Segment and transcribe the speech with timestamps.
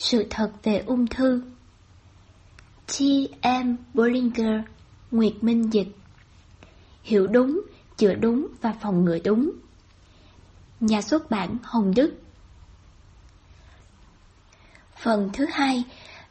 [0.00, 1.42] Sự thật về ung thư
[2.86, 3.00] T.
[3.42, 3.76] M.
[3.94, 4.60] Bollinger
[5.10, 5.88] Nguyệt Minh Dịch
[7.02, 7.60] Hiểu đúng,
[7.96, 9.50] chữa đúng và phòng ngừa đúng
[10.80, 12.14] Nhà xuất bản Hồng Đức
[15.02, 15.84] Phần thứ hai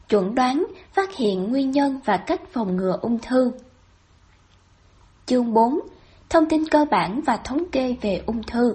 [0.08, 3.52] Chuẩn đoán, phát hiện nguyên nhân và cách phòng ngừa ung thư
[5.26, 5.80] Chương 4
[6.28, 8.74] Thông tin cơ bản và thống kê về ung thư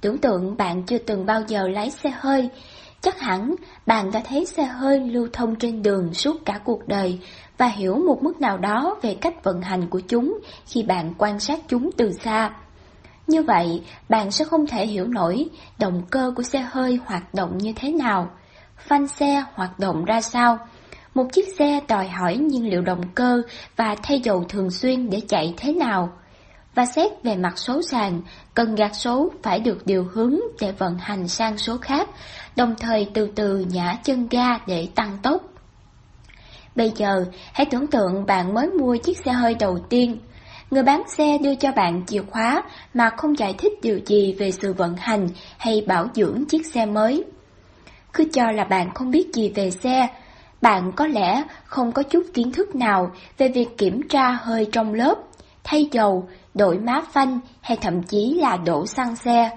[0.00, 2.50] Tưởng tượng bạn chưa từng bao giờ lái xe hơi
[3.04, 3.54] Chắc hẳn
[3.86, 7.18] bạn đã thấy xe hơi lưu thông trên đường suốt cả cuộc đời
[7.58, 11.40] và hiểu một mức nào đó về cách vận hành của chúng khi bạn quan
[11.40, 12.50] sát chúng từ xa.
[13.26, 17.58] Như vậy, bạn sẽ không thể hiểu nổi động cơ của xe hơi hoạt động
[17.58, 18.30] như thế nào,
[18.78, 20.58] phanh xe hoạt động ra sao.
[21.14, 23.42] Một chiếc xe đòi hỏi nhiên liệu động cơ
[23.76, 26.12] và thay dầu thường xuyên để chạy thế nào.
[26.74, 28.20] Và xét về mặt số sàn,
[28.54, 32.08] cần gạt số phải được điều hướng để vận hành sang số khác,
[32.56, 35.42] đồng thời từ từ nhả chân ga để tăng tốc.
[36.76, 40.18] Bây giờ, hãy tưởng tượng bạn mới mua chiếc xe hơi đầu tiên.
[40.70, 42.62] Người bán xe đưa cho bạn chìa khóa
[42.94, 46.86] mà không giải thích điều gì về sự vận hành hay bảo dưỡng chiếc xe
[46.86, 47.24] mới.
[48.12, 50.08] Cứ cho là bạn không biết gì về xe,
[50.62, 54.94] bạn có lẽ không có chút kiến thức nào về việc kiểm tra hơi trong
[54.94, 55.14] lớp,
[55.64, 59.50] thay dầu, đổi má phanh hay thậm chí là đổ xăng xe.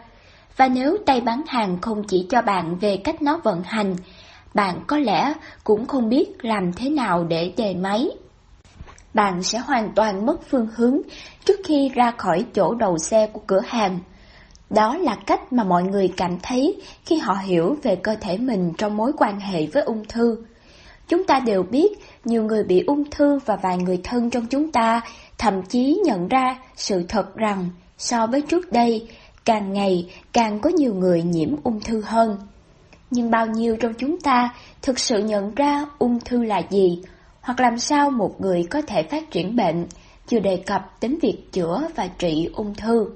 [0.58, 3.96] Và nếu tay bán hàng không chỉ cho bạn về cách nó vận hành,
[4.54, 8.10] bạn có lẽ cũng không biết làm thế nào để đề máy.
[9.14, 11.02] Bạn sẽ hoàn toàn mất phương hướng
[11.46, 14.00] trước khi ra khỏi chỗ đầu xe của cửa hàng.
[14.70, 18.74] Đó là cách mà mọi người cảm thấy khi họ hiểu về cơ thể mình
[18.78, 20.38] trong mối quan hệ với ung thư.
[21.08, 21.92] Chúng ta đều biết
[22.26, 25.02] nhiều người bị ung thư và vài người thân trong chúng ta
[25.38, 29.08] thậm chí nhận ra sự thật rằng so với trước đây,
[29.46, 32.38] càng ngày càng có nhiều người nhiễm ung thư hơn.
[33.12, 37.02] Nhưng bao nhiêu trong chúng ta thực sự nhận ra ung thư là gì,
[37.42, 39.88] hoặc làm sao một người có thể phát triển bệnh,
[40.28, 43.10] chưa đề cập đến việc chữa và trị ung thư.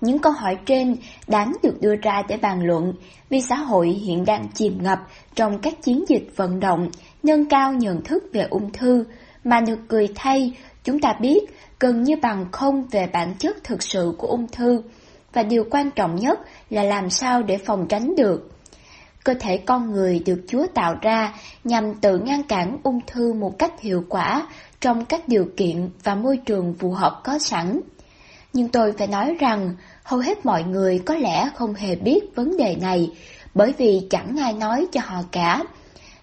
[0.00, 2.92] Những câu hỏi trên đáng được đưa ra để bàn luận
[3.28, 4.98] vì xã hội hiện đang chìm ngập
[5.34, 6.90] trong các chiến dịch vận động
[7.22, 9.04] nâng cao nhận thức về ung thư,
[9.44, 10.52] mà được cười thay,
[10.84, 11.38] chúng ta biết
[11.80, 14.82] gần như bằng không về bản chất thực sự của ung thư,
[15.32, 16.40] và điều quan trọng nhất
[16.70, 18.50] là làm sao để phòng tránh được.
[19.24, 21.34] Cơ thể con người được Chúa tạo ra
[21.64, 24.46] nhằm tự ngăn cản ung thư một cách hiệu quả
[24.80, 27.80] trong các điều kiện và môi trường phù hợp có sẵn.
[28.52, 32.56] Nhưng tôi phải nói rằng hầu hết mọi người có lẽ không hề biết vấn
[32.56, 33.10] đề này
[33.54, 35.64] bởi vì chẳng ai nói cho họ cả.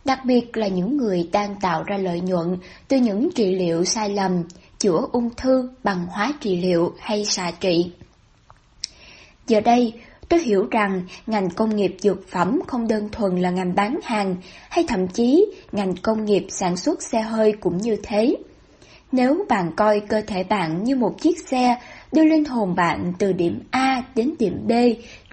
[0.05, 2.57] Đặc biệt là những người đang tạo ra lợi nhuận
[2.87, 4.43] từ những trị liệu sai lầm,
[4.79, 7.91] chữa ung thư bằng hóa trị liệu hay xạ trị.
[9.47, 9.93] Giờ đây,
[10.29, 14.35] tôi hiểu rằng ngành công nghiệp dược phẩm không đơn thuần là ngành bán hàng,
[14.69, 18.35] hay thậm chí ngành công nghiệp sản xuất xe hơi cũng như thế.
[19.11, 21.75] Nếu bạn coi cơ thể bạn như một chiếc xe
[22.11, 24.71] đưa linh hồn bạn từ điểm A đến điểm B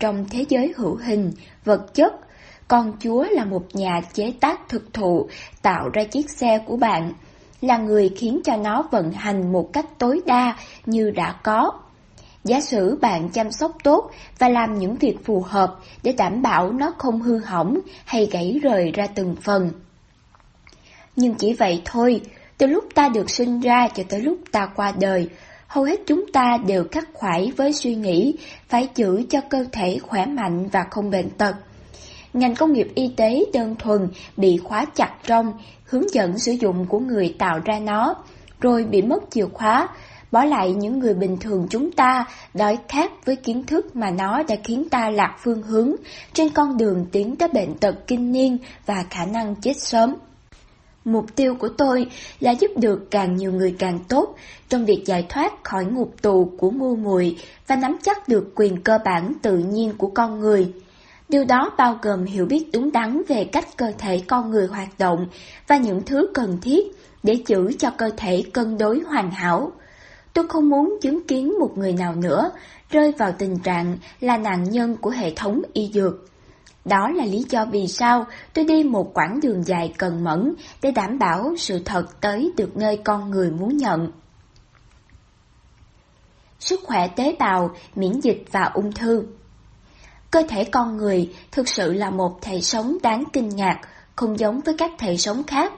[0.01, 1.33] trong thế giới hữu hình,
[1.65, 2.13] vật chất,
[2.73, 5.29] con Chúa là một nhà chế tác thực thụ
[5.63, 7.13] tạo ra chiếc xe của bạn,
[7.61, 10.57] là người khiến cho nó vận hành một cách tối đa
[10.87, 11.73] như đã có.
[12.45, 16.73] Giả sử bạn chăm sóc tốt và làm những việc phù hợp để đảm bảo
[16.73, 19.71] nó không hư hỏng hay gãy rời ra từng phần.
[21.17, 22.21] Nhưng chỉ vậy thôi,
[22.59, 25.29] từ lúc ta được sinh ra cho tới lúc ta qua đời,
[25.67, 28.37] hầu hết chúng ta đều khắc khoải với suy nghĩ
[28.69, 31.55] phải giữ cho cơ thể khỏe mạnh và không bệnh tật.
[32.33, 35.53] Ngành công nghiệp y tế đơn thuần bị khóa chặt trong
[35.85, 38.15] hướng dẫn sử dụng của người tạo ra nó,
[38.61, 39.89] rồi bị mất chìa khóa,
[40.33, 44.43] bỏ lại những người bình thường chúng ta đói khát với kiến thức mà nó
[44.43, 45.93] đã khiến ta lạc phương hướng
[46.33, 50.15] trên con đường tiến tới bệnh tật kinh niên và khả năng chết sớm.
[51.05, 52.07] Mục tiêu của tôi
[52.41, 54.37] là giúp được càng nhiều người càng tốt
[54.69, 58.83] trong việc giải thoát khỏi ngục tù của ngu muội và nắm chắc được quyền
[58.83, 60.73] cơ bản tự nhiên của con người.
[61.33, 64.89] Điều đó bao gồm hiểu biết đúng đắn về cách cơ thể con người hoạt
[64.99, 65.27] động
[65.67, 66.87] và những thứ cần thiết
[67.23, 69.73] để giữ cho cơ thể cân đối hoàn hảo.
[70.33, 72.51] Tôi không muốn chứng kiến một người nào nữa
[72.91, 76.15] rơi vào tình trạng là nạn nhân của hệ thống y dược.
[76.85, 80.91] Đó là lý do vì sao tôi đi một quãng đường dài cần mẫn để
[80.91, 84.13] đảm bảo sự thật tới được nơi con người muốn nhận.
[86.59, 89.25] Sức khỏe tế bào, miễn dịch và ung thư
[90.33, 93.81] Cơ thể con người thực sự là một thể sống đáng kinh ngạc,
[94.17, 95.73] không giống với các thể sống khác.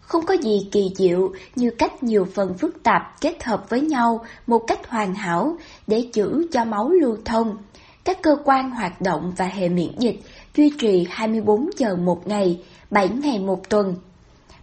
[0.00, 4.24] Không có gì kỳ diệu như cách nhiều phần phức tạp kết hợp với nhau
[4.46, 5.56] một cách hoàn hảo
[5.86, 7.56] để giữ cho máu lưu thông.
[8.04, 10.20] Các cơ quan hoạt động và hệ miễn dịch
[10.54, 13.94] duy trì 24 giờ một ngày, 7 ngày một tuần.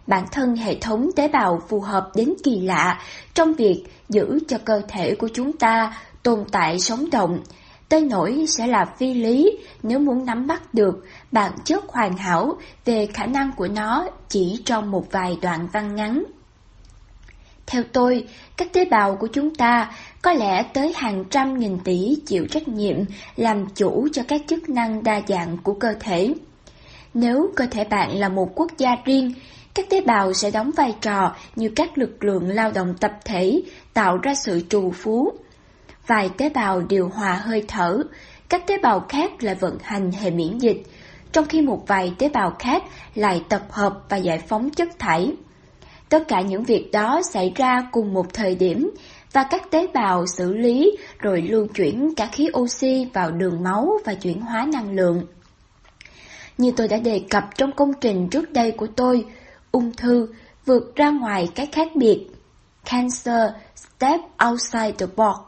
[0.06, 3.00] Bản thân hệ thống tế bào phù hợp đến kỳ lạ
[3.34, 7.40] trong việc giữ cho cơ thể của chúng ta tồn tại sống động,
[7.88, 12.56] tới nỗi sẽ là phi lý nếu muốn nắm bắt được bản chất hoàn hảo
[12.84, 16.24] về khả năng của nó chỉ trong một vài đoạn văn ngắn.
[17.66, 18.26] Theo tôi,
[18.56, 19.90] các tế bào của chúng ta
[20.22, 22.96] có lẽ tới hàng trăm nghìn tỷ chịu trách nhiệm
[23.36, 26.34] làm chủ cho các chức năng đa dạng của cơ thể.
[27.14, 29.32] Nếu cơ thể bạn là một quốc gia riêng,
[29.74, 33.62] các tế bào sẽ đóng vai trò như các lực lượng lao động tập thể
[33.94, 35.32] tạo ra sự trù phú.
[36.08, 38.02] Vài tế bào điều hòa hơi thở,
[38.48, 40.82] các tế bào khác lại vận hành hệ miễn dịch,
[41.32, 42.82] trong khi một vài tế bào khác
[43.14, 45.32] lại tập hợp và giải phóng chất thải.
[46.08, 48.90] Tất cả những việc đó xảy ra cùng một thời điểm
[49.32, 53.98] và các tế bào xử lý rồi lưu chuyển cả khí oxy vào đường máu
[54.04, 55.26] và chuyển hóa năng lượng.
[56.58, 59.24] Như tôi đã đề cập trong công trình trước đây của tôi,
[59.72, 60.28] ung thư
[60.66, 62.26] vượt ra ngoài cái khác biệt.
[62.84, 65.47] Cancer step outside the box.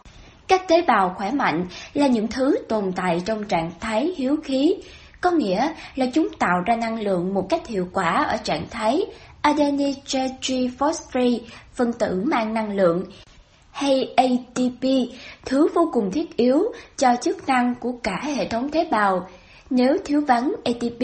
[0.50, 4.74] Các tế bào khỏe mạnh là những thứ tồn tại trong trạng thái hiếu khí,
[5.20, 9.06] có nghĩa là chúng tạo ra năng lượng một cách hiệu quả ở trạng thái
[9.42, 9.96] adenyl
[10.40, 11.38] triphosphate,
[11.74, 13.04] phân tử mang năng lượng,
[13.70, 14.82] hay ATP,
[15.46, 16.62] thứ vô cùng thiết yếu
[16.96, 19.28] cho chức năng của cả hệ thống tế bào.
[19.70, 21.02] Nếu thiếu vắng ATP,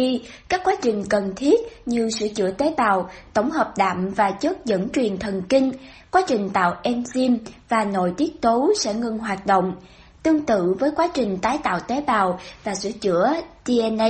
[0.49, 4.65] các quá trình cần thiết như sửa chữa tế bào, tổng hợp đạm và chất
[4.65, 5.73] dẫn truyền thần kinh,
[6.11, 9.77] quá trình tạo enzyme và nội tiết tố sẽ ngừng hoạt động,
[10.23, 13.35] tương tự với quá trình tái tạo tế bào và sửa chữa
[13.65, 14.09] DNA.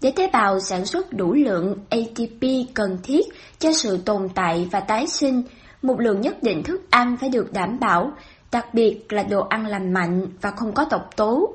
[0.00, 3.26] Để tế bào sản xuất đủ lượng ATP cần thiết
[3.58, 5.42] cho sự tồn tại và tái sinh,
[5.82, 8.12] một lượng nhất định thức ăn phải được đảm bảo,
[8.52, 11.54] đặc biệt là đồ ăn lành mạnh và không có độc tố.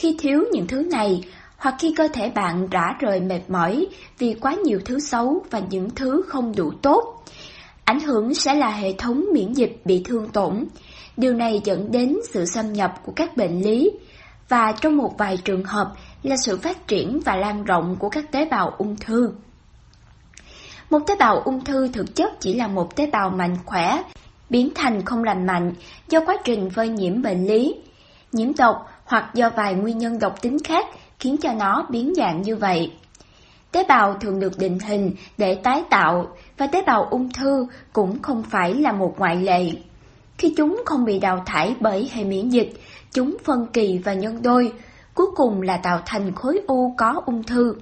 [0.00, 1.24] Khi thiếu những thứ này,
[1.56, 3.86] hoặc khi cơ thể bạn rã rời mệt mỏi
[4.18, 7.24] vì quá nhiều thứ xấu và những thứ không đủ tốt,
[7.84, 10.64] ảnh hưởng sẽ là hệ thống miễn dịch bị thương tổn.
[11.16, 13.90] Điều này dẫn đến sự xâm nhập của các bệnh lý,
[14.48, 15.92] và trong một vài trường hợp
[16.22, 19.32] là sự phát triển và lan rộng của các tế bào ung thư.
[20.90, 24.02] Một tế bào ung thư thực chất chỉ là một tế bào mạnh khỏe,
[24.50, 25.72] biến thành không lành mạnh
[26.08, 27.74] do quá trình phơi nhiễm bệnh lý,
[28.32, 30.86] nhiễm độc hoặc do vài nguyên nhân độc tính khác
[31.18, 32.92] khiến cho nó biến dạng như vậy.
[33.72, 36.26] Tế bào thường được định hình để tái tạo
[36.58, 39.72] và tế bào ung thư cũng không phải là một ngoại lệ.
[40.38, 42.72] Khi chúng không bị đào thải bởi hệ miễn dịch,
[43.12, 44.72] chúng phân kỳ và nhân đôi,
[45.14, 47.74] cuối cùng là tạo thành khối u có ung thư.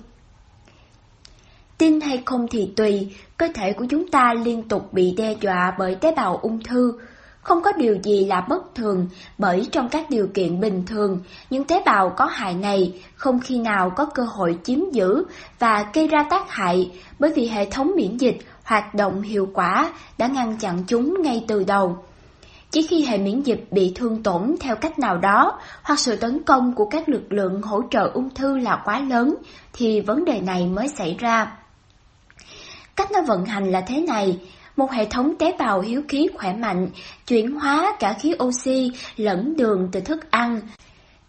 [1.79, 5.75] Tin hay không thì tùy, cơ thể của chúng ta liên tục bị đe dọa
[5.79, 6.99] bởi tế bào ung thư.
[7.49, 9.09] Không có điều gì là bất thường,
[9.39, 13.59] bởi trong các điều kiện bình thường, những tế bào có hại này không khi
[13.59, 15.25] nào có cơ hội chiếm giữ
[15.59, 19.93] và gây ra tác hại bởi vì hệ thống miễn dịch hoạt động hiệu quả
[20.19, 21.97] đã ngăn chặn chúng ngay từ đầu.
[22.71, 26.43] Chỉ khi hệ miễn dịch bị thương tổn theo cách nào đó hoặc sự tấn
[26.43, 29.35] công của các lực lượng hỗ trợ ung thư là quá lớn
[29.73, 31.57] thì vấn đề này mới xảy ra.
[32.97, 34.39] Cách nó vận hành là thế này,
[34.79, 36.89] một hệ thống tế bào hiếu khí khỏe mạnh
[37.27, 40.61] chuyển hóa cả khí oxy lẫn đường từ thức ăn,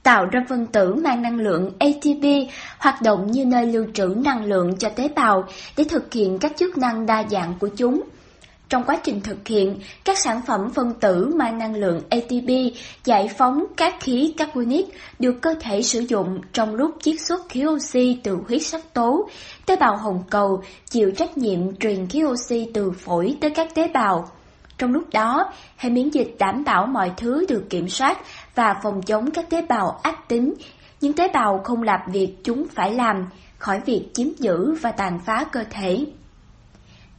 [0.04, 4.46] tạo ra phân tử mang năng lượng ATP hoạt động như nơi lưu trữ năng
[4.46, 5.44] lượng cho tế bào
[5.78, 8.02] để thực hiện các chức năng đa dạng của chúng.
[8.70, 13.30] Trong quá trình thực hiện, các sản phẩm phân tử mang năng lượng ATP giải
[13.38, 14.86] phóng các khí carbonic
[15.20, 19.30] được cơ thể sử dụng trong lúc chiết xuất khí oxy từ huyết sắc tố.
[19.66, 23.88] Tế bào hồng cầu chịu trách nhiệm truyền khí oxy từ phổi tới các tế
[23.88, 24.28] bào.
[24.78, 28.18] Trong lúc đó, hệ miễn dịch đảm bảo mọi thứ được kiểm soát
[28.56, 30.54] và phòng chống các tế bào ác tính,
[31.02, 33.26] những tế bào không làm việc chúng phải làm,
[33.58, 36.06] khỏi việc chiếm giữ và tàn phá cơ thể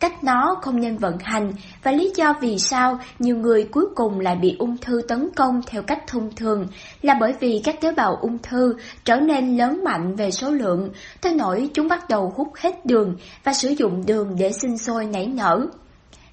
[0.01, 1.53] cách nó không nên vận hành
[1.83, 5.61] và lý do vì sao nhiều người cuối cùng lại bị ung thư tấn công
[5.67, 6.67] theo cách thông thường
[7.03, 10.91] là bởi vì các tế bào ung thư trở nên lớn mạnh về số lượng,
[11.21, 15.07] tới nỗi chúng bắt đầu hút hết đường và sử dụng đường để sinh sôi
[15.07, 15.67] nảy nở.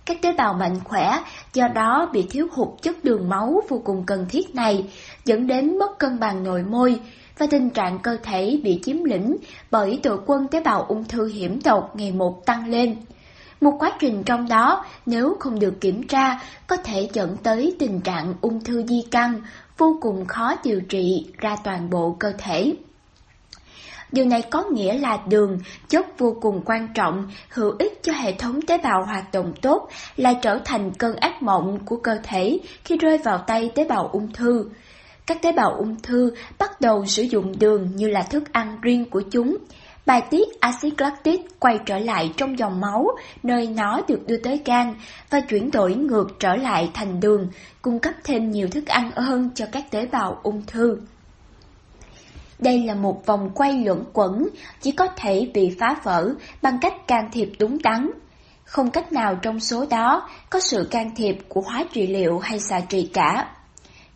[0.05, 1.19] Các tế bào mạnh khỏe
[1.53, 4.89] do đó bị thiếu hụt chất đường máu vô cùng cần thiết này,
[5.25, 6.99] dẫn đến mất cân bằng nội môi,
[7.37, 9.37] và tình trạng cơ thể bị chiếm lĩnh
[9.71, 12.95] bởi đội quân tế bào ung thư hiểm độc ngày một tăng lên.
[13.61, 18.01] Một quá trình trong đó, nếu không được kiểm tra, có thể dẫn tới tình
[18.01, 19.41] trạng ung thư di căn,
[19.77, 22.75] vô cùng khó điều trị ra toàn bộ cơ thể.
[24.11, 25.59] Điều này có nghĩa là đường,
[25.89, 29.89] chất vô cùng quan trọng, hữu ích cho hệ thống tế bào hoạt động tốt,
[30.15, 34.09] lại trở thành cơn ác mộng của cơ thể khi rơi vào tay tế bào
[34.13, 34.69] ung thư.
[35.25, 39.09] các tế bào ung thư bắt đầu sử dụng đường như là thức ăn riêng
[39.09, 39.57] của chúng.
[40.07, 43.07] Bài tiết axit lactic quay trở lại trong dòng máu,
[43.43, 44.95] nơi nó được đưa tới gan
[45.29, 47.49] và chuyển đổi ngược trở lại thành đường,
[47.81, 50.97] cung cấp thêm nhiều thức ăn hơn cho các tế bào ung thư.
[52.59, 54.47] Đây là một vòng quay luẩn quẩn,
[54.81, 58.11] chỉ có thể bị phá vỡ bằng cách can thiệp đúng đắn.
[58.63, 62.59] Không cách nào trong số đó có sự can thiệp của hóa trị liệu hay
[62.59, 63.47] xạ trị cả.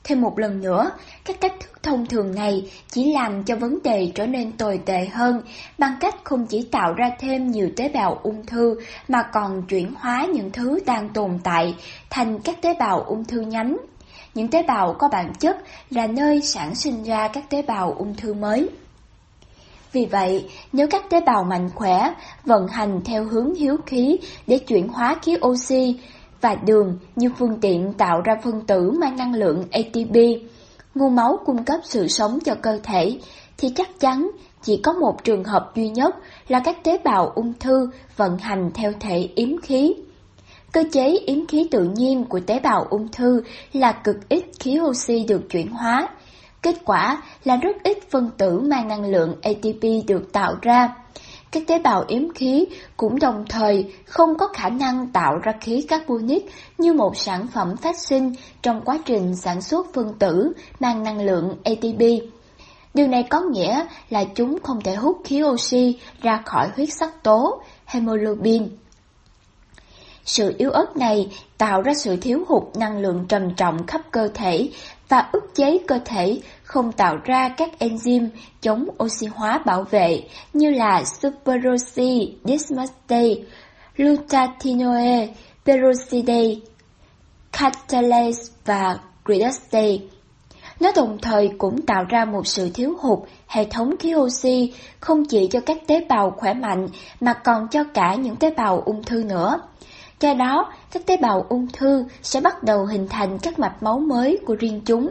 [0.04, 0.92] Thêm một lần nữa,
[1.26, 5.06] các cách thức thông thường này chỉ làm cho vấn đề trở nên tồi tệ
[5.06, 5.42] hơn
[5.78, 8.76] bằng cách không chỉ tạo ra thêm nhiều tế bào ung thư
[9.08, 11.76] mà còn chuyển hóa những thứ đang tồn tại
[12.10, 13.78] thành các tế bào ung thư nhánh.
[14.34, 15.58] Những tế bào có bản chất
[15.90, 18.70] là nơi sản sinh ra các tế bào ung thư mới.
[19.92, 22.14] Vì vậy, nếu các tế bào mạnh khỏe,
[22.46, 24.18] vận hành theo hướng hiếu khí
[24.48, 26.00] để chuyển hóa khí oxy
[26.42, 30.16] và đường như phương tiện tạo ra phân tử mang năng lượng ATP,
[30.96, 33.18] nguồn máu cung cấp sự sống cho cơ thể,
[33.58, 34.32] thì chắc chắn
[34.62, 36.16] chỉ có một trường hợp duy nhất
[36.48, 39.96] là các tế bào ung thư vận hành theo thể yếm khí.
[40.72, 43.44] Cơ chế yếm khí tự nhiên của tế bào ung thư
[43.74, 46.08] là cực ít khí oxy được chuyển hóa.
[46.62, 50.96] Kết quả là rất ít phân tử mang năng lượng ATP được tạo ra.
[51.52, 52.66] Các tế bào yếm khí
[52.98, 56.46] cũng đồng thời không có khả năng tạo ra khí carbonic
[56.78, 61.22] như một sản phẩm phát sinh trong quá trình sản xuất phân tử mang năng
[61.22, 62.02] lượng ATP.
[62.94, 67.24] Điều này có nghĩa là chúng không thể hút khí oxy ra khỏi huyết sắc
[67.24, 68.68] tố, hemoglobin.
[70.26, 74.28] Sự yếu ớt này tạo ra sự thiếu hụt năng lượng trầm trọng khắp cơ
[74.34, 74.70] thể
[75.10, 76.42] và ức chế cơ thể
[76.72, 78.28] không tạo ra các enzyme
[78.62, 80.24] chống oxy hóa bảo vệ
[80.54, 83.36] như là superoxy dismutase,
[83.98, 85.28] glutathione,
[85.66, 86.56] peroxidase,
[87.52, 89.98] catalase và gridastase.
[90.80, 95.26] Nó đồng thời cũng tạo ra một sự thiếu hụt hệ thống khí oxy không
[95.26, 96.88] chỉ cho các tế bào khỏe mạnh
[97.22, 99.60] mà còn cho cả những tế bào ung thư nữa.
[100.20, 104.00] Do đó, các tế bào ung thư sẽ bắt đầu hình thành các mạch máu
[104.00, 105.10] mới của riêng chúng.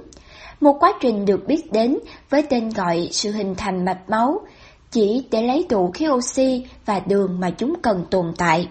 [0.60, 1.98] Một quá trình được biết đến
[2.30, 4.40] với tên gọi sự hình thành mạch máu,
[4.90, 8.68] chỉ để lấy đủ khí oxy và đường mà chúng cần tồn tại.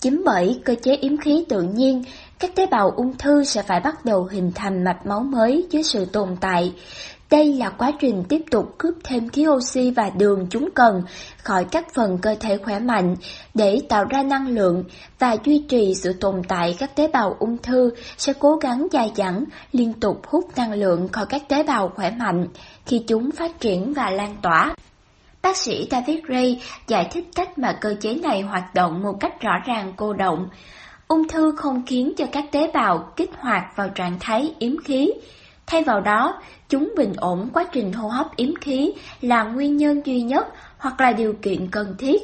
[0.00, 2.04] Chính bởi cơ chế yếm khí tự nhiên,
[2.38, 5.82] các tế bào ung thư sẽ phải bắt đầu hình thành mạch máu mới dưới
[5.82, 6.72] sự tồn tại.
[7.30, 11.02] Đây là quá trình tiếp tục cướp thêm khí oxy và đường chúng cần
[11.42, 13.16] khỏi các phần cơ thể khỏe mạnh
[13.54, 14.84] để tạo ra năng lượng
[15.18, 19.12] và duy trì sự tồn tại các tế bào ung thư sẽ cố gắng dài
[19.16, 22.46] dẳng liên tục hút năng lượng khỏi các tế bào khỏe mạnh
[22.86, 24.74] khi chúng phát triển và lan tỏa.
[25.42, 29.40] Bác sĩ David Ray giải thích cách mà cơ chế này hoạt động một cách
[29.40, 30.48] rõ ràng cô động.
[31.08, 35.12] Ung thư không khiến cho các tế bào kích hoạt vào trạng thái yếm khí.
[35.66, 36.42] Thay vào đó,
[36.74, 40.46] chúng bình ổn quá trình hô hấp yếm khí là nguyên nhân duy nhất
[40.78, 42.22] hoặc là điều kiện cần thiết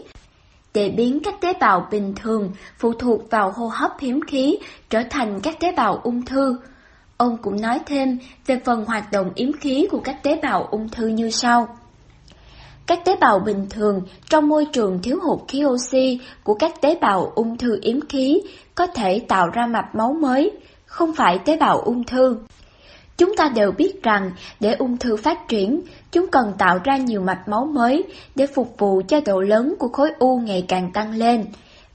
[0.74, 4.58] để biến các tế bào bình thường phụ thuộc vào hô hấp hiếm khí
[4.90, 6.56] trở thành các tế bào ung thư.
[7.16, 10.88] Ông cũng nói thêm về phần hoạt động yếm khí của các tế bào ung
[10.88, 11.76] thư như sau.
[12.86, 16.98] Các tế bào bình thường trong môi trường thiếu hụt khí oxy của các tế
[17.00, 18.42] bào ung thư yếm khí
[18.74, 20.50] có thể tạo ra mạch máu mới,
[20.86, 22.36] không phải tế bào ung thư.
[23.20, 25.80] Chúng ta đều biết rằng để ung thư phát triển,
[26.12, 29.88] chúng cần tạo ra nhiều mạch máu mới để phục vụ cho độ lớn của
[29.88, 31.44] khối u ngày càng tăng lên.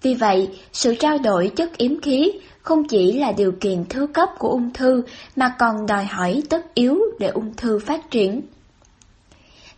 [0.02, 4.30] Vì vậy, sự trao đổi chất yếm khí không chỉ là điều kiện thứ cấp
[4.40, 5.04] của ung thư
[5.36, 8.42] mà còn đòi hỏi tất yếu để ung thư phát triển.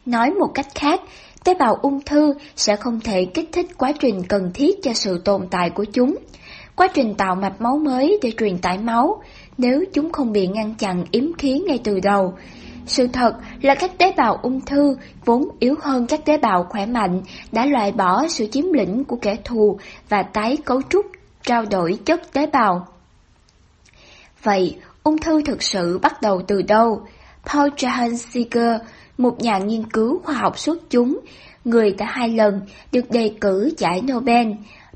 [0.05, 1.01] Nói một cách khác,
[1.43, 5.21] tế bào ung thư sẽ không thể kích thích quá trình cần thiết cho sự
[5.25, 6.15] tồn tại của chúng.
[6.75, 9.21] Quá trình tạo mạch máu mới để truyền tải máu,
[9.57, 12.33] nếu chúng không bị ngăn chặn yếm khí ngay từ đầu.
[12.85, 16.85] Sự thật là các tế bào ung thư vốn yếu hơn các tế bào khỏe
[16.85, 17.21] mạnh
[17.51, 21.05] đã loại bỏ sự chiếm lĩnh của kẻ thù và tái cấu trúc,
[21.43, 22.87] trao đổi chất tế bào.
[24.43, 27.01] Vậy, ung thư thực sự bắt đầu từ đâu?
[27.45, 28.79] Paul Jahansiger,
[29.17, 31.19] một nhà nghiên cứu khoa học xuất chúng,
[31.65, 32.61] người đã hai lần
[32.91, 34.47] được đề cử giải Nobel,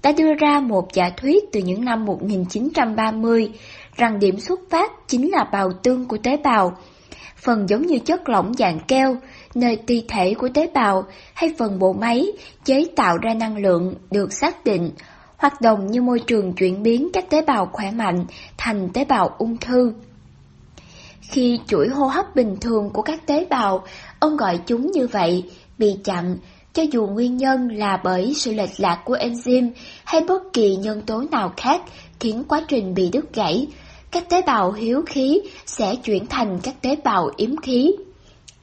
[0.04, 3.52] đã đưa ra một giả thuyết từ những năm 1930
[4.02, 6.78] rằng điểm xuất phát chính là bào tương của tế bào.
[7.36, 9.18] Phần giống như chất lỏng dạng keo,
[9.56, 11.04] nơi ti thể của tế bào
[11.34, 12.26] hay phần bộ máy
[12.66, 14.92] chế tạo ra năng lượng được xác định,
[15.38, 18.26] hoạt động như môi trường chuyển biến các tế bào khỏe mạnh
[18.58, 19.94] thành tế bào ung thư.
[21.22, 23.84] Khi chuỗi hô hấp bình thường của các tế bào,
[24.20, 25.44] ông gọi chúng như vậy,
[25.78, 26.38] bị chặn,
[26.74, 29.72] cho dù nguyên nhân là bởi sự lệch lạc của enzyme
[30.04, 31.82] hay bất kỳ nhân tố nào khác
[32.20, 33.68] khiến quá trình bị đứt gãy,
[34.12, 37.92] các tế bào hiếu khí sẽ chuyển thành các tế bào yếm khí.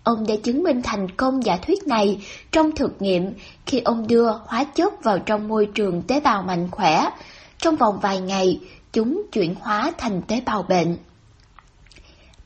[0.02, 3.32] Ông đã chứng minh thành công giả thuyết này trong thực nghiệm
[3.66, 7.10] khi ông đưa hóa chất vào trong môi trường tế bào mạnh khỏe.
[7.58, 8.60] Trong vòng vài ngày,
[8.92, 10.96] chúng chuyển hóa thành tế bào bệnh.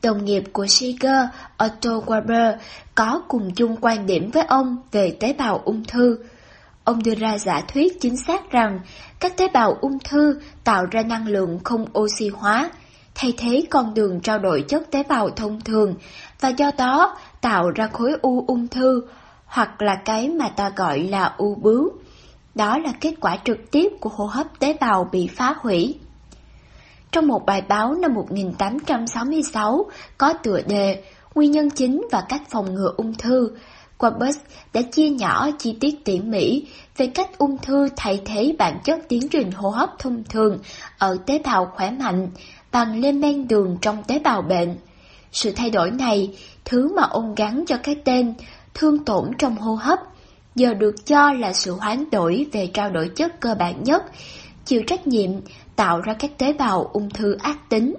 [0.01, 1.25] Đồng nghiệp của Seeger,
[1.65, 2.57] Otto Warburg,
[2.95, 6.17] có cùng chung quan điểm với ông về tế bào ung thư.
[6.83, 8.79] Ông đưa ra giả thuyết chính xác rằng
[9.19, 12.71] các tế bào ung thư tạo ra năng lượng không oxy hóa,
[13.15, 15.95] thay thế con đường trao đổi chất tế bào thông thường
[16.39, 19.01] và do đó tạo ra khối u ung thư
[19.45, 21.91] hoặc là cái mà ta gọi là u bướu.
[22.55, 25.95] Đó là kết quả trực tiếp của hô hấp tế bào bị phá hủy.
[27.11, 29.85] Trong một bài báo năm 1866
[30.17, 31.03] có tựa đề
[31.35, 33.51] Nguyên nhân chính và cách phòng ngừa ung thư,
[33.97, 34.37] Quabus
[34.73, 36.67] đã chia nhỏ chi tiết tỉ mỉ
[36.97, 40.59] về cách ung thư thay thế bản chất tiến trình hô hấp thông thường
[40.97, 42.29] ở tế bào khỏe mạnh
[42.73, 44.77] bằng lên men đường trong tế bào bệnh.
[45.31, 48.33] Sự thay đổi này, thứ mà ông gắn cho cái tên
[48.73, 49.99] thương tổn trong hô hấp,
[50.55, 54.03] giờ được cho là sự hoán đổi về trao đổi chất cơ bản nhất,
[54.65, 55.31] chịu trách nhiệm
[55.75, 57.95] tạo ra các tế bào ung thư ác tính.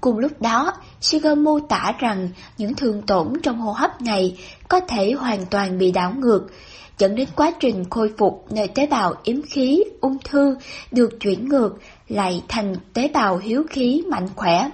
[0.00, 4.38] Cùng lúc đó, Seeger mô tả rằng những thương tổn trong hô hấp này
[4.68, 6.46] có thể hoàn toàn bị đảo ngược,
[6.98, 10.56] dẫn đến quá trình khôi phục nơi tế bào yếm khí, ung thư
[10.90, 11.78] được chuyển ngược
[12.10, 14.70] lại thành tế bào hiếu khí mạnh khỏe.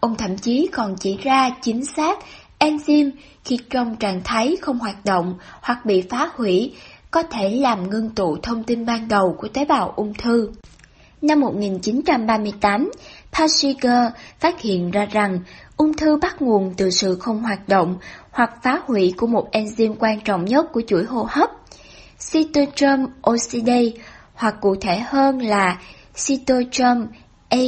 [0.00, 2.18] Ông thậm chí còn chỉ ra chính xác
[2.58, 3.10] enzyme
[3.44, 6.74] khi trong trạng thái không hoạt động hoặc bị phá hủy
[7.10, 10.50] có thể làm ngưng tụ thông tin ban đầu của tế bào ung thư.
[11.22, 12.90] Năm 1938,
[13.32, 15.40] Paschiger phát hiện ra rằng
[15.76, 17.98] ung thư bắt nguồn từ sự không hoạt động
[18.30, 21.50] hoặc phá hủy của một enzyme quan trọng nhất của chuỗi hô hấp,
[22.32, 24.02] cytochrome oxidase,
[24.34, 25.78] hoặc cụ thể hơn là
[26.16, 27.06] cytochrome
[27.48, 27.58] A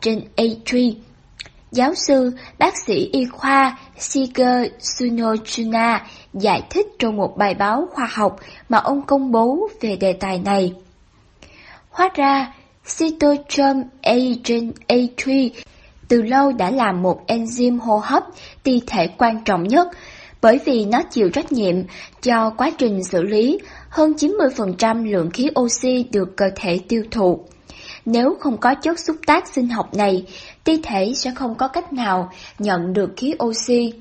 [0.00, 0.94] trên A3.
[1.72, 8.08] Giáo sư, bác sĩ y khoa Shiger Sunochuna giải thích trong một bài báo khoa
[8.12, 8.36] học
[8.68, 10.74] mà ông công bố về đề tài này.
[11.90, 12.54] Hóa ra,
[12.98, 14.14] cytochrome A
[14.44, 15.50] trên A3
[16.08, 18.24] từ lâu đã là một enzyme hô hấp
[18.62, 19.88] ti thể quan trọng nhất
[20.42, 21.74] bởi vì nó chịu trách nhiệm
[22.22, 27.44] cho quá trình xử lý hơn 90% lượng khí oxy được cơ thể tiêu thụ.
[28.06, 30.24] Nếu không có chất xúc tác sinh học này,
[30.64, 33.92] ti thể sẽ không có cách nào nhận được khí oxy.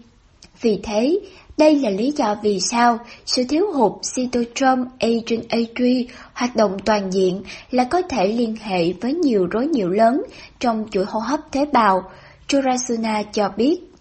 [0.62, 1.20] Vì thế,
[1.58, 6.78] đây là lý do vì sao sự thiếu hụt cytochrome A trên A3 hoạt động
[6.86, 10.22] toàn diện là có thể liên hệ với nhiều rối nhiễu lớn
[10.60, 12.04] trong chuỗi hô hấp tế bào,
[12.48, 13.95] Churasuna cho biết.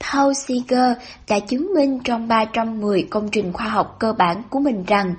[0.00, 0.96] Paul Seeger
[1.28, 5.14] đã chứng minh trong 310 công trình khoa học cơ bản của mình rằng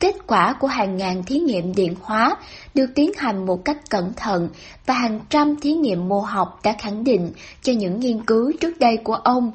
[0.00, 2.36] kết quả của hàng ngàn thí nghiệm điện hóa
[2.74, 4.48] được tiến hành một cách cẩn thận
[4.86, 8.78] và hàng trăm thí nghiệm mô học đã khẳng định cho những nghiên cứu trước
[8.78, 9.52] đây của ông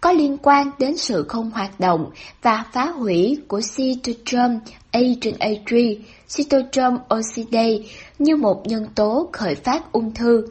[0.00, 2.10] có liên quan đến sự không hoạt động
[2.42, 4.58] và phá hủy của cytochrome
[4.90, 5.98] A trên A3,
[6.36, 7.78] cytochrome oxidase
[8.18, 10.46] như một nhân tố khởi phát ung thư.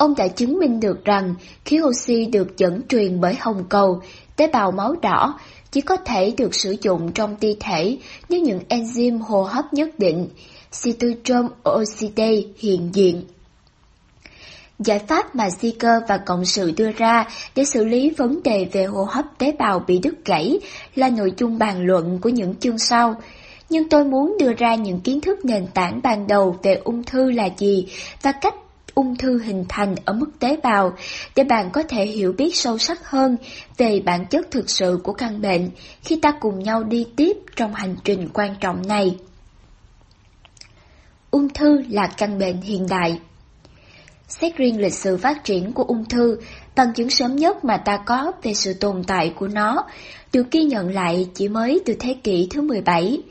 [0.00, 1.34] Ông đã chứng minh được rằng
[1.64, 4.02] khí oxy được dẫn truyền bởi hồng cầu,
[4.36, 5.38] tế bào máu đỏ,
[5.70, 9.98] chỉ có thể được sử dụng trong ti thể như những enzyme hô hấp nhất
[9.98, 10.28] định,
[10.82, 13.24] cytochrome oxidase hiện diện.
[14.78, 18.84] Giải pháp mà Seeker và Cộng sự đưa ra để xử lý vấn đề về
[18.84, 20.58] hô hấp tế bào bị đứt gãy
[20.94, 23.14] là nội dung bàn luận của những chương sau.
[23.70, 27.30] Nhưng tôi muốn đưa ra những kiến thức nền tảng ban đầu về ung thư
[27.30, 27.86] là gì
[28.22, 28.54] và cách
[29.00, 30.92] ung thư hình thành ở mức tế bào
[31.36, 33.36] để bạn có thể hiểu biết sâu sắc hơn
[33.76, 35.70] về bản chất thực sự của căn bệnh
[36.02, 39.16] khi ta cùng nhau đi tiếp trong hành trình quan trọng này.
[41.30, 43.20] Ung thư là căn bệnh hiện đại
[44.28, 46.38] Xét riêng lịch sử phát triển của ung thư,
[46.76, 49.84] bằng chứng sớm nhất mà ta có về sự tồn tại của nó
[50.32, 53.22] được ghi nhận lại chỉ mới từ thế kỷ thứ 17.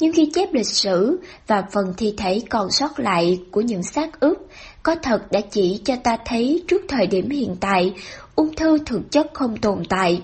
[0.00, 4.20] Nhưng khi chép lịch sử và phần thi thể còn sót lại của những xác
[4.20, 4.38] ướp
[4.82, 7.94] có thật đã chỉ cho ta thấy trước thời điểm hiện tại,
[8.34, 10.22] ung thư thực chất không tồn tại,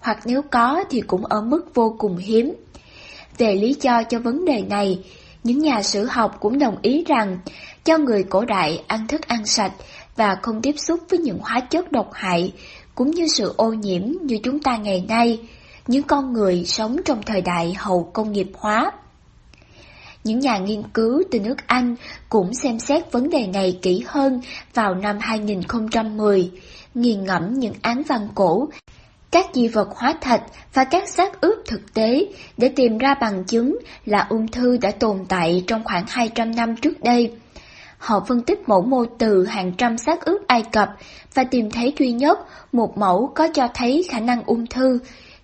[0.00, 2.54] hoặc nếu có thì cũng ở mức vô cùng hiếm.
[3.38, 4.98] Về lý do cho vấn đề này,
[5.44, 7.38] những nhà sử học cũng đồng ý rằng
[7.84, 9.72] cho người cổ đại ăn thức ăn sạch
[10.16, 12.52] và không tiếp xúc với những hóa chất độc hại,
[12.94, 15.40] cũng như sự ô nhiễm như chúng ta ngày nay,
[15.86, 18.92] những con người sống trong thời đại hậu công nghiệp hóa.
[20.24, 21.96] Những nhà nghiên cứu từ nước Anh
[22.28, 24.40] cũng xem xét vấn đề này kỹ hơn
[24.74, 26.50] vào năm 2010,
[26.94, 28.68] nghiền ngẫm những án văn cổ,
[29.30, 30.42] các di vật hóa thạch
[30.74, 34.90] và các xác ướp thực tế để tìm ra bằng chứng là ung thư đã
[34.90, 37.32] tồn tại trong khoảng 200 năm trước đây.
[37.98, 40.88] Họ phân tích mẫu mô từ hàng trăm xác ướp Ai Cập
[41.34, 42.38] và tìm thấy duy nhất
[42.72, 44.98] một mẫu có cho thấy khả năng ung thư,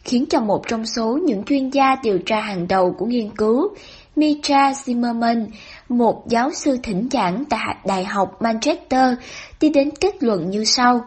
[0.05, 3.69] khiến cho một trong số những chuyên gia điều tra hàng đầu của nghiên cứu,
[4.17, 5.47] Mitra Zimmerman,
[5.89, 9.15] một giáo sư thỉnh giảng tại Đại học Manchester,
[9.61, 11.05] đi đến kết luận như sau.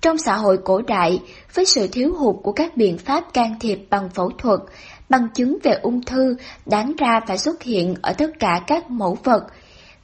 [0.00, 1.20] Trong xã hội cổ đại,
[1.54, 4.60] với sự thiếu hụt của các biện pháp can thiệp bằng phẫu thuật,
[5.08, 9.18] bằng chứng về ung thư đáng ra phải xuất hiện ở tất cả các mẫu
[9.24, 9.42] vật.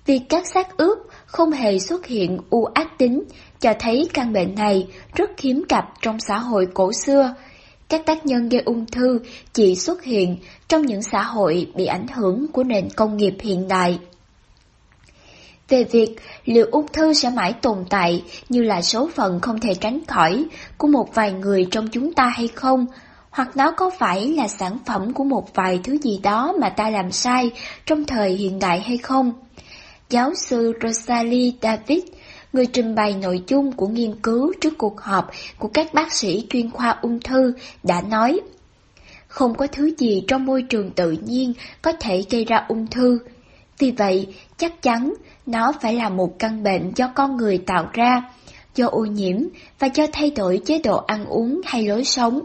[0.06, 3.24] Việc các xác ướp không hề xuất hiện u ác tính
[3.60, 7.34] cho thấy căn bệnh này rất hiếm gặp trong xã hội cổ xưa.
[7.88, 9.18] Các tác nhân gây ung thư
[9.52, 10.36] chỉ xuất hiện
[10.68, 13.98] trong những xã hội bị ảnh hưởng của nền công nghiệp hiện đại.
[15.68, 19.74] Về việc liệu ung thư sẽ mãi tồn tại như là số phận không thể
[19.74, 20.44] tránh khỏi
[20.78, 22.86] của một vài người trong chúng ta hay không,
[23.30, 26.90] hoặc nó có phải là sản phẩm của một vài thứ gì đó mà ta
[26.90, 27.50] làm sai
[27.86, 29.32] trong thời hiện đại hay không?
[30.10, 32.04] Giáo sư Rosalie David,
[32.52, 36.46] người trình bày nội dung của nghiên cứu trước cuộc họp của các bác sĩ
[36.50, 38.40] chuyên khoa ung thư, đã nói
[39.34, 43.18] không có thứ gì trong môi trường tự nhiên có thể gây ra ung thư.
[43.78, 45.14] Vì vậy, chắc chắn
[45.46, 48.22] nó phải là một căn bệnh do con người tạo ra,
[48.74, 49.36] do ô nhiễm
[49.78, 52.40] và do thay đổi chế độ ăn uống hay lối sống.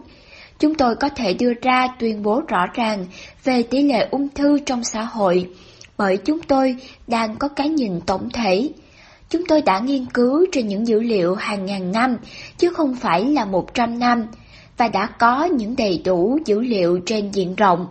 [0.58, 3.06] Chúng tôi có thể đưa ra tuyên bố rõ ràng
[3.44, 5.50] về tỷ lệ ung thư trong xã hội,
[5.98, 6.76] bởi chúng tôi
[7.06, 8.70] đang có cái nhìn tổng thể.
[9.28, 12.16] Chúng tôi đã nghiên cứu trên những dữ liệu hàng ngàn năm,
[12.58, 14.26] chứ không phải là một trăm năm,
[14.80, 17.86] và đã có những đầy đủ dữ liệu trên diện rộng.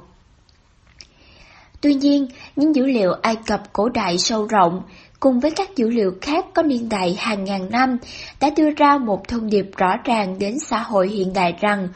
[1.81, 4.81] Tuy nhiên, những dữ liệu Ai Cập cổ đại sâu rộng,
[5.19, 7.97] cùng với các dữ liệu khác có niên đại hàng ngàn năm,
[8.39, 11.87] đã đưa ra một thông điệp rõ ràng đến xã hội hiện đại rằng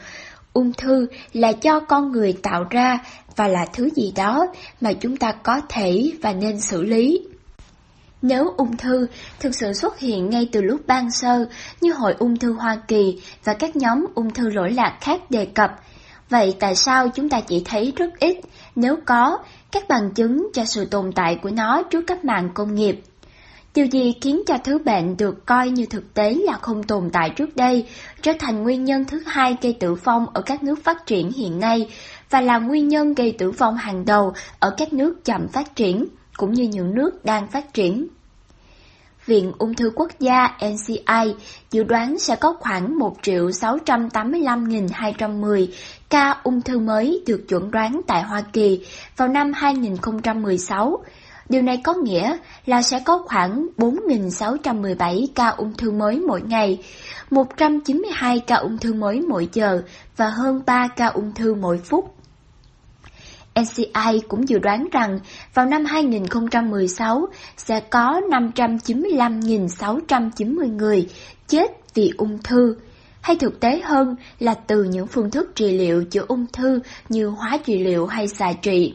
[0.52, 2.98] ung thư là do con người tạo ra
[3.36, 4.46] và là thứ gì đó
[4.80, 7.26] mà chúng ta có thể và nên xử lý.
[8.26, 9.06] Nếu ung thư
[9.40, 11.46] thực sự xuất hiện ngay từ lúc ban sơ
[11.80, 15.44] như Hội ung thư Hoa Kỳ và các nhóm ung thư lỗi lạc khác đề
[15.44, 15.70] cập,
[16.30, 18.36] vậy tại sao chúng ta chỉ thấy rất ít,
[18.76, 19.38] nếu có,
[19.72, 23.00] các bằng chứng cho sự tồn tại của nó trước cách mạng công nghiệp?
[23.74, 27.30] Điều gì khiến cho thứ bệnh được coi như thực tế là không tồn tại
[27.30, 27.86] trước đây,
[28.22, 31.60] trở thành nguyên nhân thứ hai gây tử vong ở các nước phát triển hiện
[31.60, 31.88] nay
[32.30, 36.08] và là nguyên nhân gây tử vong hàng đầu ở các nước chậm phát triển,
[36.36, 38.08] cũng như những nước đang phát triển?
[39.26, 41.34] Viện Ung thư Quốc gia NCI
[41.70, 45.66] dự đoán sẽ có khoảng 1 triệu 685.210
[46.10, 51.02] ca ung thư mới được chuẩn đoán tại Hoa Kỳ vào năm 2016,
[51.48, 56.78] Điều này có nghĩa là sẽ có khoảng 4.617 ca ung thư mới mỗi ngày,
[57.30, 59.82] 192 ca ung thư mới mỗi giờ
[60.16, 62.13] và hơn 3 ca ung thư mỗi phút.
[63.60, 65.18] NCI cũng dự đoán rằng
[65.54, 71.08] vào năm 2016 sẽ có 595.690 người
[71.48, 72.76] chết vì ung thư,
[73.20, 77.26] hay thực tế hơn là từ những phương thức trị liệu chữa ung thư như
[77.26, 78.94] hóa trị liệu hay xạ trị.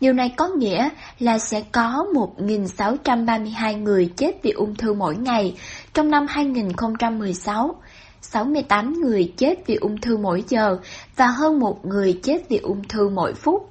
[0.00, 0.88] Điều này có nghĩa
[1.18, 5.56] là sẽ có 1.632 người chết vì ung thư mỗi ngày
[5.94, 7.74] trong năm 2016,
[8.20, 10.78] 68 người chết vì ung thư mỗi giờ
[11.16, 13.69] và hơn một người chết vì ung thư mỗi phút.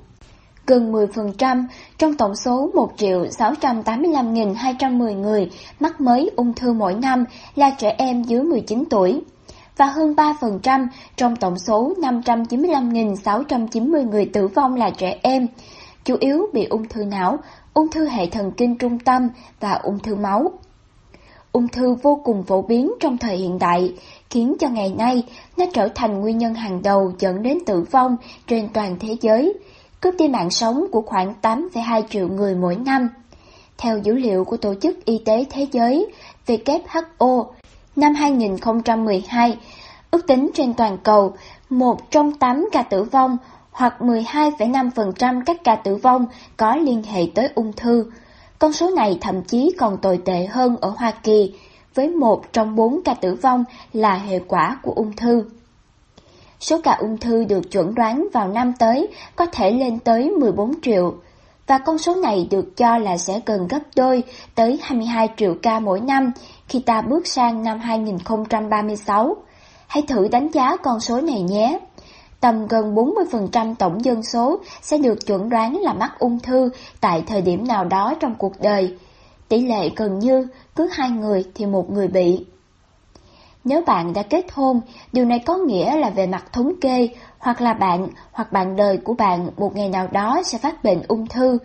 [0.69, 1.65] Gần 10%
[1.97, 8.43] trong tổng số 1.685.210 người mắc mới ung thư mỗi năm là trẻ em dưới
[8.43, 9.21] 19 tuổi
[9.77, 15.47] và hơn 3% trong tổng số 595.690 người tử vong là trẻ em,
[16.05, 17.38] chủ yếu bị ung thư não,
[17.73, 19.29] ung thư hệ thần kinh trung tâm
[19.60, 20.51] và ung thư máu.
[21.51, 23.93] Ung thư vô cùng phổ biến trong thời hiện đại,
[24.29, 25.23] khiến cho ngày nay
[25.58, 28.15] nó trở thành nguyên nhân hàng đầu dẫn đến tử vong
[28.47, 29.53] trên toàn thế giới,
[30.02, 33.10] cướp đi mạng sống của khoảng 8,2 triệu người mỗi năm.
[33.78, 36.08] Theo dữ liệu của Tổ chức Y tế Thế giới
[36.48, 37.46] WHO,
[37.96, 39.58] năm 2012,
[40.12, 41.34] ước tính trên toàn cầu,
[41.70, 43.38] một trong 8 ca tử vong
[43.72, 46.26] hoặc 12,5% các ca tử vong
[46.58, 48.06] có liên hệ tới ung thư.
[48.60, 51.54] Con số này thậm chí còn tồi tệ hơn ở Hoa Kỳ,
[51.96, 55.44] với một trong bốn ca tử vong là hệ quả của ung thư.
[56.60, 60.82] Số ca ung thư được chuẩn đoán vào năm tới có thể lên tới 14
[60.82, 61.13] triệu,
[61.67, 64.24] và con số này được cho là sẽ gần gấp đôi
[64.56, 66.32] tới 22 triệu ca mỗi năm
[66.67, 69.36] khi ta bước sang năm 2036.
[69.88, 71.80] Hãy thử đánh giá con số này nhé
[72.39, 76.69] tầm gần 40% tổng dân số sẽ được chuẩn đoán là mắc ung thư
[77.02, 78.98] tại thời điểm nào đó trong cuộc đời.
[79.48, 82.45] Tỷ lệ gần như cứ hai người thì một người bị.
[83.69, 84.82] Nếu bạn đã kết hôn,
[85.13, 88.97] điều này có nghĩa là về mặt thống kê, hoặc là bạn hoặc bạn đời
[88.97, 91.58] của bạn một ngày nào đó sẽ phát bệnh ung thư.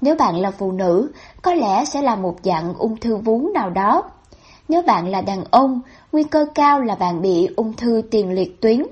[0.00, 3.70] Nếu bạn là phụ nữ, có lẽ sẽ là một dạng ung thư vú nào
[3.70, 4.02] đó.
[4.68, 5.80] Nếu bạn là đàn ông,
[6.12, 8.82] nguy cơ cao là bạn bị ung thư tiền liệt tuyến.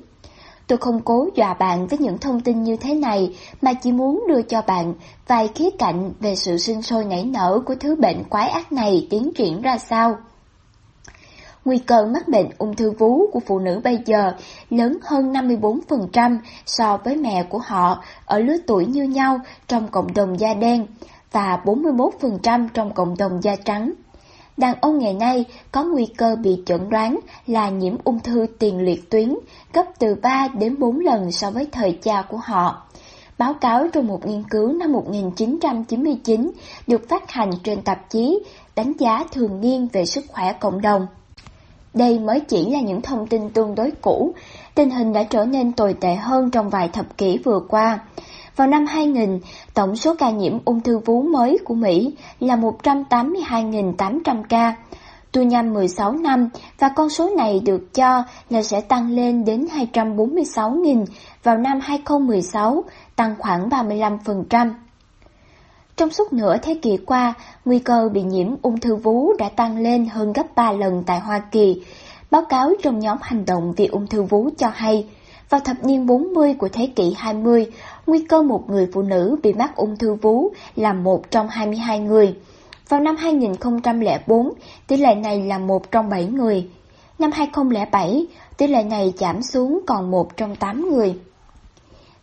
[0.67, 4.25] Tôi không cố dọa bạn với những thông tin như thế này, mà chỉ muốn
[4.29, 4.95] đưa cho bạn
[5.27, 9.07] vài khía cạnh về sự sinh sôi nảy nở của thứ bệnh quái ác này
[9.11, 10.17] tiến triển ra sao.
[11.69, 14.33] Nguy cơ mắc bệnh ung thư vú của phụ nữ bây giờ
[14.71, 20.15] lớn hơn 54% so với mẹ của họ ở lứa tuổi như nhau trong cộng
[20.15, 20.87] đồng da đen
[21.33, 23.93] và 41% trong cộng đồng da trắng.
[24.57, 28.81] Đàn ông ngày nay có nguy cơ bị chẩn đoán là nhiễm ung thư tiền
[28.81, 29.35] liệt tuyến
[29.73, 32.87] gấp từ 3 đến 4 lần so với thời cha của họ.
[33.39, 36.51] Báo cáo trong một nghiên cứu năm 1999
[36.87, 38.41] được phát hành trên tạp chí
[38.77, 41.07] đánh giá thường niên về sức khỏe cộng đồng.
[41.95, 44.35] Đây mới chỉ là những thông tin tương đối cũ,
[44.75, 47.99] tình hình đã trở nên tồi tệ hơn trong vài thập kỷ vừa qua.
[48.57, 49.41] Vào năm 2000,
[49.75, 54.77] tổng số ca nhiễm ung thư vú mới của Mỹ là 182.800 ca.
[55.33, 56.49] Tu nhằm 16 năm
[56.79, 61.07] và con số này được cho là sẽ tăng lên đến 246.000
[61.43, 62.85] vào năm 2016,
[63.17, 64.71] tăng khoảng 35%.
[65.99, 67.35] Trong suốt nửa thế kỷ qua,
[67.65, 71.21] nguy cơ bị nhiễm ung thư vú đã tăng lên hơn gấp 3 lần tại
[71.21, 71.83] Hoa Kỳ.
[72.31, 75.07] Báo cáo trong nhóm hành động vì ung thư vú cho hay,
[75.49, 77.67] vào thập niên 40 của thế kỷ 20,
[78.07, 81.99] nguy cơ một người phụ nữ bị mắc ung thư vú là một trong 22
[81.99, 82.35] người.
[82.89, 84.53] Vào năm 2004,
[84.87, 86.69] tỷ lệ này là một trong 7 người.
[87.19, 91.15] Năm 2007, tỷ lệ này giảm xuống còn một trong 8 người.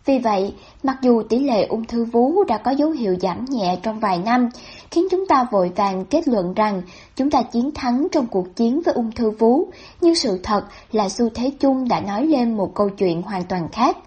[0.06, 3.80] Vì vậy, mặc dù tỷ lệ ung thư vú đã có dấu hiệu giảm nhẹ
[3.84, 4.50] trong vài năm,
[4.92, 6.82] khiến chúng ta vội vàng kết luận rằng
[7.16, 9.68] chúng ta chiến thắng trong cuộc chiến với ung thư vú,
[10.02, 13.68] nhưng sự thật là xu thế chung đã nói lên một câu chuyện hoàn toàn
[13.72, 13.98] khác.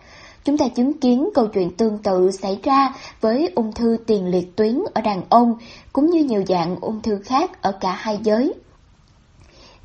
[0.45, 4.57] Chúng ta chứng kiến câu chuyện tương tự xảy ra với ung thư tiền liệt
[4.57, 5.55] tuyến ở đàn ông,
[5.93, 8.55] cũng như nhiều dạng ung thư khác ở cả hai giới.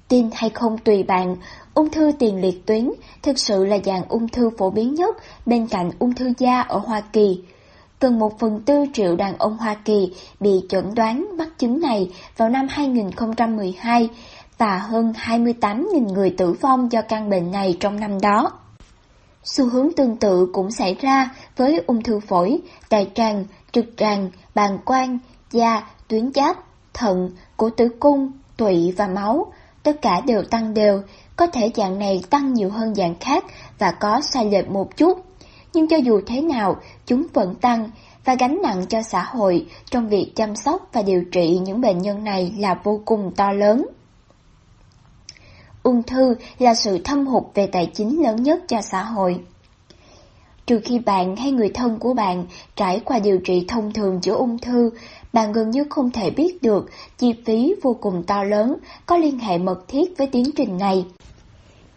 [0.07, 1.35] Tin hay không tùy bạn,
[1.73, 5.67] ung thư tiền liệt tuyến thực sự là dạng ung thư phổ biến nhất bên
[5.67, 7.43] cạnh ung thư da ở Hoa Kỳ.
[7.99, 12.11] Gần một phần tư triệu đàn ông Hoa Kỳ bị chẩn đoán mắc chứng này
[12.37, 14.09] vào năm 2012
[14.57, 18.51] và hơn 28.000 người tử vong do căn bệnh này trong năm đó.
[19.43, 24.29] Xu hướng tương tự cũng xảy ra với ung thư phổi, đại tràng, trực tràng,
[24.55, 25.17] bàng quang,
[25.51, 26.57] da, tuyến giáp,
[26.93, 31.01] thận, cổ tử cung, tụy và máu, tất cả đều tăng đều,
[31.35, 33.45] có thể dạng này tăng nhiều hơn dạng khác
[33.79, 35.25] và có sai lệch một chút.
[35.73, 37.89] Nhưng cho dù thế nào, chúng vẫn tăng
[38.25, 41.97] và gánh nặng cho xã hội trong việc chăm sóc và điều trị những bệnh
[41.97, 43.85] nhân này là vô cùng to lớn.
[45.83, 49.39] Ung thư là sự thâm hụt về tài chính lớn nhất cho xã hội.
[50.65, 54.33] Trừ khi bạn hay người thân của bạn trải qua điều trị thông thường chữa
[54.33, 54.89] ung thư,
[55.33, 59.39] bạn gần như không thể biết được chi phí vô cùng to lớn có liên
[59.39, 61.05] hệ mật thiết với tiến trình này.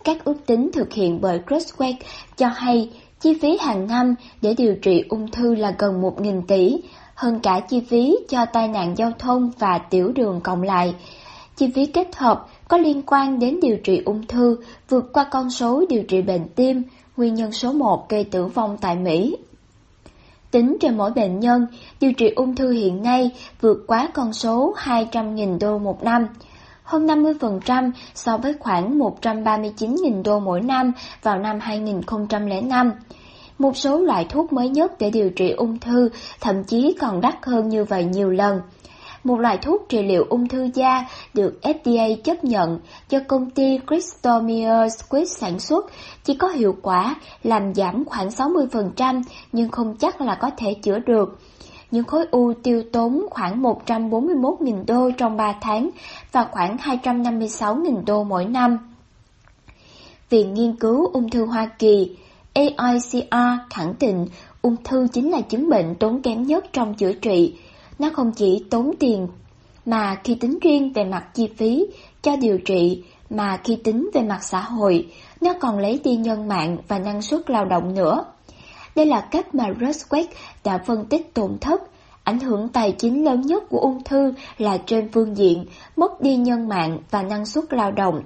[0.04, 1.94] Các ước tính thực hiện bởi Crosswalk
[2.36, 6.76] cho hay chi phí hàng năm để điều trị ung thư là gần 1.000 tỷ,
[7.14, 10.94] hơn cả chi phí cho tai nạn giao thông và tiểu đường cộng lại.
[11.56, 14.56] Chi phí kết hợp có liên quan đến điều trị ung thư
[14.88, 16.82] vượt qua con số điều trị bệnh tim,
[17.16, 19.36] nguyên nhân số 1 gây tử vong tại Mỹ.
[20.56, 21.66] Tính trên mỗi bệnh nhân,
[22.00, 26.26] điều trị ung thư hiện nay vượt quá con số 200.000 đô một năm,
[26.82, 30.92] hơn 50% so với khoảng 139.000 đô mỗi năm
[31.22, 32.92] vào năm 2005.
[33.58, 36.08] Một số loại thuốc mới nhất để điều trị ung thư
[36.40, 38.60] thậm chí còn đắt hơn như vậy nhiều lần
[39.26, 43.78] một loại thuốc trị liệu ung thư da được FDA chấp nhận do công ty
[43.88, 44.42] Crystal
[44.88, 45.86] Squibb sản xuất,
[46.24, 50.98] chỉ có hiệu quả làm giảm khoảng 60% nhưng không chắc là có thể chữa
[50.98, 51.38] được.
[51.90, 55.90] Những khối u tiêu tốn khoảng 141.000 đô trong 3 tháng
[56.32, 58.78] và khoảng 256.000 đô mỗi năm.
[60.30, 62.16] Viện Nghiên cứu Ung thư Hoa Kỳ
[62.54, 63.36] AICR
[63.70, 64.26] khẳng định
[64.62, 67.54] ung thư chính là chứng bệnh tốn kém nhất trong chữa trị
[67.98, 69.28] nó không chỉ tốn tiền,
[69.86, 71.86] mà khi tính riêng về mặt chi phí
[72.22, 75.06] cho điều trị, mà khi tính về mặt xã hội,
[75.40, 78.24] nó còn lấy đi nhân mạng và năng suất lao động nữa.
[78.96, 80.26] Đây là cách mà Roswell
[80.64, 81.82] đã phân tích tổn thất.
[82.24, 85.64] Ảnh hưởng tài chính lớn nhất của ung thư là trên phương diện
[85.96, 88.22] mất đi nhân mạng và năng suất lao động.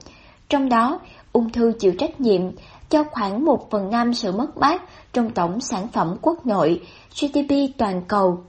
[0.48, 1.00] Trong đó,
[1.32, 2.42] ung thư chịu trách nhiệm
[2.88, 6.80] cho khoảng 1 phần 5 sự mất mát trong tổng sản phẩm quốc nội,
[7.20, 8.44] GDP toàn cầu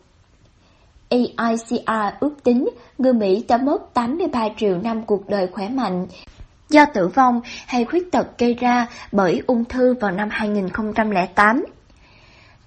[1.11, 6.07] AICR ước tính người Mỹ đã mất 83 triệu năm cuộc đời khỏe mạnh
[6.69, 11.65] do tử vong hay khuyết tật gây ra bởi ung thư vào năm 2008.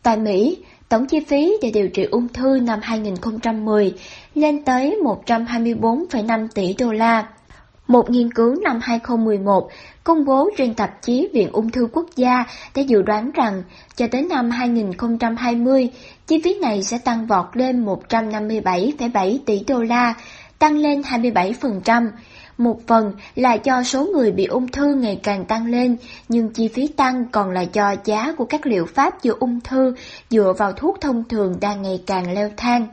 [0.03, 3.95] Tại Mỹ, Tổng chi phí để điều trị ung thư năm 2010
[4.35, 7.29] lên tới 124,5 tỷ đô la.
[7.87, 9.69] Một nghiên cứu năm 2011
[10.05, 12.45] công bố trên tạp chí Viện Ung thư Quốc gia
[12.77, 13.63] đã dự đoán rằng
[13.97, 15.91] cho tới năm 2020,
[16.27, 20.15] chi phí này sẽ tăng vọt lên 157,7 tỷ đô la,
[20.59, 22.11] tăng lên 27%.
[22.59, 25.97] Một phần là do số người bị ung thư ngày càng tăng lên,
[26.29, 29.95] nhưng chi phí tăng còn là do giá của các liệu pháp chữa ung thư
[30.31, 32.87] dựa vào thuốc thông thường đang ngày càng leo thang.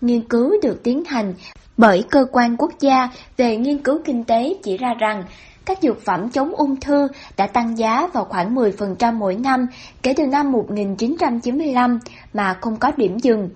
[0.00, 1.34] Nghiên cứu được tiến hành
[1.76, 5.24] bởi cơ quan quốc gia về nghiên cứu kinh tế chỉ ra rằng
[5.64, 9.66] các dược phẩm chống ung thư đã tăng giá vào khoảng 10% mỗi năm
[10.02, 11.98] kể từ năm 1995
[12.32, 13.48] mà không có điểm dừng.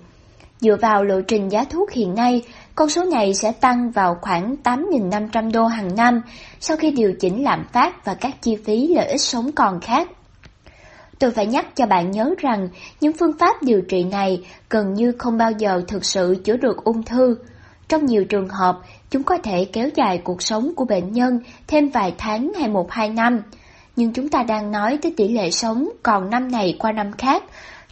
[0.61, 2.43] Dựa vào lộ trình giá thuốc hiện nay,
[2.75, 6.21] con số này sẽ tăng vào khoảng 8.500 đô hàng năm
[6.61, 10.09] sau khi điều chỉnh lạm phát và các chi phí lợi ích sống còn khác.
[11.19, 12.69] Tôi phải nhắc cho bạn nhớ rằng
[13.01, 16.85] những phương pháp điều trị này gần như không bao giờ thực sự chữa được
[16.85, 17.37] ung thư.
[17.89, 18.79] Trong nhiều trường hợp,
[19.11, 22.91] chúng có thể kéo dài cuộc sống của bệnh nhân thêm vài tháng hay một
[22.91, 23.43] hai năm.
[23.97, 27.43] Nhưng chúng ta đang nói tới tỷ lệ sống còn năm này qua năm khác.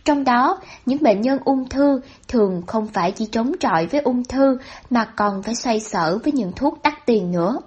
[0.04, 4.24] Trong đó, những bệnh nhân ung thư thường không phải chỉ chống chọi với ung
[4.24, 4.58] thư
[4.90, 7.58] mà còn phải xoay sở với những thuốc đắt tiền nữa.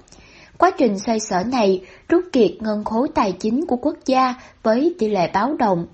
[0.58, 4.96] Quá trình xoay sở này rút kiệt ngân khố tài chính của quốc gia với
[5.00, 5.86] tỷ lệ báo động,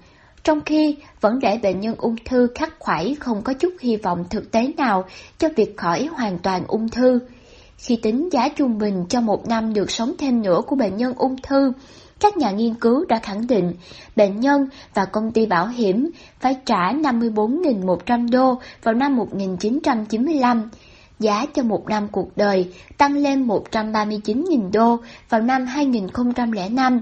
[0.43, 4.23] trong khi vẫn để bệnh nhân ung thư khắc khoải không có chút hy vọng
[4.29, 5.05] thực tế nào
[5.37, 7.19] cho việc khỏi hoàn toàn ung thư.
[7.77, 11.13] Khi tính giá trung bình cho một năm được sống thêm nữa của bệnh nhân
[11.17, 11.71] ung thư,
[12.19, 13.73] các nhà nghiên cứu đã khẳng định
[14.15, 20.69] bệnh nhân và công ty bảo hiểm phải trả 54.100 đô vào năm 1995,
[21.19, 24.97] giá cho một năm cuộc đời tăng lên 139.000 đô
[25.29, 27.01] vào năm 2005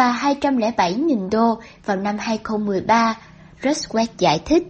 [0.00, 3.18] và 207.000 đô vào năm 2013,
[3.62, 4.62] Ruswet giải thích.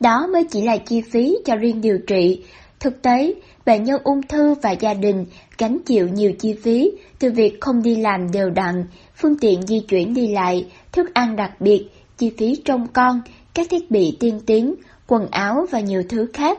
[0.00, 2.44] Đó mới chỉ là chi phí cho riêng điều trị.
[2.80, 3.34] Thực tế,
[3.66, 5.26] bệnh nhân ung thư và gia đình
[5.58, 8.84] gánh chịu nhiều chi phí từ việc không đi làm đều đặn,
[9.16, 13.20] phương tiện di chuyển đi lại, thức ăn đặc biệt, chi phí trông con,
[13.54, 14.74] các thiết bị tiên tiến,
[15.06, 16.58] quần áo và nhiều thứ khác.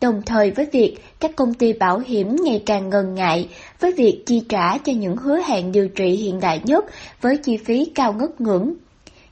[0.00, 3.48] Đồng thời với việc các công ty bảo hiểm ngày càng ngần ngại,
[3.80, 6.84] với việc chi trả cho những hứa hẹn điều trị hiện đại nhất
[7.20, 8.74] với chi phí cao ngất ngưỡng.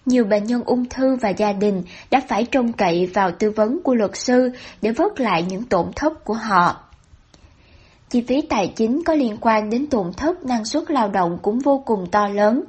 [0.06, 3.82] Nhiều bệnh nhân ung thư và gia đình đã phải trông cậy vào tư vấn
[3.82, 4.50] của luật sư
[4.82, 6.76] để vớt lại những tổn thất của họ.
[8.10, 11.58] Chi phí tài chính có liên quan đến tổn thất năng suất lao động cũng
[11.58, 12.64] vô cùng to lớn.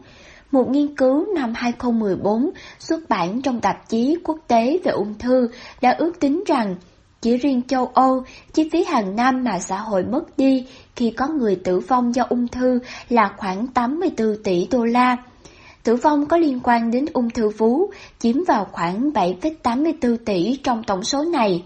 [0.51, 5.49] Một nghiên cứu năm 2014 xuất bản trong tạp chí quốc tế về ung thư
[5.81, 6.75] đã ước tính rằng
[7.21, 11.27] chỉ riêng châu Âu, chi phí hàng năm mà xã hội mất đi khi có
[11.27, 12.79] người tử vong do ung thư
[13.09, 15.17] là khoảng 84 tỷ đô la.
[15.83, 20.83] Tử vong có liên quan đến ung thư vú chiếm vào khoảng 7,84 tỷ trong
[20.83, 21.63] tổng số này.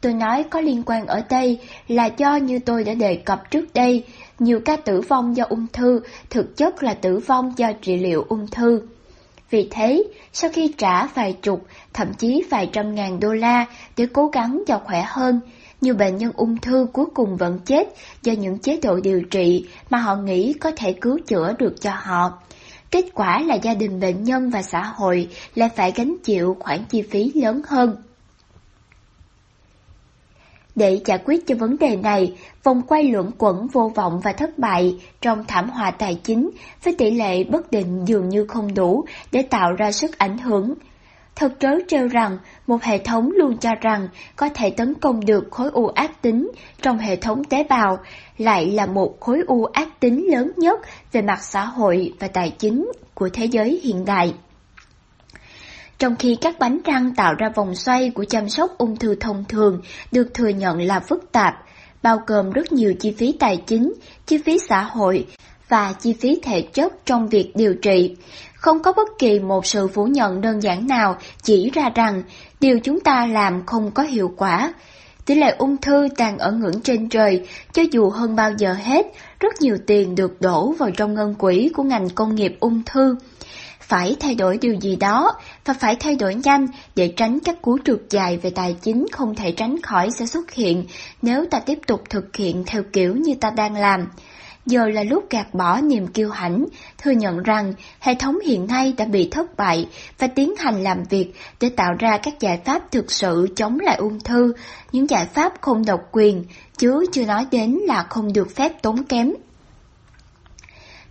[0.00, 3.74] Tôi nói có liên quan ở đây là do như tôi đã đề cập trước
[3.74, 4.04] đây,
[4.38, 8.24] nhiều ca tử vong do ung thư thực chất là tử vong do trị liệu
[8.28, 8.82] ung thư.
[9.52, 14.06] Vì thế, sau khi trả vài chục, thậm chí vài trăm ngàn đô la để
[14.12, 15.40] cố gắng cho khỏe hơn,
[15.80, 17.88] nhiều bệnh nhân ung thư cuối cùng vẫn chết
[18.22, 21.90] do những chế độ điều trị mà họ nghĩ có thể cứu chữa được cho
[21.94, 22.38] họ.
[22.90, 26.84] Kết quả là gia đình bệnh nhân và xã hội lại phải gánh chịu khoản
[26.88, 27.96] chi phí lớn hơn.
[30.74, 34.58] Để giải quyết cho vấn đề này, vòng quay luẩn quẩn vô vọng và thất
[34.58, 36.50] bại trong thảm họa tài chính
[36.84, 40.74] với tỷ lệ bất định dường như không đủ để tạo ra sức ảnh hưởng.
[41.36, 45.44] Thật trớ trêu rằng một hệ thống luôn cho rằng có thể tấn công được
[45.50, 46.50] khối u ác tính
[46.82, 47.98] trong hệ thống tế bào,
[48.38, 50.80] lại là một khối u ác tính lớn nhất
[51.12, 54.34] về mặt xã hội và tài chính của thế giới hiện đại.
[56.02, 59.44] Trong khi các bánh răng tạo ra vòng xoay của chăm sóc ung thư thông
[59.48, 59.80] thường
[60.12, 61.54] được thừa nhận là phức tạp,
[62.02, 63.94] bao gồm rất nhiều chi phí tài chính,
[64.26, 65.26] chi phí xã hội
[65.68, 68.16] và chi phí thể chất trong việc điều trị.
[68.54, 72.22] Không có bất kỳ một sự phủ nhận đơn giản nào chỉ ra rằng
[72.60, 74.74] điều chúng ta làm không có hiệu quả.
[75.26, 79.06] Tỷ lệ ung thư đang ở ngưỡng trên trời, cho dù hơn bao giờ hết,
[79.40, 83.16] rất nhiều tiền được đổ vào trong ngân quỹ của ngành công nghiệp ung thư
[83.92, 85.32] phải thay đổi điều gì đó
[85.64, 86.66] và phải thay đổi nhanh
[86.96, 90.52] để tránh các cú trượt dài về tài chính không thể tránh khỏi sẽ xuất
[90.52, 90.84] hiện
[91.22, 94.08] nếu ta tiếp tục thực hiện theo kiểu như ta đang làm.
[94.66, 96.64] Giờ là lúc gạt bỏ niềm kiêu hãnh,
[96.98, 99.88] thừa nhận rằng hệ thống hiện nay đã bị thất bại
[100.18, 103.96] và tiến hành làm việc để tạo ra các giải pháp thực sự chống lại
[103.96, 104.52] ung thư,
[104.92, 106.44] những giải pháp không độc quyền,
[106.78, 109.32] chứ chưa nói đến là không được phép tốn kém.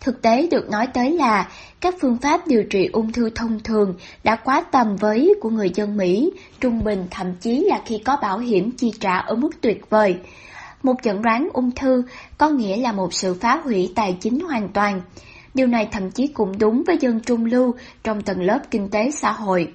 [0.02, 1.50] Thực tế được nói tới là
[1.80, 3.94] các phương pháp điều trị ung thư thông thường
[4.24, 8.18] đã quá tầm với của người dân Mỹ, trung bình thậm chí là khi có
[8.22, 10.16] bảo hiểm chi trả ở mức tuyệt vời.
[10.84, 12.04] Một chẩn đoán ung thư
[12.38, 15.02] có nghĩa là một sự phá hủy tài chính hoàn toàn.
[15.54, 17.74] Điều này thậm chí cũng đúng với dân trung lưu
[18.04, 19.74] trong tầng lớp kinh tế xã hội.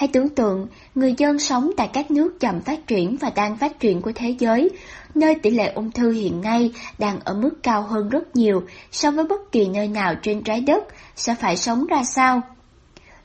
[0.00, 3.80] Hãy tưởng tượng, người dân sống tại các nước chậm phát triển và đang phát
[3.80, 4.70] triển của thế giới,
[5.14, 9.10] nơi tỷ lệ ung thư hiện nay đang ở mức cao hơn rất nhiều so
[9.10, 10.84] với bất kỳ nơi nào trên trái đất,
[11.16, 12.40] sẽ phải sống ra sao?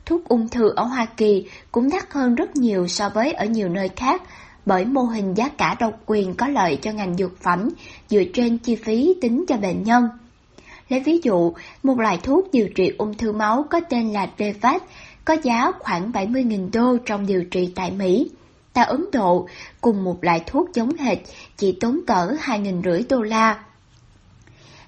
[0.05, 3.69] Thuốc ung thư ở Hoa Kỳ cũng đắt hơn rất nhiều so với ở nhiều
[3.69, 4.21] nơi khác,
[4.65, 7.69] bởi mô hình giá cả độc quyền có lợi cho ngành dược phẩm
[8.09, 10.09] dựa trên chi phí tính cho bệnh nhân.
[10.89, 11.53] Lấy ví dụ,
[11.83, 14.81] một loại thuốc điều trị ung thư máu có tên là Devat
[15.25, 18.31] có giá khoảng 70.000 đô trong điều trị tại Mỹ.
[18.73, 19.47] Tại Ấn Độ,
[19.81, 21.17] cùng một loại thuốc giống hệt
[21.57, 23.63] chỉ tốn cỡ 2.500 đô la.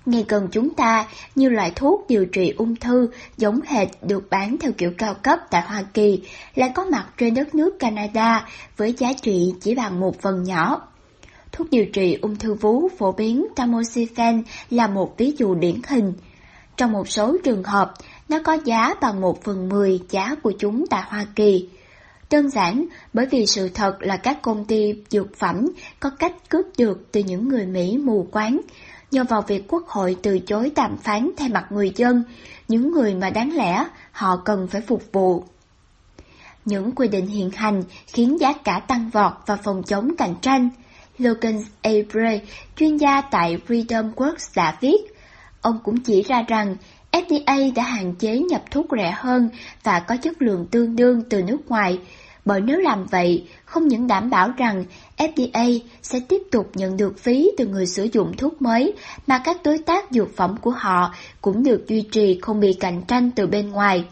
[0.06, 4.58] Ngay gần chúng ta, nhiều loại thuốc điều trị ung thư giống hệt được bán
[4.58, 6.22] theo kiểu cao cấp tại Hoa Kỳ
[6.56, 10.82] lại có mặt trên đất nước Canada với giá trị chỉ bằng một phần nhỏ.
[11.52, 16.14] Thuốc điều trị ung thư vú phổ biến tamoxifen là một ví dụ điển hình.
[16.78, 17.94] Trong một số trường hợp,
[18.30, 21.70] nó có giá bằng một phần mười giá của chúng tại Hoa Kỳ.
[22.30, 25.68] Đơn giản bởi vì sự thật là các công ty dược phẩm
[26.00, 28.62] có cách cướp được từ những người Mỹ mù quáng,
[29.12, 32.24] nhờ vào việc quốc hội từ chối đàm phán thay mặt người dân,
[32.68, 35.44] những người mà đáng lẽ họ cần phải phục vụ.
[36.66, 40.70] Những quy định hiện hành khiến giá cả tăng vọt và phòng chống cạnh tranh.
[41.18, 42.40] Logan Abre,
[42.76, 44.98] chuyên gia tại Freedom Works đã viết,
[45.62, 46.76] ông cũng chỉ ra rằng
[47.22, 49.50] FDA đã hạn chế nhập thuốc rẻ hơn
[49.84, 52.00] và có chất lượng tương đương từ nước ngoài,
[52.46, 54.86] bởi nếu làm vậy, không những đảm bảo rằng
[55.18, 58.94] FDA sẽ tiếp tục nhận được phí từ người sử dụng thuốc mới,
[59.28, 63.02] mà các đối tác dược phẩm của họ cũng được duy trì không bị cạnh
[63.08, 64.06] tranh từ bên ngoài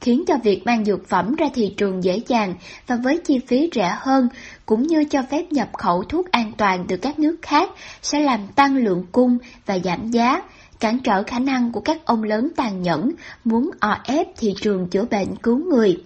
[0.00, 2.54] khiến cho việc mang dược phẩm ra thị trường dễ dàng
[2.86, 4.28] và với chi phí rẻ hơn,
[4.66, 7.70] cũng như cho phép nhập khẩu thuốc an toàn từ các nước khác
[8.02, 10.42] sẽ làm tăng lượng cung và giảm giá,
[10.80, 13.12] cản trở khả năng của các ông lớn tàn nhẫn
[13.44, 16.02] muốn o ép thị trường chữa bệnh cứu người.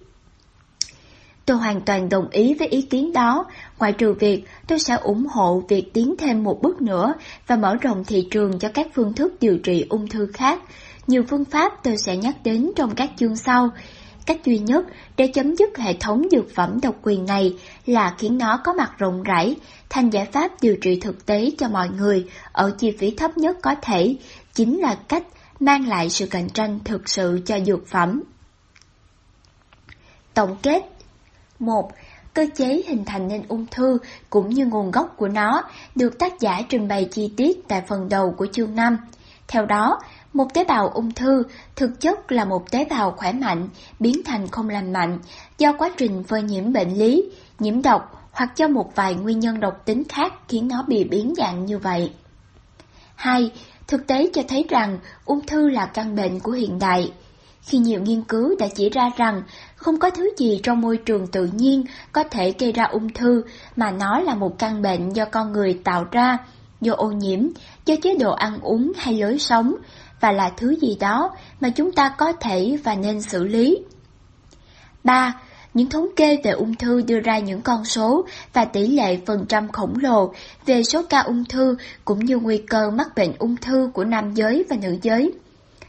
[1.46, 3.44] Tôi hoàn toàn đồng ý với ý kiến đó,
[3.78, 7.14] ngoại trừ việc tôi sẽ ủng hộ việc tiến thêm một bước nữa
[7.46, 10.62] và mở rộng thị trường cho các phương thức điều trị ung thư khác.
[11.06, 13.70] Nhiều phương pháp tôi sẽ nhắc đến trong các chương sau.
[14.26, 14.84] Cách duy nhất
[15.16, 17.54] để chấm dứt hệ thống dược phẩm độc quyền này
[17.86, 19.56] là khiến nó có mặt rộng rãi,
[19.90, 23.56] thành giải pháp điều trị thực tế cho mọi người ở chi phí thấp nhất
[23.62, 24.16] có thể,
[24.54, 25.22] chính là cách
[25.60, 28.22] mang lại sự cạnh tranh thực sự cho dược phẩm.
[30.34, 30.82] Tổng kết
[31.58, 31.92] 1.
[32.34, 33.98] Cơ chế hình thành nên ung thư
[34.30, 35.62] cũng như nguồn gốc của nó
[35.94, 38.96] được tác giả trình bày chi tiết tại phần đầu của chương 5.
[39.48, 39.98] Theo đó,
[40.32, 41.42] một tế bào ung thư
[41.76, 45.18] thực chất là một tế bào khỏe mạnh biến thành không lành mạnh
[45.58, 49.60] do quá trình phơi nhiễm bệnh lý, nhiễm độc hoặc do một vài nguyên nhân
[49.60, 52.12] độc tính khác khiến nó bị biến dạng như vậy.
[53.14, 53.52] 2.
[53.90, 57.12] Thực tế cho thấy rằng ung thư là căn bệnh của hiện đại.
[57.62, 59.42] Khi nhiều nghiên cứu đã chỉ ra rằng
[59.76, 63.42] không có thứ gì trong môi trường tự nhiên có thể gây ra ung thư
[63.76, 66.38] mà nó là một căn bệnh do con người tạo ra,
[66.80, 67.40] do ô nhiễm,
[67.86, 69.74] do chế độ ăn uống hay lối sống,
[70.20, 71.30] và là thứ gì đó
[71.60, 73.78] mà chúng ta có thể và nên xử lý.
[75.04, 75.40] 3.
[75.74, 79.46] Những thống kê về ung thư đưa ra những con số và tỷ lệ phần
[79.48, 80.32] trăm khổng lồ
[80.66, 84.34] về số ca ung thư cũng như nguy cơ mắc bệnh ung thư của nam
[84.34, 85.32] giới và nữ giới.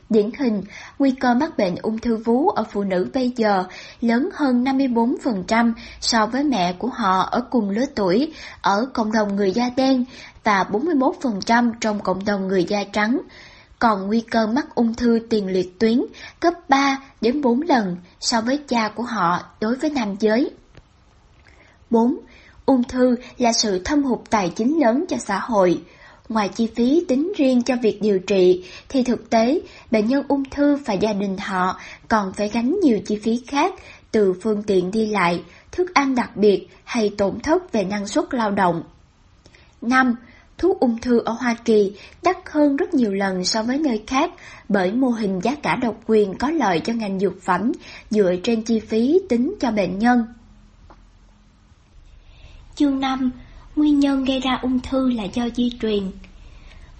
[0.10, 0.64] Điển hình,
[1.00, 3.64] nguy cơ mắc bệnh ung thư vú ở phụ nữ bây giờ
[4.02, 9.36] lớn hơn 54% so với mẹ của họ ở cùng lứa tuổi ở cộng đồng
[9.36, 10.06] người da đen
[10.44, 13.22] và 41% trong cộng đồng người da trắng,
[13.82, 16.02] còn nguy cơ mắc ung thư tiền liệt tuyến
[16.42, 20.52] gấp 3 đến 4 lần so với cha của họ đối với nam giới.
[21.90, 22.18] 4.
[22.66, 25.82] Ung thư là sự thâm hụt tài chính lớn cho xã hội.
[26.30, 29.62] Ngoài chi phí tính riêng cho việc điều trị, thì thực tế,
[29.92, 33.74] bệnh nhân ung thư và gia đình họ còn phải gánh nhiều chi phí khác
[34.12, 38.34] từ phương tiện đi lại, thức ăn đặc biệt hay tổn thất về năng suất
[38.34, 38.84] lao động.
[39.82, 40.16] 5
[40.62, 41.92] thuốc ung thư ở Hoa Kỳ
[42.24, 44.32] đắt hơn rất nhiều lần so với nơi khác
[44.70, 47.72] bởi mô hình giá cả độc quyền có lợi cho ngành dược phẩm
[48.10, 50.26] dựa trên chi phí tính cho bệnh nhân.
[52.76, 53.32] Chương 5.
[53.76, 56.12] Nguyên nhân gây ra ung thư là do di truyền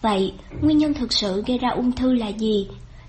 [0.02, 2.68] Vậy, nguyên nhân thực sự gây ra ung thư là gì?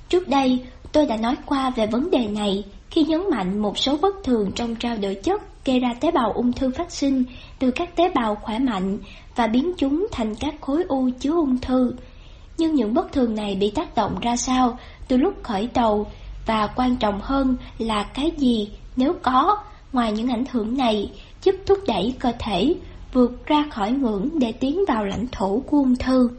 [0.08, 3.96] Trước đây, tôi đã nói qua về vấn đề này khi nhấn mạnh một số
[3.96, 7.24] bất thường trong trao đổi chất gây ra tế bào ung thư phát sinh
[7.58, 8.98] từ các tế bào khỏe mạnh
[9.36, 11.94] và biến chúng thành các khối u chứa ung thư.
[12.58, 14.78] nhưng những bất thường này bị tác động ra sao
[15.08, 16.06] từ lúc khởi đầu,
[16.46, 19.56] và quan trọng hơn là cái gì nếu có,
[19.92, 21.12] ngoài những ảnh hưởng này,
[21.42, 22.74] giúp thúc đẩy cơ thể
[23.12, 26.30] vượt ra khỏi ngưỡng để tiến vào lãnh thổ của ung thư.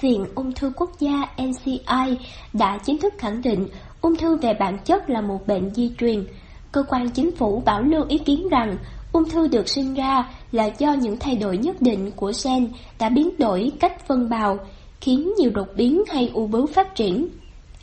[0.00, 2.18] Viện Ung thư Quốc gia NCI
[2.52, 3.68] đã chính thức khẳng định
[4.00, 6.24] ung thư về bản chất là một bệnh di truyền.
[6.72, 8.76] Cơ quan chính phủ bảo lưu ý kiến rằng
[9.16, 13.08] ung thư được sinh ra là do những thay đổi nhất định của gen đã
[13.08, 14.58] biến đổi cách phân bào,
[15.00, 17.28] khiến nhiều đột biến hay u bướu phát triển.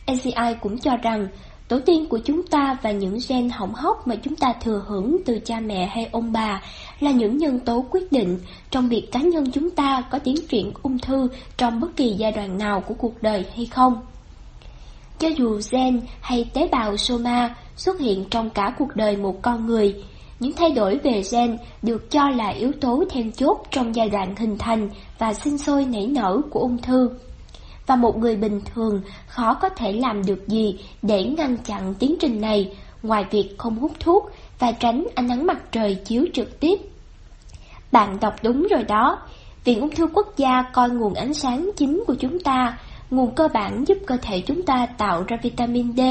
[0.06, 1.28] ACI cũng cho rằng
[1.68, 5.18] tổ tiên của chúng ta và những gen hỏng hóc mà chúng ta thừa hưởng
[5.26, 6.62] từ cha mẹ hay ông bà
[7.00, 8.40] là những nhân tố quyết định
[8.72, 11.28] trong việc cá nhân chúng ta có tiến triển ung thư
[11.58, 13.98] trong bất kỳ giai đoạn nào của cuộc đời hay không.
[15.20, 19.66] Cho dù gen hay tế bào soma xuất hiện trong cả cuộc đời một con
[19.66, 20.04] người,
[20.44, 24.36] những thay đổi về gen được cho là yếu tố then chốt trong giai đoạn
[24.36, 24.90] hình thành
[25.20, 27.10] và sinh sôi nảy nở của ung thư.
[27.88, 32.16] Và một người bình thường khó có thể làm được gì để ngăn chặn tiến
[32.20, 36.60] trình này ngoài việc không hút thuốc và tránh ánh nắng mặt trời chiếu trực
[36.60, 36.80] tiếp.
[37.92, 39.20] Bạn đọc đúng rồi đó,
[39.64, 42.78] Viện Ung thư Quốc gia coi nguồn ánh sáng chính của chúng ta,
[43.16, 46.02] nguồn cơ bản giúp cơ thể chúng ta tạo ra vitamin D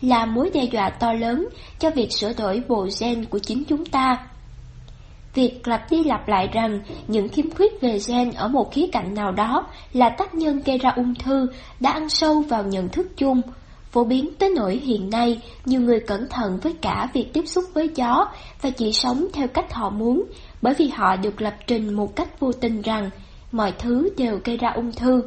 [0.00, 1.48] là mối đe dọa to lớn
[1.78, 4.26] cho việc sửa đổi bộ gen của chính chúng ta.
[5.34, 9.14] Việc lặp đi lặp lại rằng những khiếm khuyết về gen ở một khía cạnh
[9.14, 11.46] nào đó là tác nhân gây ra ung thư
[11.80, 13.40] đã ăn sâu vào nhận thức chung,
[13.90, 17.64] phổ biến tới nỗi hiện nay nhiều người cẩn thận với cả việc tiếp xúc
[17.74, 18.28] với gió
[18.62, 20.24] và chỉ sống theo cách họ muốn
[20.62, 23.10] bởi vì họ được lập trình một cách vô tình rằng
[23.52, 25.22] mọi thứ đều gây ra ung thư.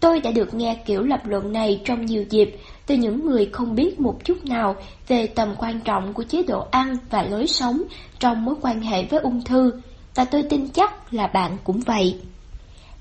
[0.00, 3.74] Tôi đã được nghe kiểu lập luận này trong nhiều dịp từ những người không
[3.74, 4.76] biết một chút nào
[5.08, 7.82] về tầm quan trọng của chế độ ăn và lối sống
[8.18, 9.72] trong mối quan hệ với ung thư,
[10.14, 12.20] và tôi tin chắc là bạn cũng vậy.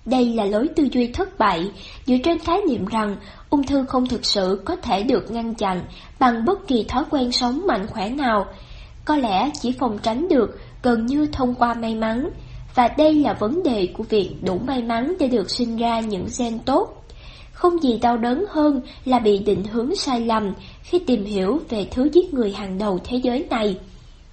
[0.06, 1.72] Đây là lối tư duy thất bại,
[2.06, 3.16] dựa trên khái niệm rằng
[3.50, 5.82] ung thư không thực sự có thể được ngăn chặn
[6.20, 8.46] bằng bất kỳ thói quen sống mạnh khỏe nào.
[9.06, 12.30] Có lẽ chỉ phòng tránh được gần như thông qua may mắn,
[12.78, 16.28] và đây là vấn đề của việc đủ may mắn để được sinh ra những
[16.40, 17.04] gen tốt.
[17.52, 20.54] Không gì đau đớn hơn là bị định hướng sai lầm
[20.84, 23.78] khi tìm hiểu về thứ giết người hàng đầu thế giới này.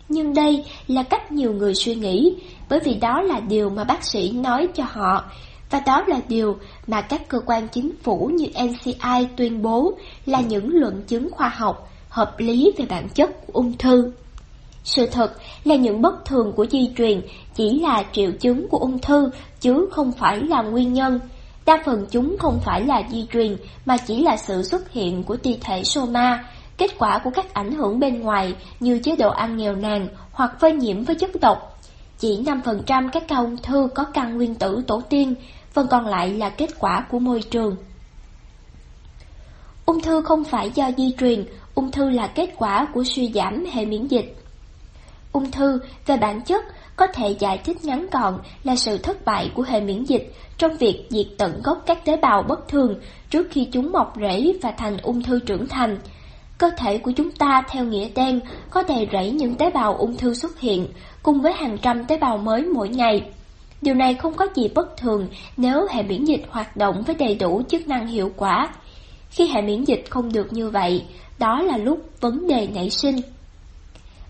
[0.09, 2.37] Nhưng đây là cách nhiều người suy nghĩ,
[2.69, 5.25] bởi vì đó là điều mà bác sĩ nói cho họ,
[5.71, 9.93] và đó là điều mà các cơ quan chính phủ như NCI tuyên bố
[10.27, 14.13] là những luận chứng khoa học, hợp lý về bản chất của ung thư.
[14.85, 15.33] Sự thật
[15.65, 17.21] là những bất thường của di truyền
[17.55, 19.31] chỉ là triệu chứng của ung thư
[19.61, 21.21] chứ không phải là nguyên nhân.
[21.67, 23.57] Đa phần chúng không phải là di truyền
[23.87, 26.45] mà chỉ là sự xuất hiện của ti thể soma,
[26.77, 30.61] kết quả của các ảnh hưởng bên ngoài như chế độ ăn nghèo nàn hoặc
[30.61, 31.81] phơi nhiễm với chất độc.
[32.19, 35.35] Chỉ 5% các ca ung thư có căn nguyên tử tổ tiên,
[35.73, 37.77] phần còn lại là kết quả của môi trường.
[39.87, 43.65] Ung thư không phải do di truyền, ung thư là kết quả của suy giảm
[43.73, 44.44] hệ miễn dịch.
[45.35, 46.65] Ung thư về bản chất
[46.97, 50.77] có thể giải thích ngắn gọn là sự thất bại của hệ miễn dịch trong
[50.77, 52.95] việc diệt tận gốc các tế bào bất thường
[53.31, 55.99] trước khi chúng mọc rễ và thành ung thư trưởng thành.
[56.59, 60.17] Cơ thể của chúng ta theo nghĩa đen có đầy rẫy những tế bào ung
[60.17, 60.89] thư xuất hiện
[61.23, 63.23] cùng với hàng trăm tế bào mới mỗi ngày.
[63.83, 67.35] Điều này không có gì bất thường nếu hệ miễn dịch hoạt động với đầy
[67.35, 68.69] đủ chức năng hiệu quả.
[69.31, 71.05] Khi hệ miễn dịch không được như vậy,
[71.39, 73.17] đó là lúc vấn đề nảy sinh.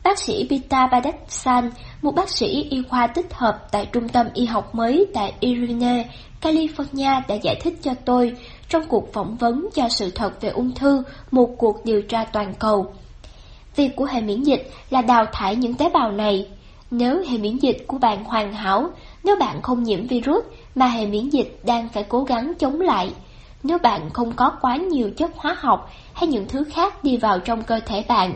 [0.05, 1.71] Bác sĩ Pita Badaksan,
[2.03, 6.09] một bác sĩ y khoa tích hợp tại Trung tâm Y học mới tại Irine,
[6.43, 8.33] California đã giải thích cho tôi
[8.69, 12.55] trong cuộc phỏng vấn cho sự thật về ung thư, một cuộc điều tra toàn
[12.59, 12.93] cầu.
[13.77, 16.49] Việc của hệ miễn dịch là đào thải những tế bào này.
[16.91, 18.91] Nếu hệ miễn dịch của bạn hoàn hảo,
[19.25, 20.45] nếu bạn không nhiễm virus
[20.75, 23.13] mà hệ miễn dịch đang phải cố gắng chống lại,
[23.63, 27.39] nếu bạn không có quá nhiều chất hóa học hay những thứ khác đi vào
[27.39, 28.35] trong cơ thể bạn,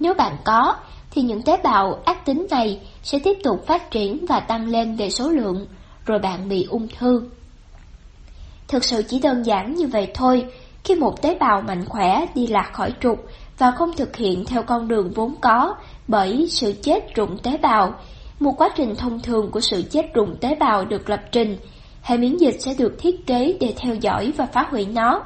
[0.00, 0.74] nếu bạn có,
[1.14, 4.96] thì những tế bào ác tính này sẽ tiếp tục phát triển và tăng lên
[4.96, 5.66] về số lượng,
[6.06, 7.22] rồi bạn bị ung thư.
[8.68, 10.46] Thực sự chỉ đơn giản như vậy thôi,
[10.84, 13.26] khi một tế bào mạnh khỏe đi lạc khỏi trục
[13.58, 15.74] và không thực hiện theo con đường vốn có
[16.08, 17.94] bởi sự chết rụng tế bào,
[18.40, 21.56] một quá trình thông thường của sự chết rụng tế bào được lập trình,
[22.02, 25.22] hệ miễn dịch sẽ được thiết kế để theo dõi và phá hủy nó.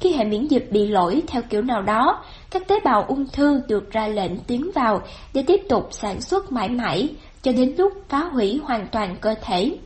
[0.00, 3.60] Khi hệ miễn dịch bị lỗi theo kiểu nào đó, các tế bào ung thư
[3.68, 5.02] được ra lệnh tiến vào
[5.34, 7.08] để tiếp tục sản xuất mãi mãi,
[7.42, 9.76] cho đến lúc phá hủy hoàn toàn cơ thể.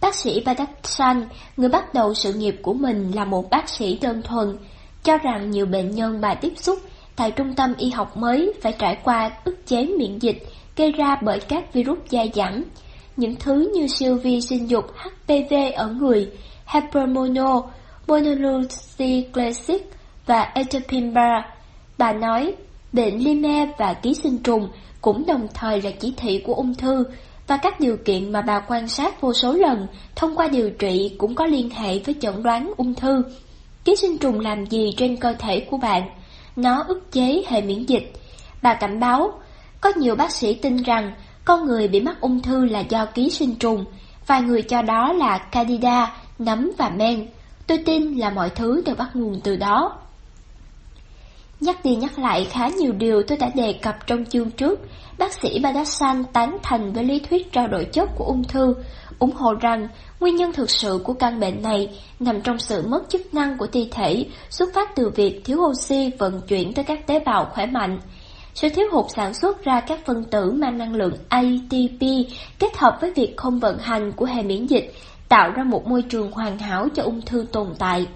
[0.00, 4.22] Bác sĩ Badaksan, người bắt đầu sự nghiệp của mình là một bác sĩ đơn
[4.22, 4.56] thuần,
[5.02, 6.78] cho rằng nhiều bệnh nhân bà tiếp xúc
[7.16, 11.16] tại trung tâm y học mới phải trải qua ức chế miễn dịch gây ra
[11.22, 12.62] bởi các virus dai dẳng,
[13.16, 16.30] những thứ như siêu vi sinh dục HPV ở người,
[18.08, 18.60] Hypermono,
[19.32, 19.90] classic
[20.26, 21.46] và Etopimbra.
[21.98, 22.54] Bà nói,
[22.92, 24.68] bệnh Lyme và ký sinh trùng
[25.00, 27.04] cũng đồng thời là chỉ thị của ung thư
[27.46, 29.86] và các điều kiện mà bà quan sát vô số lần
[30.16, 33.22] thông qua điều trị cũng có liên hệ với chẩn đoán ung thư.
[33.84, 36.02] Ký sinh trùng làm gì trên cơ thể của bạn?
[36.56, 38.12] Nó ức chế hệ miễn dịch.
[38.62, 39.32] Bà cảnh báo,
[39.80, 41.12] có nhiều bác sĩ tin rằng
[41.44, 43.84] con người bị mắc ung thư là do ký sinh trùng,
[44.26, 47.26] vài người cho đó là candida, nấm và men.
[47.66, 49.98] Tôi tin là mọi thứ đều bắt nguồn từ đó.
[51.60, 54.80] Nhắc đi nhắc lại khá nhiều điều tôi đã đề cập trong chương trước.
[55.18, 58.74] Bác sĩ Badassan tán thành với lý thuyết trao đổi chất của ung thư,
[59.18, 59.88] ủng hộ rằng
[60.20, 63.66] nguyên nhân thực sự của căn bệnh này nằm trong sự mất chức năng của
[63.66, 67.66] thi thể, xuất phát từ việc thiếu oxy vận chuyển tới các tế bào khỏe
[67.66, 68.00] mạnh.
[68.54, 72.00] Sự thiếu hụt sản xuất ra các phân tử mang năng lượng ATP
[72.58, 74.94] kết hợp với việc không vận hành của hệ miễn dịch
[75.28, 78.06] tạo ra một môi trường hoàn hảo cho ung thư tồn tại.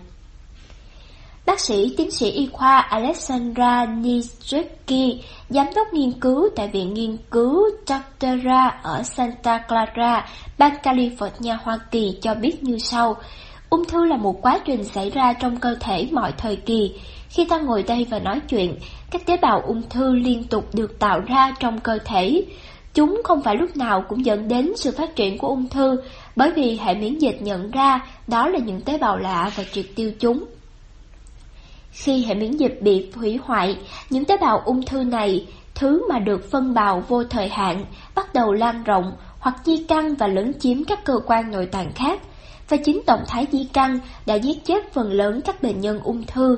[1.47, 5.17] Bác sĩ tiến sĩ y khoa Alexandra Nijewski,
[5.49, 11.79] giám đốc nghiên cứu tại Viện Nghiên cứu Doctora ở Santa Clara, bang California, Hoa
[11.91, 13.17] Kỳ cho biết như sau.
[13.71, 17.01] Ung thư là một quá trình xảy ra trong cơ thể mọi thời kỳ.
[17.29, 18.79] Khi ta ngồi đây và nói chuyện,
[19.11, 22.45] các tế bào ung thư liên tục được tạo ra trong cơ thể.
[22.95, 26.03] Chúng không phải lúc nào cũng dẫn đến sự phát triển của ung thư,
[26.37, 29.87] bởi vì hệ miễn dịch nhận ra đó là những tế bào lạ và triệt
[29.97, 30.45] tiêu chúng.
[31.91, 33.79] Khi hệ miễn dịch bị hủy hoại,
[34.11, 38.35] những tế bào ung thư này, thứ mà được phân bào vô thời hạn, bắt
[38.35, 42.21] đầu lan rộng hoặc di căn và lấn chiếm các cơ quan nội tạng khác.
[42.69, 46.25] Và chính động thái di căn đã giết chết phần lớn các bệnh nhân ung
[46.27, 46.57] thư.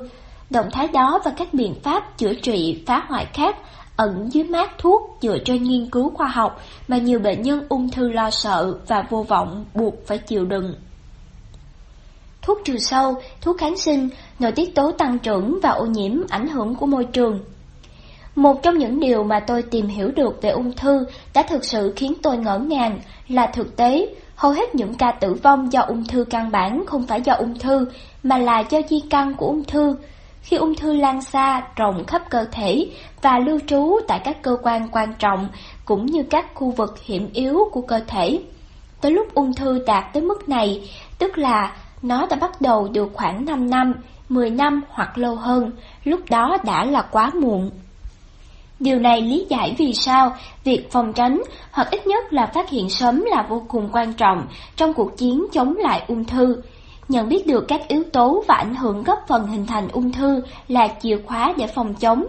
[0.51, 3.57] Động thái đó và các biện pháp chữa trị phá hoại khác
[4.03, 7.89] ẩn dưới mát thuốc dựa trên nghiên cứu khoa học mà nhiều bệnh nhân ung
[7.91, 10.75] thư lo sợ và vô vọng buộc phải chịu đựng.
[12.43, 16.49] Thuốc trừ sâu, thuốc kháng sinh, nội tiết tố tăng trưởng và ô nhiễm ảnh
[16.49, 17.41] hưởng của môi trường.
[18.35, 21.93] Một trong những điều mà tôi tìm hiểu được về ung thư đã thực sự
[21.97, 26.05] khiến tôi ngỡ ngàng là thực tế hầu hết những ca tử vong do ung
[26.05, 27.87] thư căn bản không phải do ung thư
[28.23, 29.97] mà là do di căn của ung thư.
[30.43, 32.87] Khi ung thư lan xa, rộng khắp cơ thể
[33.23, 35.49] và lưu trú tại các cơ quan quan trọng
[35.85, 38.43] cũng như các khu vực hiểm yếu của cơ thể.
[39.01, 40.89] Tới lúc ung thư đạt tới mức này,
[41.19, 43.93] tức là nó đã bắt đầu được khoảng 5 năm,
[44.29, 45.71] 10 năm hoặc lâu hơn,
[46.05, 47.71] lúc đó đã là quá muộn.
[48.81, 52.91] Điều này lý giải vì sao việc phòng tránh hoặc ít nhất là phát hiện
[52.91, 56.63] sớm là vô cùng quan trọng trong cuộc chiến chống lại ung thư.
[57.09, 60.43] Nhận biết được các yếu tố và ảnh hưởng góp phần hình thành ung thư
[60.69, 62.25] là chìa khóa để phòng chống.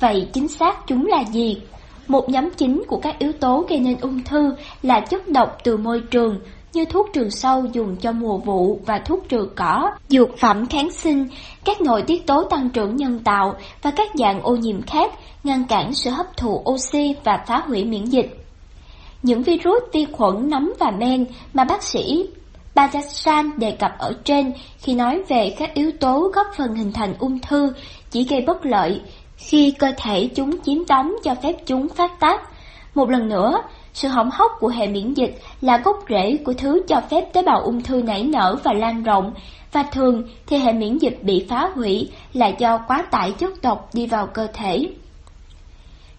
[0.00, 1.62] Vậy chính xác chúng là gì?
[2.08, 5.76] Một nhóm chính của các yếu tố gây nên ung thư là chất độc từ
[5.76, 6.38] môi trường,
[6.72, 10.90] như thuốc trừ sâu dùng cho mùa vụ và thuốc trừ cỏ, dược phẩm kháng
[10.90, 11.28] sinh,
[11.64, 15.12] các nội tiết tố tăng trưởng nhân tạo và các dạng ô nhiễm khác
[15.44, 18.36] ngăn cản sự hấp thụ oxy và phá hủy miễn dịch.
[19.22, 22.26] Những virus, vi khuẩn, nấm và men mà bác sĩ
[22.80, 27.14] Bajashan đề cập ở trên khi nói về các yếu tố góp phần hình thành
[27.18, 27.72] ung thư
[28.10, 29.00] chỉ gây bất lợi
[29.36, 32.40] khi cơ thể chúng chiếm đóng cho phép chúng phát tác.
[32.94, 33.62] Một lần nữa,
[33.92, 37.42] sự hỏng hóc của hệ miễn dịch là gốc rễ của thứ cho phép tế
[37.42, 39.32] bào ung thư nảy nở và lan rộng,
[39.72, 43.90] và thường thì hệ miễn dịch bị phá hủy là do quá tải chất độc
[43.92, 44.88] đi vào cơ thể.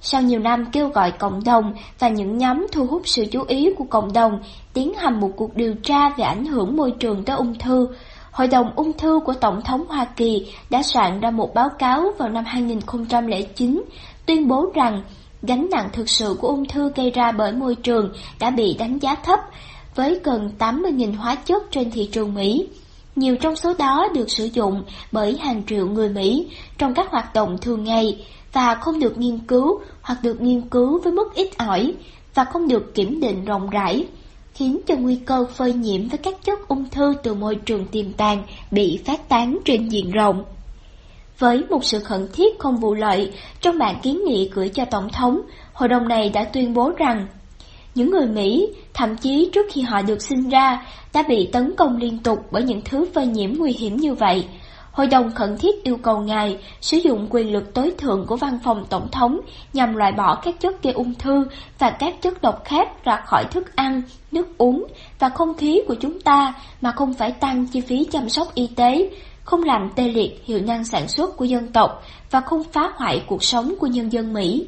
[0.02, 3.74] Sau nhiều năm kêu gọi cộng đồng và những nhóm thu hút sự chú ý
[3.78, 4.40] của cộng đồng
[4.74, 7.88] tiến hành một cuộc điều tra về ảnh hưởng môi trường tới ung thư,
[8.32, 12.12] Hội đồng ung thư của Tổng thống Hoa Kỳ đã soạn ra một báo cáo
[12.18, 13.84] vào năm 2009
[14.26, 15.04] tuyên bố rằng
[15.42, 18.98] gánh nặng thực sự của ung thư gây ra bởi môi trường đã bị đánh
[18.98, 19.40] giá thấp,
[19.96, 22.68] với gần 80.000 hóa chất trên thị trường Mỹ.
[23.16, 26.48] Nhiều trong số đó được sử dụng bởi hàng triệu người Mỹ
[26.78, 31.00] trong các hoạt động thường ngày và không được nghiên cứu hoặc được nghiên cứu
[31.00, 31.94] với mức ít ỏi
[32.34, 34.08] và không được kiểm định rộng rãi,
[34.54, 38.14] khiến cho nguy cơ phơi nhiễm với các chất ung thư từ môi trường tiềm
[38.14, 40.44] tàng bị phát tán trên diện rộng.
[41.40, 43.32] Với một sự khẩn thiết không vụ lợi,
[43.62, 45.42] trong bản kiến nghị gửi cho Tổng thống,
[45.74, 47.28] hội đồng này đã tuyên bố rằng
[47.96, 51.98] những người Mỹ, thậm chí trước khi họ được sinh ra, đã bị tấn công
[51.98, 54.46] liên tục bởi những thứ phơi nhiễm nguy hiểm như vậy.
[54.92, 58.60] Hội đồng khẩn thiết yêu cầu ngài sử dụng quyền lực tối thượng của văn
[58.64, 59.40] phòng tổng thống
[59.74, 61.46] nhằm loại bỏ các chất gây ung thư
[61.80, 64.86] và các chất độc khác ra khỏi thức ăn, nước uống
[65.20, 68.68] và không khí của chúng ta mà không phải tăng chi phí chăm sóc y
[68.68, 69.10] tế,
[69.44, 73.24] không làm tê liệt hiệu năng sản xuất của dân tộc và không phá hoại
[73.28, 74.68] cuộc sống của nhân dân Mỹ.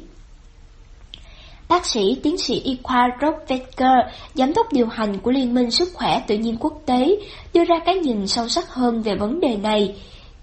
[1.68, 3.98] Bác sĩ tiến sĩ y khoa Rob Vetker,
[4.34, 7.16] giám đốc điều hành của Liên minh Sức khỏe tự nhiên quốc tế,
[7.54, 9.94] đưa ra cái nhìn sâu sắc hơn về vấn đề này.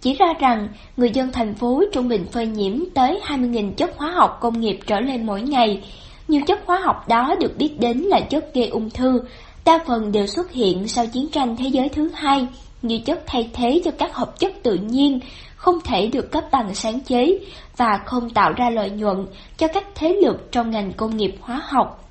[0.01, 0.67] Chỉ ra rằng,
[0.97, 4.79] người dân thành phố trung bình phơi nhiễm tới 20.000 chất hóa học công nghiệp
[4.87, 5.83] trở lên mỗi ngày.
[6.27, 9.21] Nhiều chất hóa học đó được biết đến là chất gây ung thư,
[9.65, 12.47] đa phần đều xuất hiện sau chiến tranh thế giới thứ hai,
[12.81, 15.19] như chất thay thế cho các hợp chất tự nhiên,
[15.55, 17.39] không thể được cấp bằng sáng chế
[17.81, 19.25] và không tạo ra lợi nhuận
[19.57, 22.09] cho các thế lực trong ngành công nghiệp hóa học.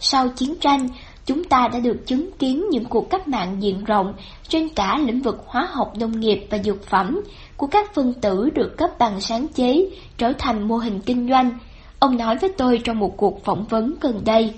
[0.00, 0.88] Sau chiến tranh,
[1.26, 4.14] chúng ta đã được chứng kiến những cuộc cách mạng diện rộng
[4.48, 7.20] trên cả lĩnh vực hóa học nông nghiệp và dược phẩm
[7.56, 11.50] của các phân tử được cấp bằng sáng chế trở thành mô hình kinh doanh.
[11.98, 14.54] Ông nói với tôi trong một cuộc phỏng vấn gần đây.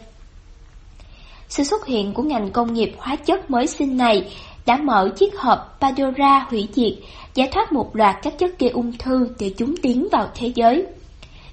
[1.48, 4.30] Sự xuất hiện của ngành công nghiệp hóa chất mới sinh này
[4.66, 6.92] đã mở chiếc hộp Pandora hủy diệt,
[7.34, 10.86] giải thoát một loạt các chất gây ung thư để chúng tiến vào thế giới.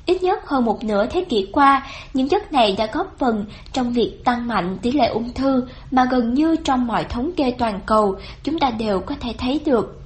[0.05, 3.93] Ít nhất hơn một nửa thế kỷ qua, những chất này đã góp phần trong
[3.93, 7.79] việc tăng mạnh tỷ lệ ung thư mà gần như trong mọi thống kê toàn
[7.85, 10.01] cầu chúng ta đều có thể thấy được.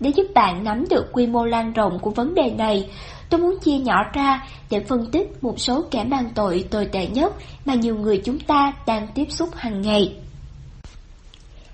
[0.00, 2.90] Để giúp bạn nắm được quy mô lan rộng của vấn đề này,
[3.30, 7.06] tôi muốn chia nhỏ ra để phân tích một số kẻ mang tội tồi tệ
[7.06, 7.32] nhất
[7.64, 10.16] mà nhiều người chúng ta đang tiếp xúc hàng ngày.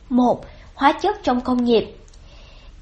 [0.09, 0.45] 1
[0.75, 1.97] hóa chất trong công nghiệp.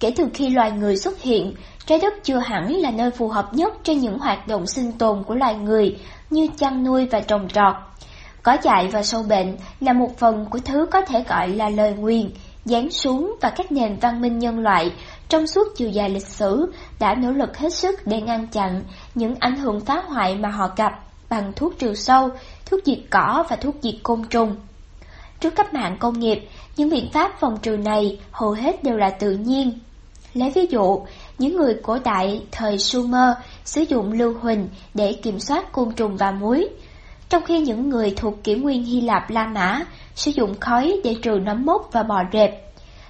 [0.00, 1.54] Kể từ khi loài người xuất hiện,
[1.86, 5.22] trái đất chưa hẳn là nơi phù hợp nhất cho những hoạt động sinh tồn
[5.24, 5.98] của loài người
[6.30, 7.74] như chăn nuôi và trồng trọt.
[8.42, 11.92] Có dại và sâu bệnh là một phần của thứ có thể gọi là lời
[11.92, 12.30] nguyền,
[12.64, 14.92] giáng xuống và các nền văn minh nhân loại
[15.28, 18.82] trong suốt chiều dài lịch sử đã nỗ lực hết sức để ngăn chặn
[19.14, 20.92] những ảnh hưởng phá hoại mà họ gặp
[21.28, 22.28] bằng thuốc trừ sâu,
[22.66, 24.56] thuốc diệt cỏ và thuốc diệt côn trùng.
[25.40, 29.10] Trước cách mạng công nghiệp, những biện pháp phòng trừ này hầu hết đều là
[29.10, 29.78] tự nhiên.
[30.34, 31.00] Lấy ví dụ,
[31.38, 36.16] những người cổ đại thời Sumer sử dụng lưu huỳnh để kiểm soát côn trùng
[36.16, 36.68] và muối,
[37.28, 39.80] trong khi những người thuộc kỷ nguyên Hy Lạp La Mã
[40.14, 42.50] sử dụng khói để trừ nấm mốc và bò rệp.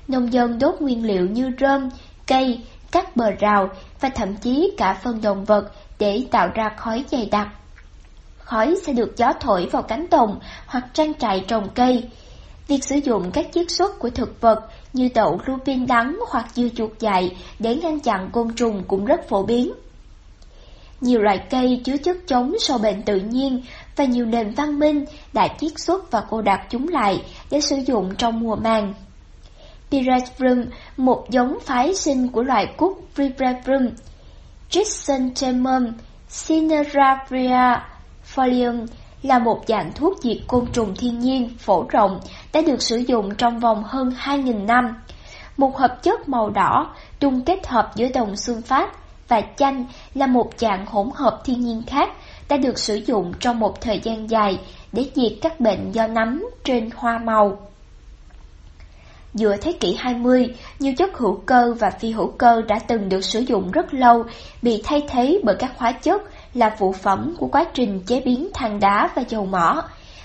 [0.09, 1.89] Nông dân đốt nguyên liệu như rơm,
[2.27, 2.61] cây,
[2.91, 3.69] các bờ rào
[4.01, 7.49] và thậm chí cả phân động vật để tạo ra khói dày đặc.
[8.39, 12.09] Khói sẽ được gió thổi vào cánh đồng hoặc trang trại trồng cây,
[12.71, 14.61] Việc sử dụng các chiết xuất của thực vật
[14.93, 19.29] như đậu lupin đắng hoặc dưa chuột dại để ngăn chặn côn trùng cũng rất
[19.29, 19.73] phổ biến.
[21.01, 23.63] Nhiều loại cây chứa chất chống sâu bệnh tự nhiên
[23.97, 27.77] và nhiều nền văn minh đã chiết xuất và cô đặc chúng lại để sử
[27.77, 28.95] dụng trong mùa màng.
[29.91, 30.65] Pyrethrum,
[30.97, 33.89] một giống phái sinh của loại cúc Pyrethrum,
[34.71, 35.93] Chrysanthemum
[36.47, 37.81] cinerabria
[38.35, 38.87] folium
[39.23, 42.21] là một dạng thuốc diệt côn trùng thiên nhiên phổ rộng
[42.53, 44.85] đã được sử dụng trong vòng hơn 2.000 năm.
[45.57, 48.91] Một hợp chất màu đỏ trung kết hợp giữa đồng xương phát
[49.29, 49.85] và chanh
[50.15, 52.09] là một dạng hỗn hợp thiên nhiên khác
[52.49, 54.59] đã được sử dụng trong một thời gian dài
[54.93, 57.59] để diệt các bệnh do nấm trên hoa màu.
[59.35, 63.25] Giữa thế kỷ 20, nhiều chất hữu cơ và phi hữu cơ đã từng được
[63.25, 64.25] sử dụng rất lâu,
[64.63, 66.23] bị thay thế bởi các hóa chất
[66.55, 69.83] là phụ phẩm của quá trình chế biến than đá và dầu mỏ,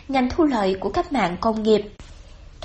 [0.07, 1.81] ngành thu lợi của cách mạng công nghiệp.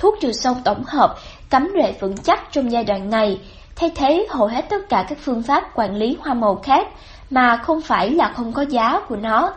[0.01, 1.15] Thuốc trừ sâu tổng hợp
[1.49, 3.39] cấm rễ vững chắc trong giai đoạn này,
[3.75, 6.87] thay thế hầu hết tất cả các phương pháp quản lý hoa màu khác
[7.29, 9.53] mà không phải là không có giá của nó.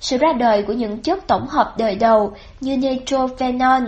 [0.00, 3.82] Sự ra đời của những chất tổng hợp đời đầu như nitrophenol,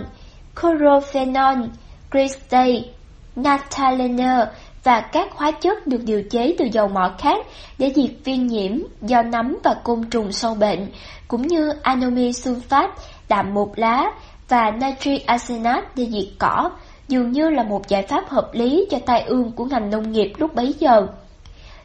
[0.61, 1.67] chlorophenol,
[2.11, 2.89] Christay,
[3.35, 4.45] Nathalene
[4.83, 7.37] và các hóa chất được điều chế từ dầu mỏ khác
[7.77, 10.87] để diệt viên nhiễm do nấm và côn trùng sâu bệnh,
[11.27, 12.87] cũng như anomi sulfat,
[13.29, 14.11] đạm một lá
[14.49, 16.71] và natri arsenate để diệt cỏ,
[17.07, 20.33] dường như là một giải pháp hợp lý cho tai ương của ngành nông nghiệp
[20.37, 21.07] lúc bấy giờ.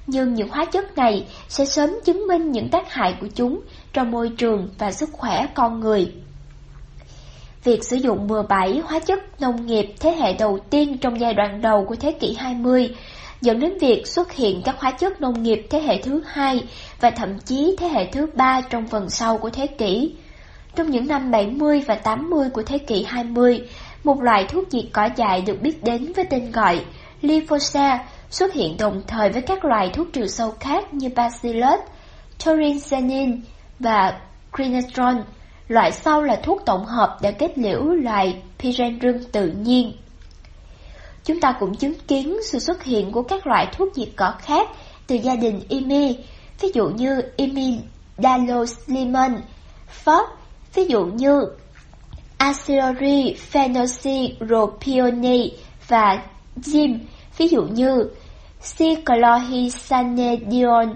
[0.07, 3.61] Nhưng những hóa chất này sẽ sớm chứng minh những tác hại của chúng
[3.93, 6.13] trong môi trường và sức khỏe con người.
[7.65, 11.35] Việc sử dụng bừa bãi hóa chất nông nghiệp thế hệ đầu tiên trong giai
[11.35, 12.95] đoạn đầu của thế kỷ 20
[13.41, 16.65] dẫn đến việc xuất hiện các hóa chất nông nghiệp thế hệ thứ hai
[17.01, 20.15] và thậm chí thế hệ thứ ba trong phần sau của thế kỷ.
[20.75, 23.69] Trong những năm 70 và 80 của thế kỷ 20,
[24.05, 26.85] một loại thuốc diệt cỏ dại được biết đến với tên gọi
[27.23, 31.81] Glyphosate xuất hiện đồng thời với các loại thuốc trừ sâu khác như Bacillus,
[32.45, 33.41] Torinxanin
[33.79, 34.21] và
[34.53, 35.25] Quinetron.
[35.69, 39.93] Loại sau là thuốc tổng hợp đã kết liễu loại Pyrendrum tự nhiên.
[41.25, 44.69] Chúng ta cũng chứng kiến sự xuất hiện của các loại thuốc diệt cỏ khác
[45.07, 46.17] từ gia đình imi,
[46.61, 49.41] ví dụ như imidaloslimon,
[49.89, 50.27] phớt,
[50.75, 51.47] ví dụ như
[52.39, 55.39] Acilori phenosiropione
[55.89, 56.23] và
[56.57, 56.99] Zim,
[57.39, 58.11] ví dụ như
[58.79, 60.87] cyclohexanediol,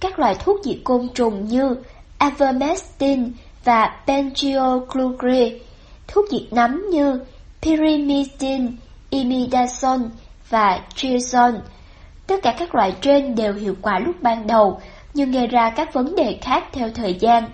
[0.00, 1.76] các loại thuốc diệt côn trùng như
[2.18, 3.32] Avermestin
[3.64, 4.86] và Benzoyl
[6.08, 7.20] thuốc diệt nấm như
[7.62, 8.68] pyrimidine,
[9.10, 10.08] imidazole
[10.50, 11.58] và triazole.
[12.26, 14.80] Tất cả các loại trên đều hiệu quả lúc ban đầu,
[15.14, 17.44] nhưng gây ra các vấn đề khác theo thời gian.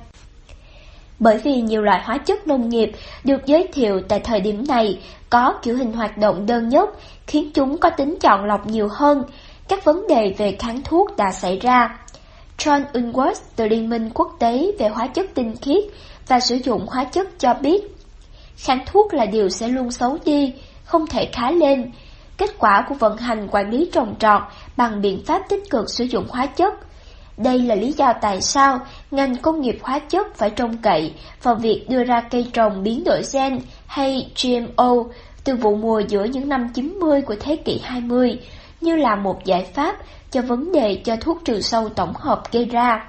[1.21, 2.93] Bởi vì nhiều loại hóa chất nông nghiệp
[3.25, 4.99] được giới thiệu tại thời điểm này
[5.31, 6.89] có kiểu hình hoạt động đơn nhất,
[7.27, 9.23] khiến chúng có tính chọn lọc nhiều hơn.
[9.69, 11.99] Các vấn đề về kháng thuốc đã xảy ra.
[12.59, 15.85] John Unworth từ Liên minh Quốc tế về hóa chất tinh khiết
[16.29, 17.83] và sử dụng hóa chất cho biết,
[18.57, 20.55] kháng thuốc là điều sẽ luôn xấu đi,
[20.85, 21.93] không thể khá lên.
[22.37, 24.43] Kết quả của vận hành quản lý trồng trọt
[24.77, 26.75] bằng biện pháp tích cực sử dụng hóa chất
[27.43, 28.81] đây là lý do tại sao
[29.11, 33.05] ngành công nghiệp hóa chất phải trông cậy vào việc đưa ra cây trồng biến
[33.05, 34.95] đổi gen hay GMO
[35.45, 38.41] từ vụ mùa giữa những năm 90 của thế kỷ 20
[38.81, 39.97] như là một giải pháp
[40.31, 43.07] cho vấn đề cho thuốc trừ sâu tổng hợp gây ra.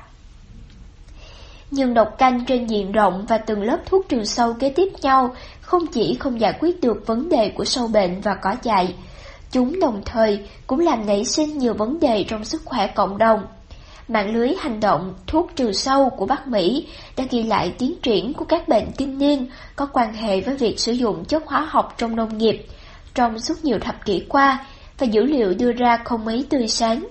[1.72, 5.36] Nhưng độc canh trên diện rộng và từng lớp thuốc trừ sâu kế tiếp nhau
[5.62, 8.96] không chỉ không giải quyết được vấn đề của sâu bệnh và cỏ dại,
[9.52, 13.46] chúng đồng thời cũng làm nảy sinh nhiều vấn đề trong sức khỏe cộng đồng
[14.12, 16.88] mạng lưới hành động thuốc trừ sâu của Bắc Mỹ
[17.18, 20.80] đã ghi lại tiến triển của các bệnh kinh niên có quan hệ với việc
[20.80, 22.68] sử dụng chất hóa học trong nông nghiệp
[23.14, 24.66] trong suốt nhiều thập kỷ qua
[24.98, 27.08] và dữ liệu đưa ra không mấy tươi sáng.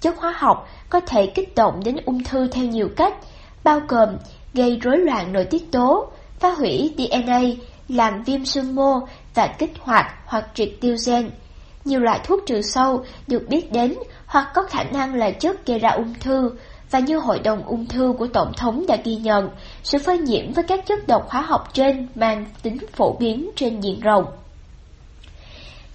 [0.00, 3.14] Chất hóa học có thể kích động đến ung thư theo nhiều cách,
[3.64, 4.08] bao gồm
[4.54, 7.40] gây rối loạn nội tiết tố, phá hủy DNA,
[7.88, 9.00] làm viêm xương mô
[9.34, 11.30] và kích hoạt hoặc triệt tiêu gen.
[11.84, 13.94] Nhiều loại thuốc trừ sâu được biết đến
[14.28, 16.50] hoặc có khả năng là chất gây ra ung thư,
[16.90, 19.50] và như Hội đồng ung thư của Tổng thống đã ghi nhận,
[19.82, 23.80] sự phơi nhiễm với các chất độc hóa học trên mang tính phổ biến trên
[23.80, 24.24] diện rộng.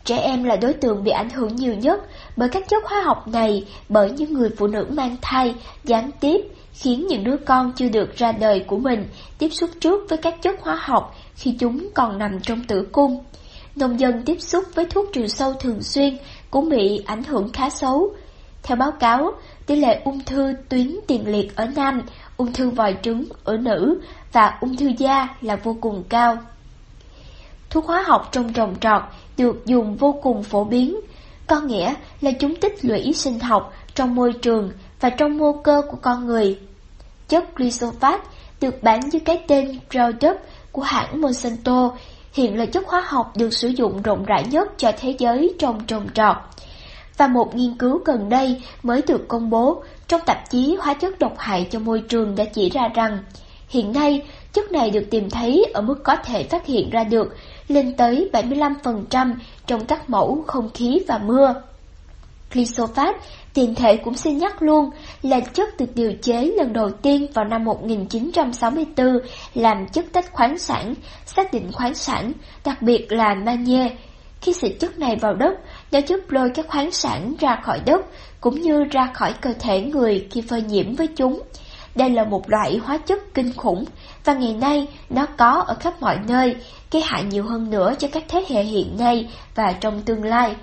[0.06, 2.02] Trẻ em là đối tượng bị ảnh hưởng nhiều nhất
[2.38, 6.42] bởi các chất hóa học này bởi những người phụ nữ mang thai, gián tiếp,
[6.74, 9.08] khiến những đứa con chưa được ra đời của mình
[9.38, 13.24] tiếp xúc trước với các chất hóa học khi chúng còn nằm trong tử cung.
[13.76, 16.18] Nông dân tiếp xúc với thuốc trừ sâu thường xuyên
[16.52, 18.16] cũng bị ảnh hưởng khá xấu,
[18.64, 19.32] theo báo cáo,
[19.66, 22.02] tỷ lệ ung thư tuyến tiền liệt ở nam,
[22.38, 24.02] ung thư vòi trứng ở nữ
[24.32, 26.38] và ung thư da là vô cùng cao.
[27.70, 29.02] Thuốc hóa học trong trồng trọt
[29.38, 31.00] được dùng vô cùng phổ biến,
[31.48, 35.82] có nghĩa là chúng tích lũy sinh học trong môi trường và trong mô cơ
[35.92, 36.60] của con người.
[37.28, 38.24] Chất glyphosate
[38.62, 40.38] được bán dưới cái tên Roundup
[40.72, 41.92] của hãng Monsanto
[42.34, 45.86] hiện là chất hóa học được sử dụng rộng rãi nhất cho thế giới trong
[45.86, 46.38] trồng trọt
[47.18, 51.20] và một nghiên cứu gần đây mới được công bố trong tạp chí Hóa chất
[51.20, 53.18] độc hại cho môi trường đã chỉ ra rằng
[53.70, 54.22] hiện nay
[54.54, 57.36] chất này được tìm thấy ở mức có thể phát hiện ra được
[57.68, 59.34] lên tới 75%
[59.68, 61.54] trong các mẫu không khí và mưa.
[62.54, 63.20] Glyphosate,
[63.54, 64.90] tiền thể cũng xin nhắc luôn,
[65.22, 69.20] là chất được điều chế lần đầu tiên vào năm 1964
[69.54, 70.94] làm chất tách khoáng sản,
[71.26, 72.32] xác định khoáng sản,
[72.66, 73.96] đặc biệt là magie,
[74.42, 75.54] khi xịt chất này vào đất,
[75.94, 78.02] nó giúp lôi các khoáng sản ra khỏi đất,
[78.42, 81.42] cũng như ra khỏi cơ thể người khi phơi nhiễm với chúng.
[81.96, 83.86] Đây là một loại hóa chất kinh khủng,
[84.26, 86.56] và ngày nay nó có ở khắp mọi nơi,
[86.92, 90.56] gây hại nhiều hơn nữa cho các thế hệ hiện nay và trong tương lai.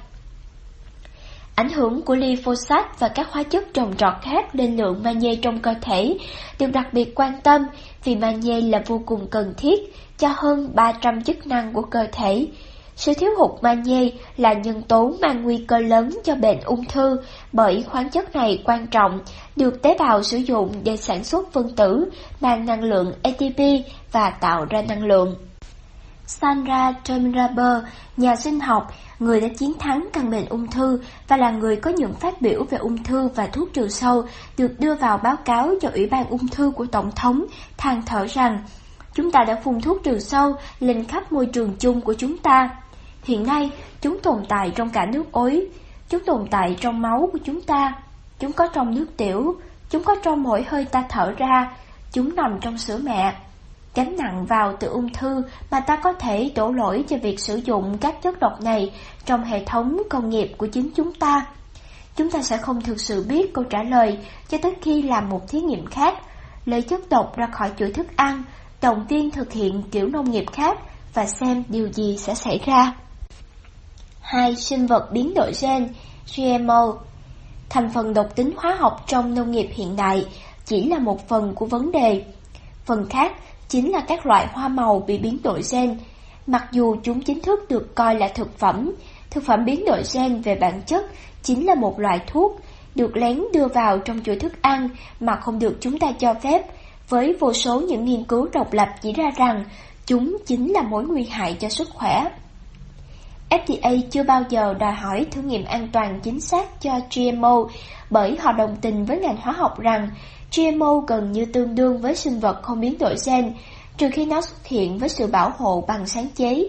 [1.54, 5.58] Ảnh hưởng của glyphosate và các hóa chất trồng trọt khác lên lượng magie trong
[5.58, 6.18] cơ thể
[6.58, 7.62] được đặc biệt quan tâm
[8.04, 12.46] vì magie là vô cùng cần thiết cho hơn 300 chức năng của cơ thể,
[13.00, 17.20] sự thiếu hụt magie là nhân tố mang nguy cơ lớn cho bệnh ung thư
[17.52, 19.20] bởi khoáng chất này quan trọng,
[19.56, 23.60] được tế bào sử dụng để sản xuất phân tử, mang năng lượng ATP
[24.12, 25.36] và tạo ra năng lượng.
[26.26, 27.84] Sandra Termraber,
[28.16, 31.90] nhà sinh học, người đã chiến thắng căn bệnh ung thư và là người có
[31.90, 34.22] những phát biểu về ung thư và thuốc trừ sâu,
[34.58, 37.44] được đưa vào báo cáo cho Ủy ban ung thư của Tổng thống,
[37.76, 38.58] than thở rằng
[39.14, 42.70] Chúng ta đã phun thuốc trừ sâu lên khắp môi trường chung của chúng ta.
[43.24, 45.66] Hiện nay, chúng tồn tại trong cả nước ối,
[46.08, 47.94] chúng tồn tại trong máu của chúng ta,
[48.38, 49.54] chúng có trong nước tiểu,
[49.90, 51.72] chúng có trong mỗi hơi ta thở ra,
[52.12, 53.34] chúng nằm trong sữa mẹ.
[53.94, 57.56] Gánh nặng vào từ ung thư mà ta có thể đổ lỗi cho việc sử
[57.56, 58.92] dụng các chất độc này
[59.24, 61.46] trong hệ thống công nghiệp của chính chúng ta.
[62.16, 64.18] Chúng ta sẽ không thực sự biết câu trả lời
[64.48, 66.14] cho tới khi làm một thí nghiệm khác,
[66.64, 68.42] lấy chất độc ra khỏi chuỗi thức ăn,
[68.82, 70.78] động viên thực hiện kiểu nông nghiệp khác
[71.14, 72.94] và xem điều gì sẽ xảy ra.
[74.30, 74.56] 2.
[74.56, 75.88] Sinh vật biến đổi gen
[76.36, 76.94] GMO
[77.68, 80.26] Thành phần độc tính hóa học trong nông nghiệp hiện đại
[80.64, 82.24] chỉ là một phần của vấn đề.
[82.84, 83.32] Phần khác
[83.68, 85.98] chính là các loại hoa màu bị biến đổi gen.
[86.46, 88.92] Mặc dù chúng chính thức được coi là thực phẩm,
[89.30, 91.06] thực phẩm biến đổi gen về bản chất
[91.42, 92.60] chính là một loại thuốc
[92.94, 94.88] được lén đưa vào trong chuỗi thức ăn
[95.20, 96.62] mà không được chúng ta cho phép
[97.08, 99.64] với vô số những nghiên cứu độc lập chỉ ra rằng
[100.06, 102.24] chúng chính là mối nguy hại cho sức khỏe.
[103.50, 107.64] FDA chưa bao giờ đòi hỏi thử nghiệm an toàn chính xác cho GMO
[108.10, 110.10] bởi họ đồng tình với ngành hóa học rằng
[110.56, 113.54] GMO gần như tương đương với sinh vật không biến đổi gen,
[113.96, 116.64] trừ khi nó xuất hiện với sự bảo hộ bằng sáng chế.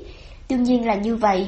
[0.49, 1.47] Đương nhiên là như vậy.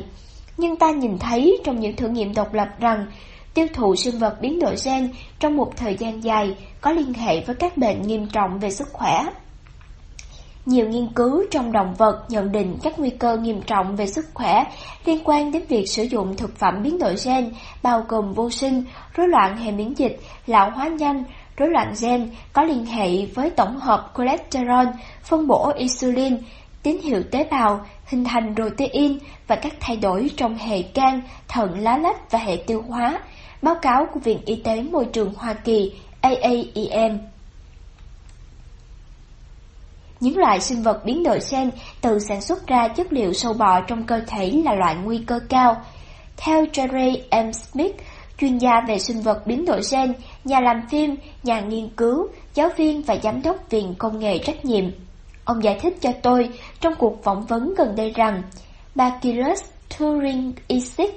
[0.57, 3.05] Nhưng ta nhìn thấy trong những thử nghiệm độc lập rằng
[3.53, 5.09] tiêu thụ sinh vật biến đổi gen
[5.39, 8.89] trong một thời gian dài có liên hệ với các bệnh nghiêm trọng về sức
[8.93, 9.25] khỏe.
[10.65, 14.25] Nhiều nghiên cứu trong động vật nhận định các nguy cơ nghiêm trọng về sức
[14.33, 14.63] khỏe
[15.05, 17.51] liên quan đến việc sử dụng thực phẩm biến đổi gen,
[17.83, 18.83] bao gồm vô sinh,
[19.15, 21.23] rối loạn hệ miễn dịch, lão hóa nhanh,
[21.57, 24.87] rối loạn gen có liên hệ với tổng hợp cholesterol,
[25.23, 26.37] phân bổ insulin,
[26.83, 31.79] tín hiệu tế bào, hình thành protein và các thay đổi trong hệ can, thận
[31.79, 33.19] lá lách và hệ tiêu hóa.
[33.61, 35.91] Báo cáo của Viện Y tế Môi trường Hoa Kỳ
[36.21, 37.32] AAEM
[40.23, 41.71] những loại sinh vật biến đổi gen
[42.01, 45.39] tự sản xuất ra chất liệu sâu bọ trong cơ thể là loại nguy cơ
[45.49, 45.75] cao.
[46.37, 47.51] Theo Jerry M.
[47.51, 47.95] Smith,
[48.37, 50.13] chuyên gia về sinh vật biến đổi gen,
[50.43, 54.65] nhà làm phim, nhà nghiên cứu, giáo viên và giám đốc viện công nghệ trách
[54.65, 54.85] nhiệm.
[55.45, 56.49] Ông giải thích cho tôi
[56.81, 58.41] trong cuộc phỏng vấn gần đây rằng
[58.95, 61.09] Bacillus thuringiensis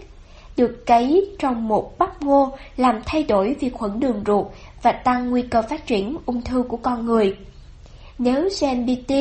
[0.57, 4.47] được cấy trong một bắp ngô làm thay đổi vi khuẩn đường ruột
[4.83, 7.37] và tăng nguy cơ phát triển ung thư của con người.
[8.19, 9.13] Nếu GMBT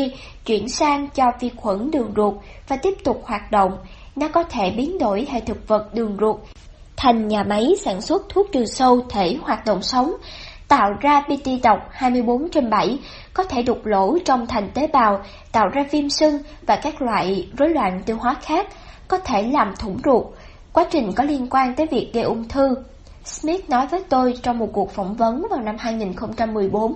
[0.45, 2.33] chuyển sang cho vi khuẩn đường ruột
[2.67, 3.77] và tiếp tục hoạt động,
[4.15, 6.35] nó có thể biến đổi hệ thực vật đường ruột
[6.97, 10.13] thành nhà máy sản xuất thuốc trừ sâu thể hoạt động sống,
[10.67, 12.99] tạo ra BT độc 24 trên 7,
[13.33, 15.21] có thể đục lỗ trong thành tế bào,
[15.51, 18.67] tạo ra viêm sưng và các loại rối loạn tiêu hóa khác,
[19.07, 20.25] có thể làm thủng ruột.
[20.73, 22.75] Quá trình có liên quan tới việc gây ung thư.
[23.23, 26.93] Smith nói với tôi trong một cuộc phỏng vấn vào năm 2014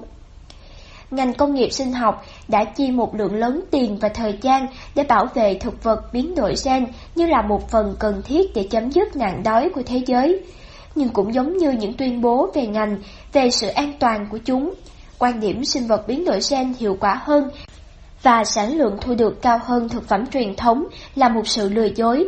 [1.12, 5.04] ngành công nghiệp sinh học đã chi một lượng lớn tiền và thời gian để
[5.04, 8.92] bảo vệ thực vật biến đổi gen như là một phần cần thiết để chấm
[8.92, 10.44] dứt nạn đói của thế giới.
[10.96, 12.98] Nhưng cũng giống như những tuyên bố về ngành,
[13.34, 14.74] về sự an toàn của chúng,
[15.20, 17.50] quan điểm sinh vật biến đổi gen hiệu quả hơn
[18.24, 20.84] và sản lượng thu được cao hơn thực phẩm truyền thống
[21.16, 22.28] là một sự lừa dối.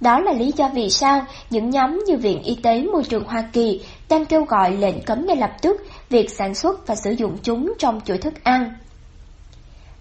[0.00, 3.44] Đó là lý do vì sao những nhóm như Viện Y tế Môi trường Hoa
[3.52, 5.76] Kỳ đang kêu gọi lệnh cấm ngay lập tức
[6.12, 8.74] việc sản xuất và sử dụng chúng trong chuỗi thức ăn.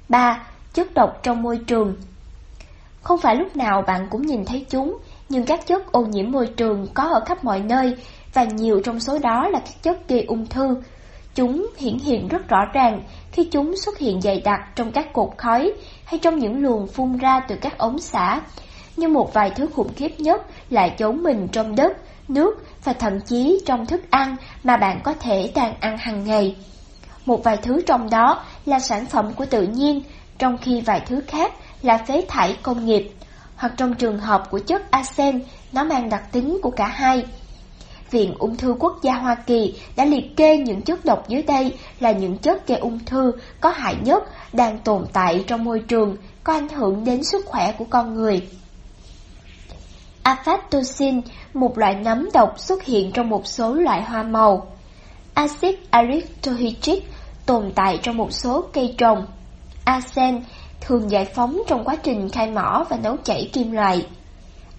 [0.09, 0.43] 3.
[0.73, 1.95] Chất độc trong môi trường
[3.01, 4.97] Không phải lúc nào bạn cũng nhìn thấy chúng,
[5.29, 7.95] nhưng các chất ô nhiễm môi trường có ở khắp mọi nơi
[8.33, 10.81] và nhiều trong số đó là các chất gây ung thư.
[11.35, 15.29] Chúng hiển hiện rất rõ ràng khi chúng xuất hiện dày đặc trong các cột
[15.37, 15.73] khói
[16.05, 18.41] hay trong những luồng phun ra từ các ống xả,
[18.97, 21.97] nhưng một vài thứ khủng khiếp nhất lại giấu mình trong đất,
[22.27, 26.55] nước và thậm chí trong thức ăn mà bạn có thể đang ăn hàng ngày.
[27.25, 30.01] Một vài thứ trong đó là sản phẩm của tự nhiên,
[30.37, 33.11] trong khi vài thứ khác là phế thải công nghiệp,
[33.55, 37.25] hoặc trong trường hợp của chất arsen, nó mang đặc tính của cả hai.
[38.11, 41.73] Viện Ung thư Quốc gia Hoa Kỳ đã liệt kê những chất độc dưới đây
[41.99, 44.23] là những chất gây ung thư có hại nhất
[44.53, 48.47] đang tồn tại trong môi trường, có ảnh hưởng đến sức khỏe của con người
[50.35, 51.21] aflatoxin,
[51.53, 54.67] một loại nấm độc xuất hiện trong một số loại hoa màu.
[55.33, 57.03] Acid erythrohydric
[57.45, 59.25] tồn tại trong một số cây trồng.
[59.85, 60.43] Arsen
[60.81, 64.07] thường giải phóng trong quá trình khai mỏ và nấu chảy kim loại.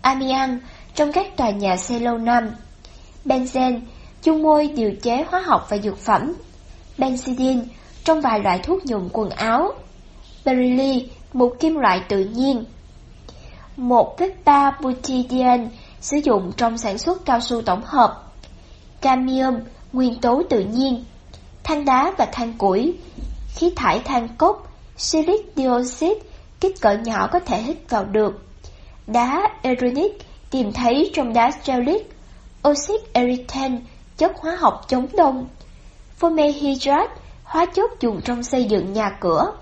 [0.03, 0.61] Amian
[0.95, 2.51] trong các tòa nhà xây lâu năm.
[3.25, 3.81] Benzen,
[4.23, 6.33] chung môi điều chế hóa học và dược phẩm.
[6.99, 7.63] Benzidine
[8.05, 9.73] trong vài loại thuốc nhuộm quần áo.
[10.45, 12.65] Beryllium, một kim loại tự nhiên
[13.77, 15.69] một Vecta butadiene
[16.01, 18.23] sử dụng trong sản xuất cao su tổng hợp.
[19.01, 19.55] Cadmium,
[19.93, 21.05] nguyên tố tự nhiên.
[21.65, 22.95] Than đá và than củi.
[23.55, 26.21] Khí thải than cốc, silic dioxide,
[26.61, 28.47] kích cỡ nhỏ có thể hít vào được.
[29.07, 30.13] Đá eronic
[30.51, 32.17] tìm thấy trong đá strelic.
[32.69, 33.79] Oxit erythane,
[34.17, 35.47] chất hóa học chống đông.
[36.21, 37.07] Formaldehyde,
[37.45, 39.53] hóa chất dùng trong xây dựng nhà cửa.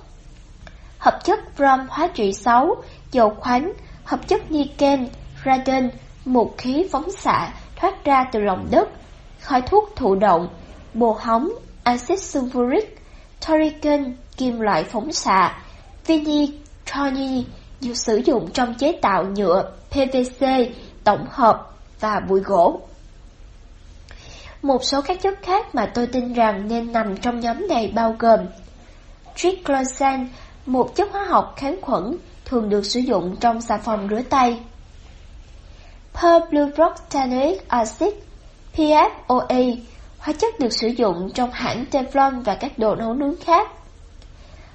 [0.98, 2.76] Hợp chất brom hóa trị 6,
[3.12, 3.72] dầu khoáng,
[4.10, 5.08] hợp chất niken,
[5.44, 5.90] radon,
[6.24, 8.88] một khí phóng xạ thoát ra từ lòng đất,
[9.40, 10.48] khói thuốc thụ động,
[10.94, 11.48] bồ hóng,
[11.82, 12.84] axit sulfuric,
[13.40, 15.62] thorican, kim loại phóng xạ,
[16.06, 17.44] vinitroni
[17.80, 20.46] được sử dụng trong chế tạo nhựa, PVC,
[21.04, 22.80] tổng hợp và bụi gỗ.
[24.62, 28.16] Một số các chất khác mà tôi tin rằng nên nằm trong nhóm này bao
[28.18, 28.40] gồm
[29.36, 30.28] triclosan,
[30.66, 32.16] một chất hóa học kháng khuẩn
[32.50, 34.60] thường được sử dụng trong xà phòng rửa tay.
[36.14, 38.14] Perblubroxtanoic acid
[38.76, 39.76] PFOA
[40.18, 43.68] hóa chất được sử dụng trong hãng Teflon và các đồ nấu nướng khác.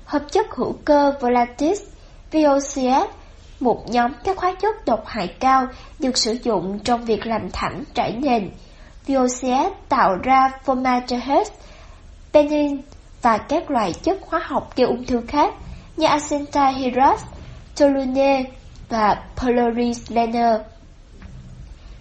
[0.05, 1.82] hợp chất hữu cơ Volatis,
[2.32, 3.09] VOCS,
[3.59, 5.67] một nhóm các hóa chất độc hại cao
[5.99, 8.51] được sử dụng trong việc làm thẳng trải nền.
[9.07, 11.43] VOCS tạo ra formaldehyde,
[12.34, 12.82] penicillin
[13.21, 15.53] và các loại chất hóa học gây ung thư khác
[15.97, 17.15] như acetaldehyde
[17.78, 18.43] toluene
[18.89, 20.57] và polyethylene.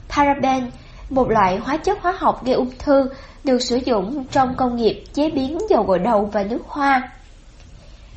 [0.09, 0.71] Paraben,
[1.11, 3.11] một loại hóa chất hóa học gây ung thư,
[3.45, 7.11] được sử dụng trong công nghiệp chế biến dầu gội đầu và nước hoa.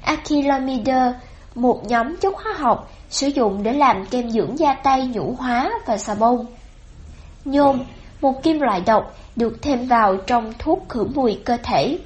[0.02, 1.14] Acrylamide,
[1.56, 5.70] một nhóm chất hóa học sử dụng để làm kem dưỡng da tay nhũ hóa
[5.86, 6.46] và xà bông.
[7.46, 7.80] Nhôm,
[8.22, 12.00] một kim loại độc được thêm vào trong thuốc khử mùi cơ thể.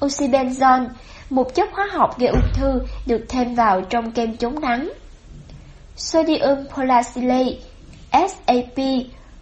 [0.00, 0.86] Oxybenzone,
[1.30, 4.92] một chất hóa học gây ung thư được thêm vào trong kem chống nắng.
[5.96, 7.56] Sodium polyacylate,
[8.12, 8.78] SAP,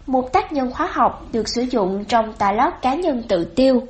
[0.07, 3.83] một tác nhân hóa học được sử dụng trong tà lót cá nhân tự tiêu.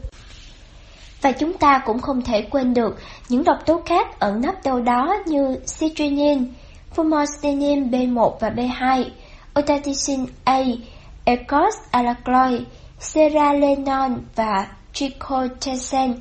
[1.22, 4.82] Và chúng ta cũng không thể quên được những độc tố khác ẩn nấp đâu
[4.82, 6.54] đó như citrinin,
[6.96, 9.04] fumostenin B1 và B2,
[9.60, 10.60] otaticin A,
[11.26, 12.62] Ecos alkaloid,
[13.00, 16.14] seralenon và trichotesan.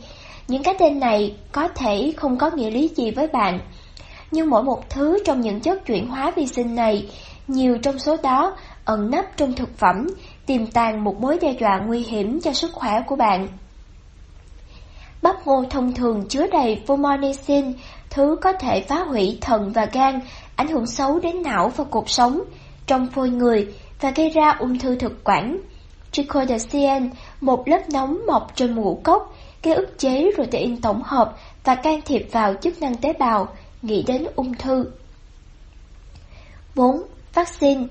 [0.49, 3.61] Những cái tên này có thể không có nghĩa lý gì với bạn,
[4.30, 7.09] nhưng mỗi một thứ trong những chất chuyển hóa vi sinh này,
[7.49, 10.07] nhiều trong số đó ẩn nấp trong thực phẩm,
[10.47, 13.49] tiềm tàng một mối đe dọa nguy hiểm cho sức khỏe của bạn.
[15.22, 17.72] Bắp ngô thông thường chứa đầy fumonicin,
[18.11, 20.20] thứ có thể phá hủy thận và gan,
[20.57, 22.40] ảnh hưởng xấu đến não và cuộc sống
[22.86, 25.59] trong phôi người và gây ra ung thư thực quản.
[26.12, 31.74] Trichodacin, một lớp nóng mọc trên ngũ cốc, gây ức chế protein tổng hợp và
[31.74, 33.48] can thiệp vào chức năng tế bào,
[33.82, 34.84] nghĩ đến ung thư.
[36.74, 37.02] 4.
[37.34, 37.86] Vaccine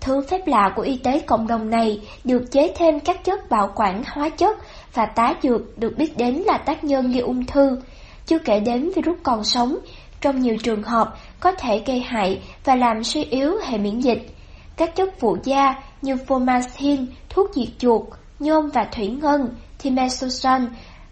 [0.00, 3.72] Thứ phép lạ của y tế cộng đồng này được chế thêm các chất bảo
[3.74, 4.58] quản hóa chất
[4.94, 7.80] và tá dược được biết đến là tác nhân gây ung thư,
[8.26, 9.78] chưa kể đến virus còn sống,
[10.20, 14.30] trong nhiều trường hợp có thể gây hại và làm suy yếu hệ miễn dịch.
[14.76, 18.02] Các chất phụ gia như formazine, thuốc diệt chuột,
[18.38, 20.62] nhôm và thủy ngân, thimerosal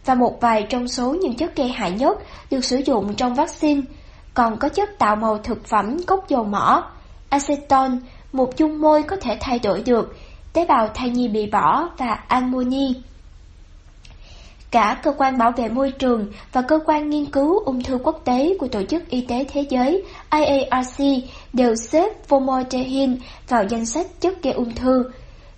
[0.06, 2.18] và một vài trong số những chất gây hại nhất
[2.50, 3.80] được sử dụng trong vaccine.
[4.34, 6.84] Còn có chất tạo màu thực phẩm cốc dầu mỏ,
[7.28, 8.00] aceton,
[8.32, 10.16] một dung môi có thể thay đổi được,
[10.52, 12.94] tế bào thai nhi bị bỏ và amoni.
[14.70, 18.20] Cả Cơ quan Bảo vệ Môi trường và Cơ quan Nghiên cứu Ung thư Quốc
[18.24, 21.00] tế của Tổ chức Y tế Thế giới IARC
[21.52, 23.16] đều xếp formaldehyde
[23.48, 25.10] vào danh sách chất gây ung thư.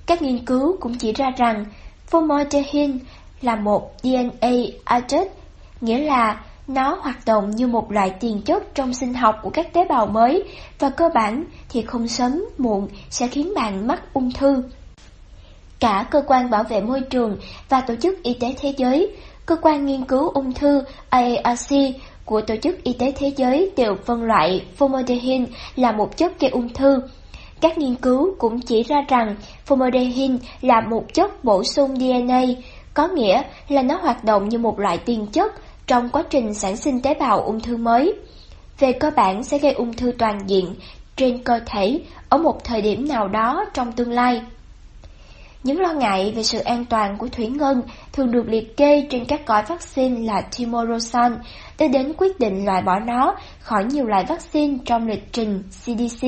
[0.07, 1.64] Các nghiên cứu cũng chỉ ra rằng
[2.11, 2.99] formaldehyde
[3.43, 4.51] là một DNA
[4.84, 5.28] agent,
[5.80, 9.72] nghĩa là nó hoạt động như một loại tiền chất trong sinh học của các
[9.72, 10.45] tế bào mới
[10.78, 14.62] và cơ bản thì không sớm muộn sẽ khiến bạn mắc ung thư.
[15.80, 17.36] Cả Cơ quan Bảo vệ Môi trường
[17.68, 19.16] và Tổ chức Y tế Thế giới,
[19.47, 21.72] Cơ quan Nghiên cứu Ung thư IARC
[22.24, 26.51] của Tổ chức Y tế Thế giới đều phân loại formaldehyde là một chất gây
[26.51, 27.01] ung thư.
[27.61, 29.36] Các nghiên cứu cũng chỉ ra rằng
[29.68, 32.43] formaldehyde là một chất bổ sung DNA,
[32.99, 35.53] có nghĩa là nó hoạt động như một loại tiền chất
[35.86, 38.14] trong quá trình sản sinh tế bào ung thư mới.
[38.78, 40.74] Về cơ bản sẽ gây ung thư toàn diện
[41.16, 44.42] trên cơ thể ở một thời điểm nào đó trong tương lai.
[45.62, 47.82] Những lo ngại về sự an toàn của thủy ngân
[48.12, 51.36] thường được liệt kê trên các gói vaccine là Timorosan,
[51.78, 56.26] để đến quyết định loại bỏ nó khỏi nhiều loại vaccine trong lịch trình CDC.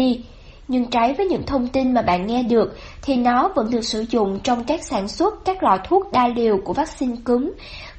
[0.70, 4.04] Nhưng trái với những thông tin mà bạn nghe được, thì nó vẫn được sử
[4.10, 7.52] dụng trong các sản xuất các lọ thuốc đa liều của vaccine cúm,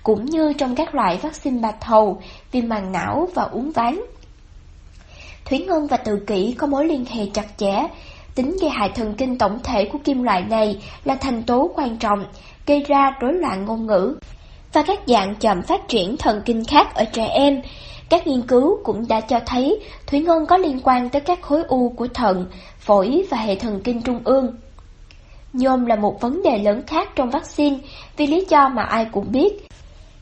[0.04, 2.22] cũng như trong các loại vaccine bạch hầu,
[2.52, 4.02] viêm màng não và uống ván.
[5.46, 7.88] Thủy ngân và tự kỷ có mối liên hệ chặt chẽ,
[8.36, 11.98] Tính gây hại thần kinh tổng thể của kim loại này là thành tố quan
[11.98, 12.26] trọng,
[12.68, 14.18] gây ra rối loạn ngôn ngữ
[14.74, 17.62] và các dạng chậm phát triển thần kinh khác ở trẻ em.
[18.12, 21.64] Các nghiên cứu cũng đã cho thấy thủy ngân có liên quan tới các khối
[21.64, 22.46] u của thận,
[22.80, 24.56] phổi và hệ thần kinh trung ương.
[25.54, 27.78] Nhôm là một vấn đề lớn khác trong vaccine
[28.18, 29.68] vì lý do mà ai cũng biết.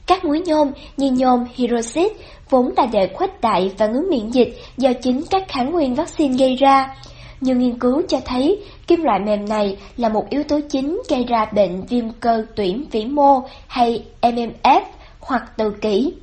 [0.08, 2.12] Các muối nhôm như nhôm hydroxit
[2.50, 6.38] vốn là để khuếch đại và ngứa miễn dịch do chính các kháng nguyên vaccine
[6.38, 6.96] gây ra.
[7.42, 11.24] Nhiều nghiên cứu cho thấy kim loại mềm này là một yếu tố chính gây
[11.24, 14.82] ra bệnh viêm cơ tuyển vĩ mô hay MMF
[15.20, 16.14] hoặc tự kỷ.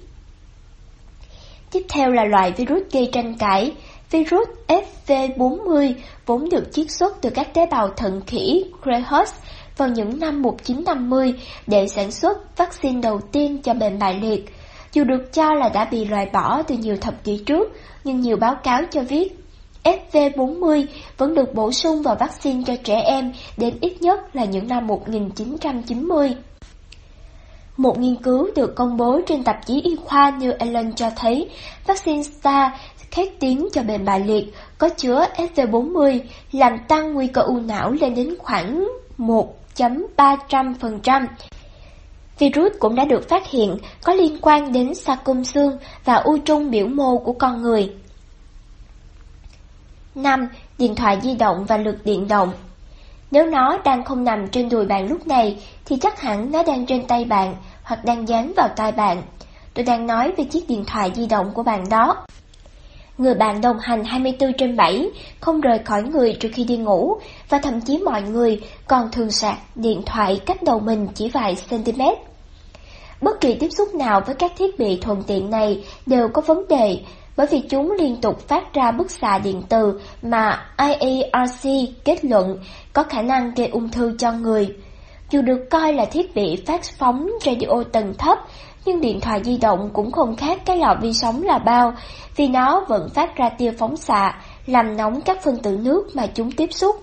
[1.71, 3.73] Tiếp theo là loại virus gây tranh cãi.
[4.11, 5.95] Virus FV40
[6.27, 9.31] vốn được chiết xuất từ các tế bào thận khỉ Greyhound
[9.77, 11.35] vào những năm 1950
[11.67, 14.45] để sản xuất vaccine đầu tiên cho bệnh bại liệt.
[14.93, 17.73] Dù được cho là đã bị loại bỏ từ nhiều thập kỷ trước,
[18.05, 19.39] nhưng nhiều báo cáo cho biết
[19.85, 20.87] FV40
[21.19, 24.87] vẫn được bổ sung vào vaccine cho trẻ em đến ít nhất là những năm
[24.87, 26.35] 1990.
[27.77, 31.51] Một nghiên cứu được công bố trên tạp chí y khoa New England cho thấy,
[31.87, 32.73] vaccine Star
[33.11, 36.21] khét tiếng cho bệnh bại liệt, có chứa SV40
[36.53, 38.89] làm tăng nguy cơ u não lên đến khoảng
[39.19, 41.27] 1.300%.
[42.39, 46.71] Virus cũng đã được phát hiện, có liên quan đến sarcom xương và u trung
[46.71, 47.93] biểu mô của con người.
[50.15, 50.49] 5.
[50.79, 52.53] Điện thoại di động và lực điện động
[53.31, 56.87] nếu nó đang không nằm trên đùi bạn lúc này, thì chắc hẳn nó đang
[56.87, 59.23] trên tay bạn hoặc đang dán vào tai bạn.
[59.75, 62.17] Tôi đang nói về chiếc điện thoại di động của bạn đó.
[63.19, 67.17] Người bạn đồng hành 24 trên 7, không rời khỏi người trước khi đi ngủ,
[67.49, 71.57] và thậm chí mọi người còn thường sạc điện thoại cách đầu mình chỉ vài
[71.71, 72.03] cm.
[73.21, 76.69] Bất kỳ tiếp xúc nào với các thiết bị thuận tiện này đều có vấn
[76.69, 77.01] đề,
[77.37, 81.69] bởi vì chúng liên tục phát ra bức xạ điện từ mà IARC
[82.05, 82.59] kết luận
[82.93, 84.77] có khả năng gây ung thư cho người.
[85.31, 88.39] Dù được coi là thiết bị phát phóng radio tầng thấp,
[88.85, 91.93] nhưng điện thoại di động cũng không khác cái lò vi sóng là bao,
[92.37, 94.35] vì nó vẫn phát ra tia phóng xạ,
[94.67, 96.97] làm nóng các phân tử nước mà chúng tiếp xúc.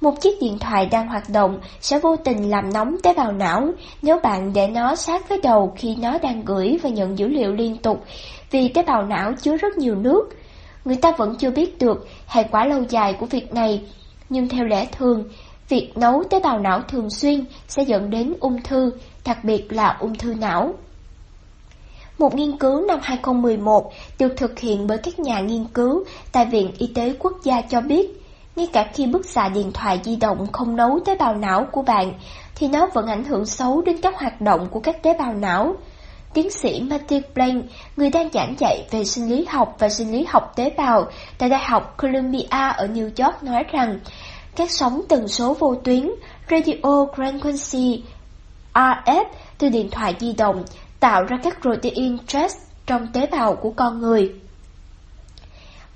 [0.00, 3.68] Một chiếc điện thoại đang hoạt động sẽ vô tình làm nóng tế bào não
[4.02, 7.52] nếu bạn để nó sát với đầu khi nó đang gửi và nhận dữ liệu
[7.52, 8.04] liên tục,
[8.50, 10.28] vì tế bào não chứa rất nhiều nước.
[10.84, 13.82] Người ta vẫn chưa biết được hệ quả lâu dài của việc này,
[14.28, 15.24] nhưng theo lẽ thường,
[15.68, 18.90] việc nấu tế bào não thường xuyên sẽ dẫn đến ung thư,
[19.24, 20.74] đặc biệt là ung thư não.
[22.18, 26.72] Một nghiên cứu năm 2011 được thực hiện bởi các nhà nghiên cứu tại Viện
[26.78, 28.22] Y tế Quốc gia cho biết,
[28.56, 31.82] ngay cả khi bức xạ điện thoại di động không nấu tế bào não của
[31.82, 32.12] bạn,
[32.54, 35.76] thì nó vẫn ảnh hưởng xấu đến các hoạt động của các tế bào não.
[36.38, 37.64] Tiến sĩ Matthew Blank,
[37.96, 41.06] người đang giảng dạy về sinh lý học và sinh lý học tế bào
[41.38, 42.46] tại Đại học Columbia
[42.76, 43.98] ở New York nói rằng,
[44.56, 46.10] các sóng tần số vô tuyến,
[46.50, 48.00] radio frequency,
[48.74, 49.24] RF
[49.58, 50.64] từ điện thoại di động
[51.00, 52.56] tạo ra các protein stress
[52.86, 54.32] trong tế bào của con người.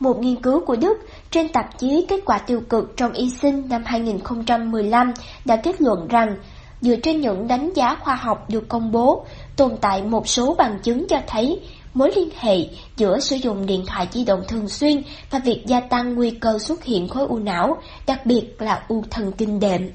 [0.00, 0.98] Một nghiên cứu của Đức
[1.30, 5.12] trên tạp chí Kết quả tiêu cực trong y sinh năm 2015
[5.44, 6.36] đã kết luận rằng,
[6.80, 9.26] dựa trên những đánh giá khoa học được công bố,
[9.56, 11.60] tồn tại một số bằng chứng cho thấy
[11.94, 12.56] mối liên hệ
[12.96, 16.58] giữa sử dụng điện thoại di động thường xuyên và việc gia tăng nguy cơ
[16.58, 17.76] xuất hiện khối u não,
[18.06, 19.90] đặc biệt là u thần kinh đệm.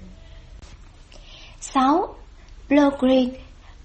[1.60, 2.08] 6.
[2.70, 3.30] Blogri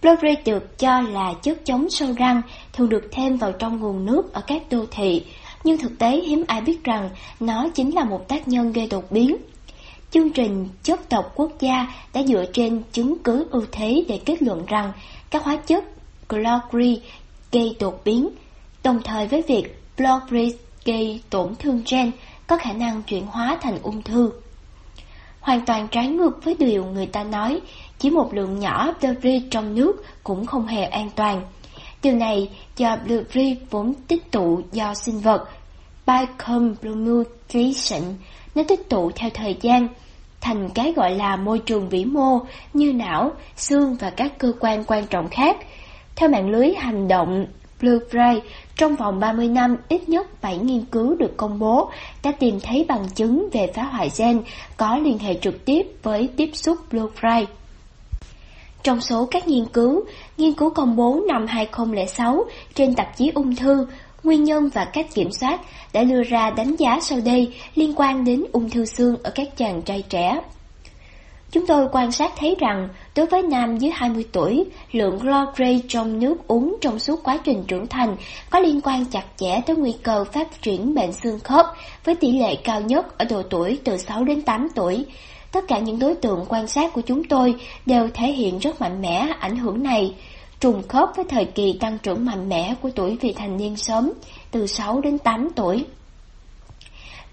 [0.03, 2.43] Blogri được cho là chất chống sâu răng,
[2.73, 5.24] thường được thêm vào trong nguồn nước ở các đô thị,
[5.65, 9.05] nhưng thực tế hiếm ai biết rằng nó chính là một tác nhân gây đột
[9.11, 9.36] biến.
[10.11, 14.43] Chương trình chất độc quốc gia đã dựa trên chứng cứ ưu thế để kết
[14.43, 14.93] luận rằng
[15.33, 15.85] các hóa chất
[16.29, 17.01] Glogri
[17.53, 18.29] gây đột biến,
[18.83, 20.55] đồng thời với việc Blogri
[20.85, 22.11] gây tổn thương gen
[22.47, 24.33] có khả năng chuyển hóa thành ung thư.
[25.41, 27.61] Hoàn toàn trái ngược với điều người ta nói,
[27.99, 31.43] chỉ một lượng nhỏ Blogri trong nước cũng không hề an toàn.
[32.03, 35.49] Điều này do Blogri vốn tích tụ do sinh vật,
[36.07, 38.03] biocomplumulation
[38.55, 39.89] nó tích tụ theo thời gian,
[40.43, 42.39] thành cái gọi là môi trường vĩ mô
[42.74, 45.56] như não, xương và các cơ quan quan trọng khác.
[46.16, 47.47] Theo mạng lưới hành động
[47.81, 48.40] Blue
[48.77, 51.90] trong vòng 30 năm, ít nhất 7 nghiên cứu được công bố
[52.23, 54.43] đã tìm thấy bằng chứng về phá hoại gen
[54.77, 57.44] có liên hệ trực tiếp với tiếp xúc Blue
[58.82, 60.05] Trong số các nghiên cứu,
[60.39, 62.44] nghiên cứu công bố năm 2006
[62.74, 63.86] trên tạp chí ung thư,
[64.24, 65.61] nguyên nhân và cách kiểm soát
[65.93, 69.57] đã đưa ra đánh giá sau đây liên quan đến ung thư xương ở các
[69.57, 70.40] chàng trai trẻ.
[71.53, 76.19] Chúng tôi quan sát thấy rằng, đối với nam dưới 20 tuổi, lượng chloride trong
[76.19, 78.16] nước uống trong suốt quá trình trưởng thành
[78.51, 81.66] có liên quan chặt chẽ tới nguy cơ phát triển bệnh xương khớp
[82.05, 85.05] với tỷ lệ cao nhất ở độ tuổi từ 6 đến 8 tuổi.
[85.53, 87.55] Tất cả những đối tượng quan sát của chúng tôi
[87.86, 90.15] đều thể hiện rất mạnh mẽ ảnh hưởng này,
[90.62, 94.12] trùng khớp với thời kỳ tăng trưởng mạnh mẽ của tuổi vị thành niên sớm,
[94.51, 95.86] từ 6 đến 8 tuổi.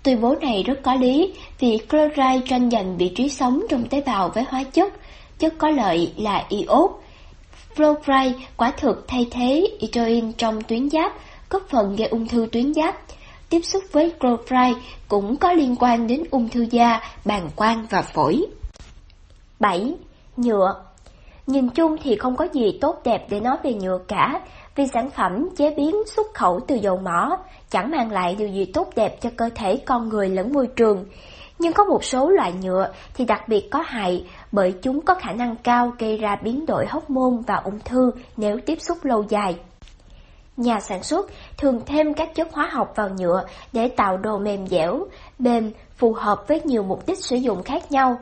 [0.04, 4.02] Tuyên bố này rất có lý vì chloride tranh giành vị trí sống trong tế
[4.06, 4.94] bào với hóa chất,
[5.40, 6.92] chất có lợi là iốt.
[7.76, 11.14] Fluoride quả thực thay thế etoin trong tuyến giáp,
[11.50, 12.98] góp phần gây ung thư tuyến giáp.
[13.50, 18.02] Tiếp xúc với chloride cũng có liên quan đến ung thư da, bàng quang và
[18.02, 18.46] phổi.
[19.60, 19.94] 7.
[20.38, 20.89] Nhựa
[21.50, 24.42] Nhìn chung thì không có gì tốt đẹp để nói về nhựa cả,
[24.76, 27.38] vì sản phẩm chế biến xuất khẩu từ dầu mỏ
[27.70, 31.06] chẳng mang lại điều gì tốt đẹp cho cơ thể con người lẫn môi trường.
[31.60, 35.32] Nhưng có một số loại nhựa thì đặc biệt có hại bởi chúng có khả
[35.32, 39.24] năng cao gây ra biến đổi hóc môn và ung thư nếu tiếp xúc lâu
[39.30, 39.56] dài.
[40.58, 43.44] Nhà sản xuất thường thêm các chất hóa học vào nhựa
[43.74, 45.06] để tạo đồ mềm dẻo,
[45.40, 48.18] mềm, phù hợp với nhiều mục đích sử dụng khác nhau.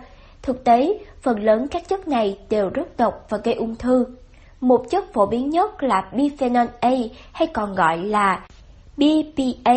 [0.48, 4.06] Thực tế, phần lớn các chất này đều rất độc và gây ung thư.
[4.62, 6.92] Một chất phổ biến nhất là bisphenol A
[7.32, 8.46] hay còn gọi là
[8.98, 9.76] BPA.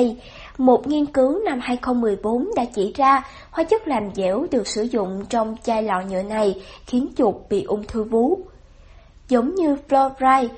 [0.59, 5.25] Một nghiên cứu năm 2014 đã chỉ ra hóa chất làm dẻo được sử dụng
[5.29, 8.39] trong chai lọ nhựa này khiến chuột bị ung thư vú.
[9.29, 10.49] Giống như fluoride,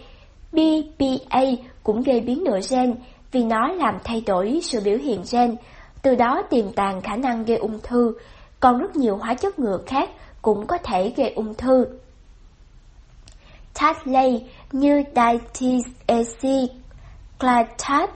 [0.52, 1.43] BPA
[1.82, 2.94] cũng gây biến đổi gen
[3.32, 5.56] vì nó làm thay đổi sự biểu hiện gen,
[6.02, 8.14] từ đó tiềm tàng khả năng gây ung thư,
[8.62, 10.10] còn rất nhiều hóa chất ngừa khác
[10.43, 11.86] cũng có thể gây ung thư.
[13.74, 16.70] Tatley như diethylacid,
[17.40, 18.10] glytat,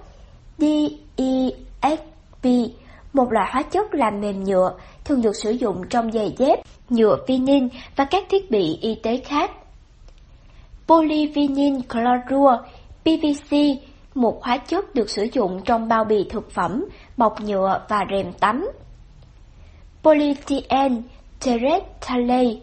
[0.59, 2.47] DEXP,
[3.13, 4.75] một loại hóa chất làm mềm nhựa,
[5.05, 6.59] thường được sử dụng trong giày dép,
[6.91, 9.51] nhựa vinin và các thiết bị y tế khác.
[10.89, 12.57] Polyvinyl chlorua,
[13.03, 13.57] PVC,
[14.15, 16.85] một hóa chất được sử dụng trong bao bì thực phẩm,
[17.17, 18.67] bọc nhựa và rèm tắm.
[20.07, 21.03] Polyethylene
[21.41, 22.61] terephthalate,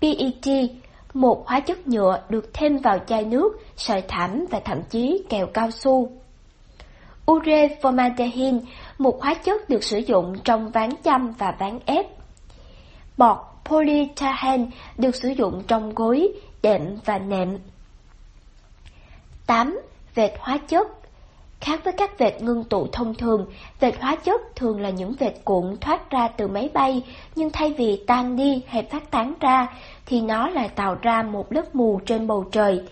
[0.00, 0.70] PET,
[1.14, 5.46] một hóa chất nhựa được thêm vào chai nước, sợi thảm và thậm chí kẹo
[5.46, 6.12] cao su.
[7.26, 8.60] Ureformaldehyde,
[8.98, 12.06] một hóa chất được sử dụng trong ván chăm và ván ép.
[13.16, 14.66] Bọt polyethylene
[14.98, 16.32] được sử dụng trong gối,
[16.62, 17.58] đệm và nệm.
[19.46, 19.80] 8.
[20.14, 20.88] Vệt hóa chất
[21.62, 23.46] Khác với các vệt ngưng tụ thông thường,
[23.80, 27.02] vệt hóa chất thường là những vệt cuộn thoát ra từ máy bay,
[27.34, 29.66] nhưng thay vì tan đi hay phát tán ra,
[30.06, 32.82] thì nó lại tạo ra một lớp mù trên bầu trời.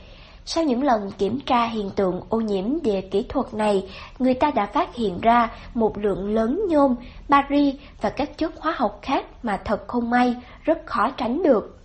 [0.45, 3.89] Sau những lần kiểm tra hiện tượng ô nhiễm địa kỹ thuật này,
[4.19, 6.95] người ta đã phát hiện ra một lượng lớn nhôm,
[7.29, 11.80] bari và các chất hóa học khác mà thật không may, rất khó tránh được.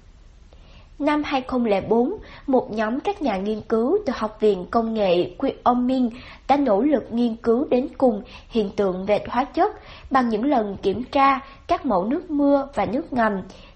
[1.00, 2.14] Năm 2004,
[2.48, 6.10] một nhóm các nhà nghiên cứu từ Học viện Công nghệ Wyoming
[6.48, 9.72] đã nỗ lực nghiên cứu đến cùng hiện tượng vệt hóa chất
[10.12, 13.32] bằng những lần kiểm tra các mẫu nước mưa và nước ngầm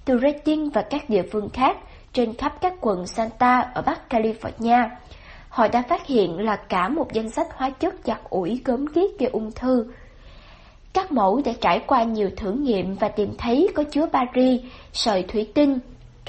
[0.06, 1.78] từ Redding và các địa phương khác
[2.14, 4.90] trên khắp các quận Santa ở Bắc California.
[5.50, 9.20] Họ đã phát hiện là cả một danh sách hóa chất giặt ủi gớm ghiếc
[9.20, 9.86] gây ung thư.
[10.94, 14.64] Các mẫu đã trải qua nhiều thử nghiệm và tìm thấy có chứa bari,
[14.94, 15.80] sợi thủy tinh,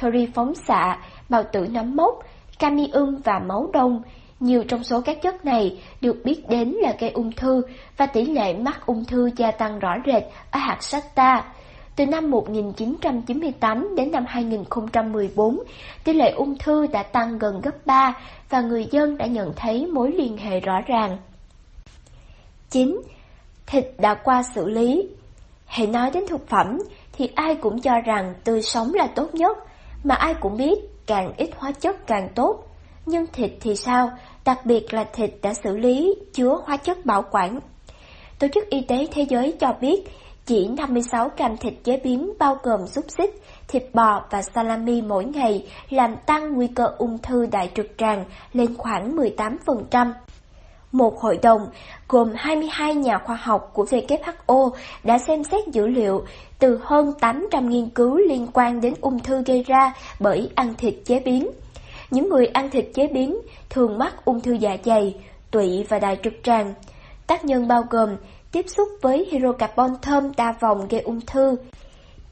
[0.01, 0.99] thori phóng xạ,
[1.29, 2.19] bào tử nấm mốc,
[2.59, 4.03] camium và máu đông.
[4.41, 7.63] Nhiều trong số các chất này được biết đến là gây ung thư
[7.97, 11.45] và tỷ lệ mắc ung thư gia tăng rõ rệt ở hạt sata.
[11.97, 15.63] Từ năm 1998 đến năm 2014,
[16.05, 18.15] tỷ lệ ung thư đã tăng gần gấp 3
[18.51, 21.19] và người dân đã nhận thấy mối liên hệ rõ ràng.
[22.71, 23.01] 9.
[23.67, 25.09] Thịt đã qua xử lý
[25.71, 26.79] Hãy nói đến thực phẩm
[27.13, 29.59] thì ai cũng cho rằng tươi sống là tốt nhất,
[30.05, 32.65] mà ai cũng biết càng ít hóa chất càng tốt.
[33.07, 34.11] Nhưng thịt thì sao,
[34.45, 37.61] đặc biệt là thịt đã xử lý chứa hóa chất bảo quản.
[38.39, 40.05] Tổ chức Y tế Thế giới cho biết
[40.47, 45.25] chỉ 56 gram thịt chế biến bao gồm xúc xích, thịt bò và salami mỗi
[45.25, 50.13] ngày làm tăng nguy cơ ung thư đại trực tràng lên khoảng 18%.
[50.93, 51.67] Một hội đồng
[52.09, 54.71] gồm 22 nhà khoa học của WHO
[55.05, 56.25] đã xem xét dữ liệu
[56.61, 60.95] từ hơn 800 nghiên cứu liên quan đến ung thư gây ra bởi ăn thịt
[61.05, 61.51] chế biến.
[62.11, 63.39] Những người ăn thịt chế biến
[63.71, 65.15] thường mắc ung thư dạ dày,
[65.51, 66.75] tụy và đại trực tràng.
[67.27, 68.17] Tác nhân bao gồm
[68.53, 71.57] tiếp xúc với hydrocarbon thơm đa vòng gây ung thư,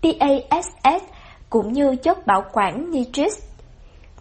[0.03, 1.05] PASS
[1.51, 3.33] cũng như chất bảo quản nitrit.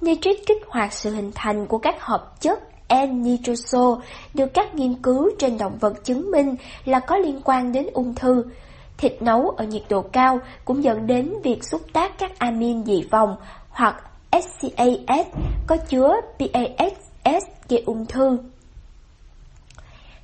[0.02, 2.60] Nitrit kích hoạt sự hình thành của các hợp chất
[2.90, 4.00] N-nitroso
[4.34, 6.56] được các nghiên cứu trên động vật chứng minh
[6.86, 8.44] là có liên quan đến ung thư.
[8.98, 13.04] Thịt nấu ở nhiệt độ cao cũng dẫn đến việc xúc tác các amin dị
[13.12, 13.36] vòng
[13.70, 15.28] hoặc SCAS
[15.68, 18.38] có chứa PASS gây ung thư.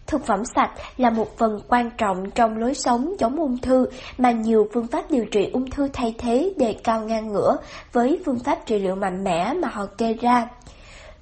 [0.08, 3.86] Thực phẩm sạch là một phần quan trọng trong lối sống chống ung thư
[4.18, 7.58] mà nhiều phương pháp điều trị ung thư thay thế đề cao ngang ngửa
[7.92, 10.48] với phương pháp trị liệu mạnh mẽ mà họ kê ra.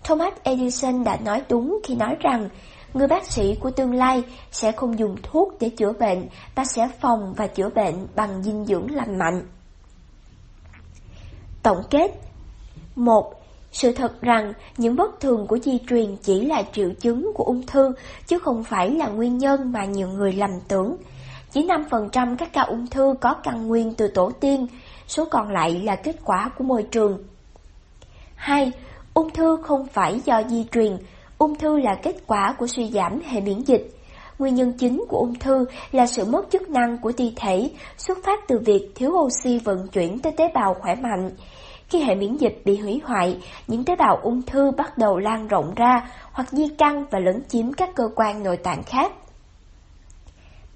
[0.03, 2.49] Thomas Edison đã nói đúng khi nói rằng
[2.93, 6.89] người bác sĩ của tương lai sẽ không dùng thuốc để chữa bệnh, ta sẽ
[6.99, 9.47] phòng và chữa bệnh bằng dinh dưỡng lành mạnh.
[11.63, 12.11] Tổng kết
[12.95, 13.33] 1.
[13.71, 17.65] Sự thật rằng những bất thường của di truyền chỉ là triệu chứng của ung
[17.65, 17.91] thư
[18.27, 20.97] chứ không phải là nguyên nhân mà nhiều người lầm tưởng.
[21.51, 24.67] Chỉ 5% các ca ung thư có căn nguyên từ tổ tiên,
[25.07, 27.23] số còn lại là kết quả của môi trường.
[28.35, 28.71] 2.
[29.13, 30.97] Ung thư không phải do di truyền,
[31.41, 33.89] ung thư là kết quả của suy giảm hệ miễn dịch.
[34.39, 38.17] Nguyên nhân chính của ung thư là sự mất chức năng của ti thể, xuất
[38.23, 41.31] phát từ việc thiếu oxy vận chuyển tới tế bào khỏe mạnh.
[41.89, 45.47] Khi hệ miễn dịch bị hủy hoại, những tế bào ung thư bắt đầu lan
[45.47, 49.11] rộng ra hoặc di căn và lấn chiếm các cơ quan nội tạng khác.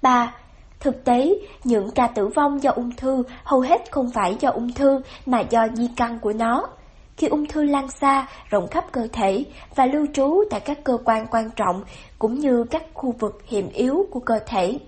[0.02, 0.34] 3.
[0.80, 4.72] Thực tế, những ca tử vong do ung thư hầu hết không phải do ung
[4.72, 6.68] thư mà do di căn của nó
[7.16, 9.44] khi ung thư lan xa, rộng khắp cơ thể
[9.74, 11.84] và lưu trú tại các cơ quan quan trọng
[12.18, 14.78] cũng như các khu vực hiểm yếu của cơ thể.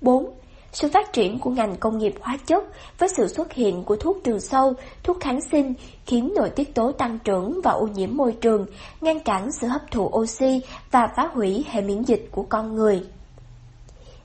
[0.00, 0.30] 4.
[0.72, 2.64] Sự phát triển của ngành công nghiệp hóa chất
[2.98, 4.72] với sự xuất hiện của thuốc trừ sâu,
[5.02, 5.74] thuốc kháng sinh
[6.06, 8.66] khiến nội tiết tố tăng trưởng và ô nhiễm môi trường,
[9.00, 10.60] ngăn cản sự hấp thụ oxy
[10.90, 13.02] và phá hủy hệ miễn dịch của con người.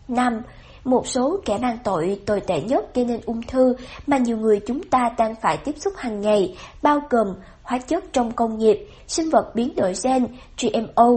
[0.08, 0.42] 5.
[0.84, 3.76] Một số kẻ mang tội tồi tệ nhất gây nên ung thư
[4.08, 7.28] mà nhiều người chúng ta đang phải tiếp xúc hàng ngày, bao gồm
[7.64, 10.28] hóa chất trong công nghiệp, sinh vật biến đổi gen,
[10.62, 11.10] GMO,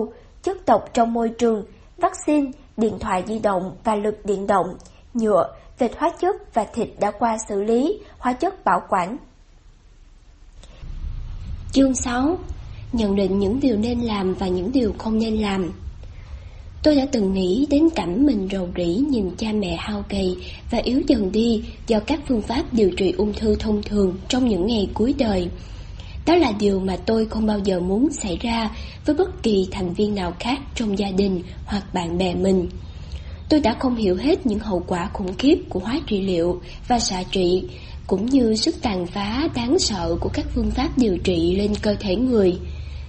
[0.42, 1.64] chất độc trong môi trường,
[1.96, 4.66] vaccine, điện thoại di động và lực điện động,
[5.14, 9.16] nhựa, vệt hóa chất và thịt đã qua xử lý, hóa chất bảo quản.
[11.72, 12.36] Chương 6
[12.92, 15.72] Nhận định những điều nên làm và những điều không nên làm
[16.82, 20.36] Tôi đã từng nghĩ đến cảnh mình rầu rĩ nhìn cha mẹ hao gầy
[20.70, 24.48] và yếu dần đi do các phương pháp điều trị ung thư thông thường trong
[24.48, 25.48] những ngày cuối đời.
[26.26, 28.70] Đó là điều mà tôi không bao giờ muốn xảy ra
[29.06, 32.68] với bất kỳ thành viên nào khác trong gia đình hoặc bạn bè mình.
[33.48, 36.98] Tôi đã không hiểu hết những hậu quả khủng khiếp của hóa trị liệu và
[36.98, 37.62] xạ trị,
[38.06, 41.94] cũng như sức tàn phá đáng sợ của các phương pháp điều trị lên cơ
[42.00, 42.58] thể người.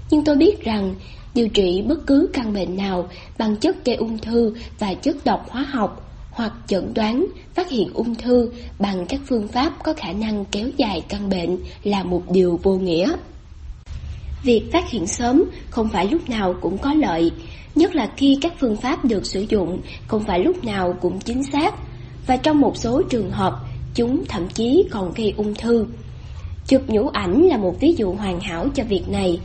[0.10, 0.96] Nhưng tôi biết rằng
[1.34, 5.50] điều trị bất cứ căn bệnh nào bằng chất gây ung thư và chất độc
[5.50, 10.14] hóa học hoặc chẩn đoán phát hiện ung thư bằng các phương pháp có khả
[10.14, 13.16] năng kéo dài căn bệnh là một điều vô nghĩa.
[14.44, 17.32] Việc phát hiện sớm không phải lúc nào cũng có lợi,
[17.76, 21.44] nhất là khi các phương pháp được sử dụng không phải lúc nào cũng chính
[21.44, 21.76] xác,
[22.28, 23.60] và trong một số trường hợp,
[23.96, 25.86] chúng thậm chí còn gây ung thư.
[26.68, 29.40] Chụp nhũ ảnh là một ví dụ hoàn hảo cho việc này.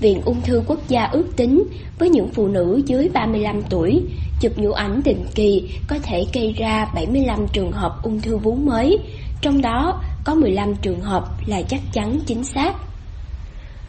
[0.00, 1.64] Viện Ung thư Quốc gia ước tính
[1.98, 4.02] với những phụ nữ dưới 35 tuổi,
[4.40, 8.54] chụp nhũ ảnh định kỳ có thể gây ra 75 trường hợp ung thư vú
[8.54, 8.98] mới,
[9.40, 12.74] trong đó có 15 trường hợp là chắc chắn chính xác.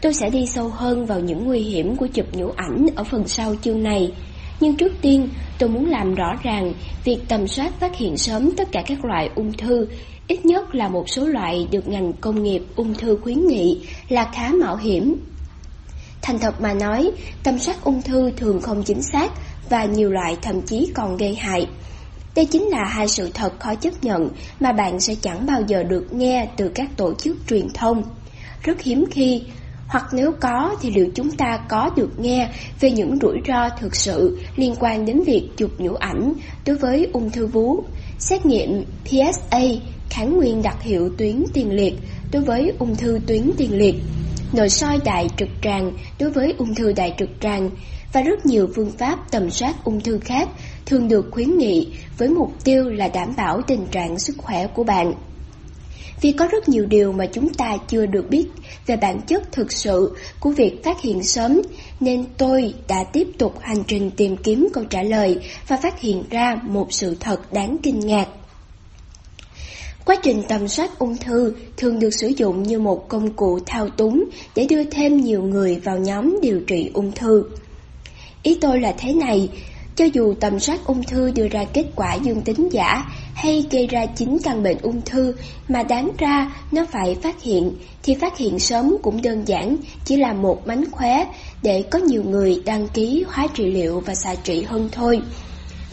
[0.01, 3.27] Tôi sẽ đi sâu hơn vào những nguy hiểm của chụp nhũ ảnh ở phần
[3.27, 4.11] sau chương này.
[4.59, 5.29] Nhưng trước tiên,
[5.59, 6.73] tôi muốn làm rõ ràng
[7.03, 9.87] việc tầm soát phát hiện sớm tất cả các loại ung thư,
[10.27, 13.79] ít nhất là một số loại được ngành công nghiệp ung thư khuyến nghị
[14.09, 15.15] là khá mạo hiểm.
[16.25, 17.11] Thành thật mà nói,
[17.43, 19.31] tầm soát ung thư thường không chính xác
[19.69, 21.67] và nhiều loại thậm chí còn gây hại.
[22.35, 24.29] Đây chính là hai sự thật khó chấp nhận
[24.59, 28.03] mà bạn sẽ chẳng bao giờ được nghe từ các tổ chức truyền thông.
[28.61, 29.43] Rất hiếm khi
[29.87, 32.49] hoặc nếu có thì liệu chúng ta có được nghe
[32.79, 36.33] về những rủi ro thực sự liên quan đến việc chụp nhũ ảnh
[36.65, 37.83] đối với ung thư vú,
[38.19, 39.61] xét nghiệm PSA,
[40.09, 41.99] kháng nguyên đặc hiệu tuyến tiền liệt
[42.31, 43.95] đối với ung thư tuyến tiền liệt,
[44.55, 47.69] nội soi đại trực tràng đối với ung thư đại trực tràng
[48.13, 50.49] và rất nhiều phương pháp tầm soát ung thư khác
[50.85, 51.87] thường được khuyến nghị
[52.17, 55.13] với mục tiêu là đảm bảo tình trạng sức khỏe của bạn.
[56.21, 58.45] Vì có rất nhiều điều mà chúng ta chưa được biết
[58.85, 61.61] về bản chất thực sự của việc phát hiện sớm,
[61.99, 66.23] nên tôi đã tiếp tục hành trình tìm kiếm câu trả lời và phát hiện
[66.29, 68.27] ra một sự thật đáng kinh ngạc.
[70.05, 73.89] Quá trình tầm soát ung thư thường được sử dụng như một công cụ thao
[73.89, 74.23] túng
[74.55, 77.43] để đưa thêm nhiều người vào nhóm điều trị ung thư.
[78.43, 79.49] Ý tôi là thế này,
[79.95, 83.87] cho dù tầm soát ung thư đưa ra kết quả dương tính giả hay gây
[83.87, 85.35] ra chính căn bệnh ung thư
[85.67, 87.71] mà đáng ra nó phải phát hiện,
[88.03, 91.25] thì phát hiện sớm cũng đơn giản, chỉ là một mánh khóe
[91.61, 95.21] để có nhiều người đăng ký hóa trị liệu và xạ trị hơn thôi.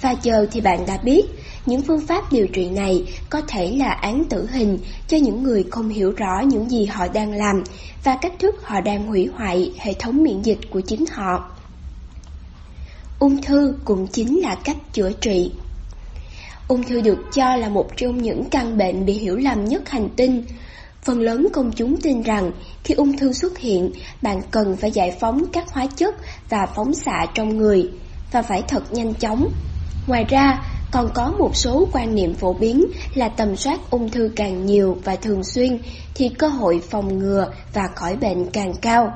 [0.00, 1.22] Và chờ thì bạn đã biết,
[1.66, 4.78] những phương pháp điều trị này có thể là án tử hình
[5.08, 7.62] cho những người không hiểu rõ những gì họ đang làm
[8.04, 11.50] và cách thức họ đang hủy hoại hệ thống miễn dịch của chính họ.
[13.18, 15.52] Ung thư cũng chính là cách chữa trị.
[16.68, 20.08] Ung thư được cho là một trong những căn bệnh bị hiểu lầm nhất hành
[20.16, 20.44] tinh.
[21.02, 22.52] Phần lớn công chúng tin rằng
[22.84, 26.14] khi ung thư xuất hiện, bạn cần phải giải phóng các hóa chất
[26.48, 27.90] và phóng xạ trong người,
[28.32, 29.48] và phải thật nhanh chóng.
[30.06, 34.30] Ngoài ra, còn có một số quan niệm phổ biến là tầm soát ung thư
[34.36, 35.78] càng nhiều và thường xuyên
[36.14, 39.12] thì cơ hội phòng ngừa và khỏi bệnh càng cao.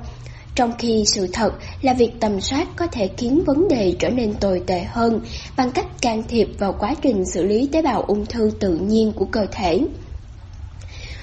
[0.54, 4.34] Trong khi sự thật là việc tầm soát có thể khiến vấn đề trở nên
[4.34, 5.20] tồi tệ hơn
[5.56, 9.12] bằng cách can thiệp vào quá trình xử lý tế bào ung thư tự nhiên
[9.12, 9.80] của cơ thể.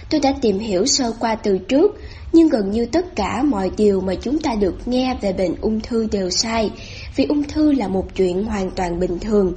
[0.10, 2.00] Tôi đã tìm hiểu sơ qua từ trước,
[2.34, 5.80] nhưng gần như tất cả mọi điều mà chúng ta được nghe về bệnh ung
[5.80, 6.72] thư đều sai,
[7.16, 9.54] vì ung thư là một chuyện hoàn toàn bình thường.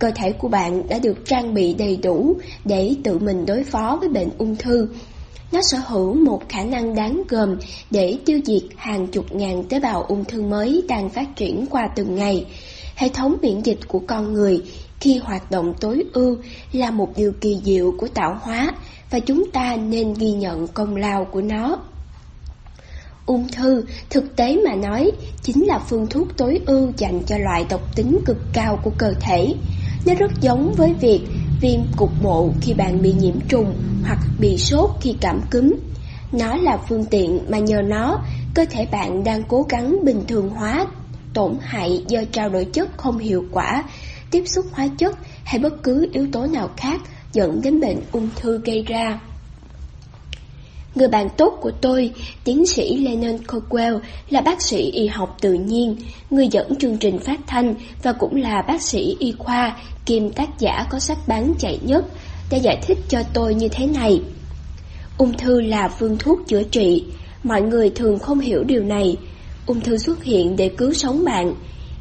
[0.00, 3.96] Cơ thể của bạn đã được trang bị đầy đủ để tự mình đối phó
[4.00, 4.88] với bệnh ung thư,
[5.52, 7.58] nó sở hữu một khả năng đáng gờm
[7.90, 11.88] để tiêu diệt hàng chục ngàn tế bào ung thư mới đang phát triển qua
[11.96, 12.46] từng ngày.
[12.96, 14.62] Hệ thống miễn dịch của con người
[15.00, 16.36] khi hoạt động tối ưu
[16.72, 18.72] là một điều kỳ diệu của tạo hóa
[19.10, 21.78] và chúng ta nên ghi nhận công lao của nó.
[23.26, 25.10] Ung thư, thực tế mà nói,
[25.42, 29.14] chính là phương thuốc tối ưu dành cho loại độc tính cực cao của cơ
[29.20, 29.54] thể.
[30.06, 31.28] Nó rất giống với việc
[31.60, 35.74] viêm cục bộ khi bạn bị nhiễm trùng hoặc bị sốt khi cảm cúm.
[36.32, 38.22] Nó là phương tiện mà nhờ nó,
[38.54, 40.86] cơ thể bạn đang cố gắng bình thường hóa
[41.32, 43.84] tổn hại do trao đổi chất không hiệu quả,
[44.30, 47.00] tiếp xúc hóa chất hay bất cứ yếu tố nào khác
[47.32, 49.20] dẫn đến bệnh ung thư gây ra.
[50.94, 52.10] Người bạn tốt của tôi,
[52.44, 53.98] tiến sĩ Lennon Cockwell,
[54.30, 55.96] là bác sĩ y học tự nhiên,
[56.30, 59.76] người dẫn chương trình phát thanh và cũng là bác sĩ y khoa,
[60.06, 62.04] kiêm tác giả có sách bán chạy nhất,
[62.50, 64.20] đã giải thích cho tôi như thế này.
[65.18, 67.04] Ung thư là phương thuốc chữa trị,
[67.44, 69.16] mọi người thường không hiểu điều này.
[69.66, 71.54] Ung thư xuất hiện để cứu sống bạn.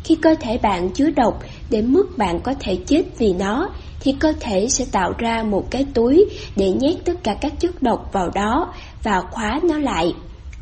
[0.03, 3.69] Khi cơ thể bạn chứa độc đến mức bạn có thể chết vì nó,
[3.99, 7.83] thì cơ thể sẽ tạo ra một cái túi để nhét tất cả các chất
[7.83, 8.73] độc vào đó
[9.03, 10.13] và khóa nó lại.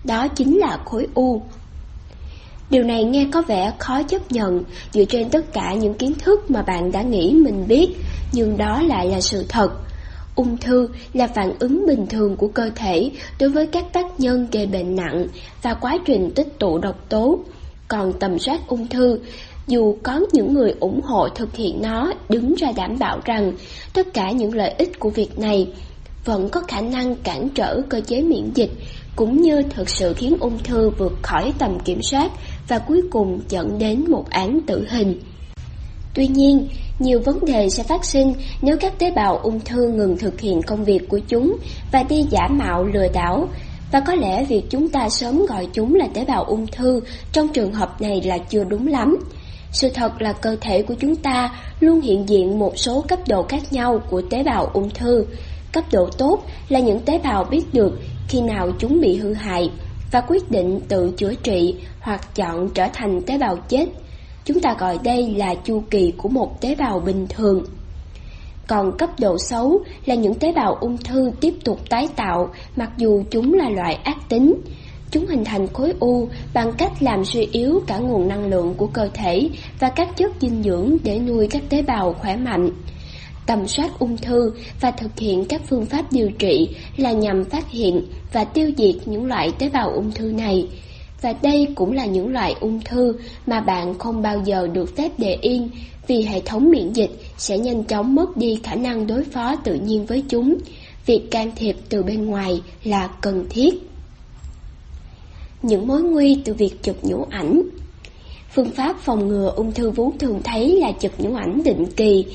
[0.03, 1.41] Đó chính là khối u.
[2.69, 6.51] Điều này nghe có vẻ khó chấp nhận dựa trên tất cả những kiến thức
[6.51, 7.87] mà bạn đã nghĩ mình biết,
[8.31, 9.71] nhưng đó lại là sự thật.
[10.35, 14.47] Ung thư là phản ứng bình thường của cơ thể đối với các tác nhân
[14.51, 15.27] gây bệnh nặng
[15.61, 17.39] và quá trình tích tụ độc tố.
[17.87, 19.19] Còn tầm soát ung thư
[19.67, 23.53] dù có những người ủng hộ thực hiện nó đứng ra đảm bảo rằng
[23.93, 25.67] tất cả những lợi ích của việc này
[26.25, 28.71] vẫn có khả năng cản trở cơ chế miễn dịch
[29.15, 32.31] cũng như thực sự khiến ung thư vượt khỏi tầm kiểm soát
[32.67, 35.19] và cuối cùng dẫn đến một án tử hình.
[36.13, 36.67] Tuy nhiên,
[36.99, 40.61] nhiều vấn đề sẽ phát sinh nếu các tế bào ung thư ngừng thực hiện
[40.61, 41.57] công việc của chúng
[41.91, 43.47] và đi giả mạo lừa đảo,
[43.91, 47.47] và có lẽ việc chúng ta sớm gọi chúng là tế bào ung thư trong
[47.47, 49.17] trường hợp này là chưa đúng lắm.
[49.77, 53.43] Sự thật là cơ thể của chúng ta luôn hiện diện một số cấp độ
[53.43, 55.25] khác nhau của tế bào ung thư.
[55.71, 59.71] Cấp độ tốt là những tế bào biết được khi nào chúng bị hư hại
[60.11, 63.85] và quyết định tự chữa trị hoặc chọn trở thành tế bào chết.
[64.45, 67.63] Chúng ta gọi đây là chu kỳ của một tế bào bình thường.
[68.67, 72.89] Còn cấp độ xấu là những tế bào ung thư tiếp tục tái tạo, mặc
[72.97, 74.53] dù chúng là loại ác tính.
[75.11, 78.87] Chúng hình thành khối u bằng cách làm suy yếu cả nguồn năng lượng của
[78.87, 82.69] cơ thể và các chất dinh dưỡng để nuôi các tế bào khỏe mạnh.
[83.45, 87.71] Tầm soát ung thư và thực hiện các phương pháp điều trị là nhằm phát
[87.71, 88.01] hiện
[88.33, 90.67] và tiêu diệt những loại tế bào ung thư này.
[91.21, 93.13] Và đây cũng là những loại ung thư
[93.45, 95.69] mà bạn không bao giờ được phép để yên,
[96.07, 99.73] vì hệ thống miễn dịch sẽ nhanh chóng mất đi khả năng đối phó tự
[99.73, 100.57] nhiên với chúng.
[101.05, 103.73] Việc can thiệp từ bên ngoài là cần thiết
[105.61, 107.61] những mối nguy từ việc chụp nhũ ảnh.
[108.55, 112.25] Phương pháp phòng ngừa ung thư vú thường thấy là chụp nhũ ảnh định kỳ.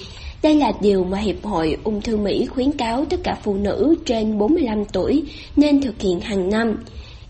[0.43, 3.95] Đây là điều mà Hiệp hội Ung thư Mỹ khuyến cáo tất cả phụ nữ
[4.07, 5.23] trên 45 tuổi
[5.57, 6.77] nên thực hiện hàng năm.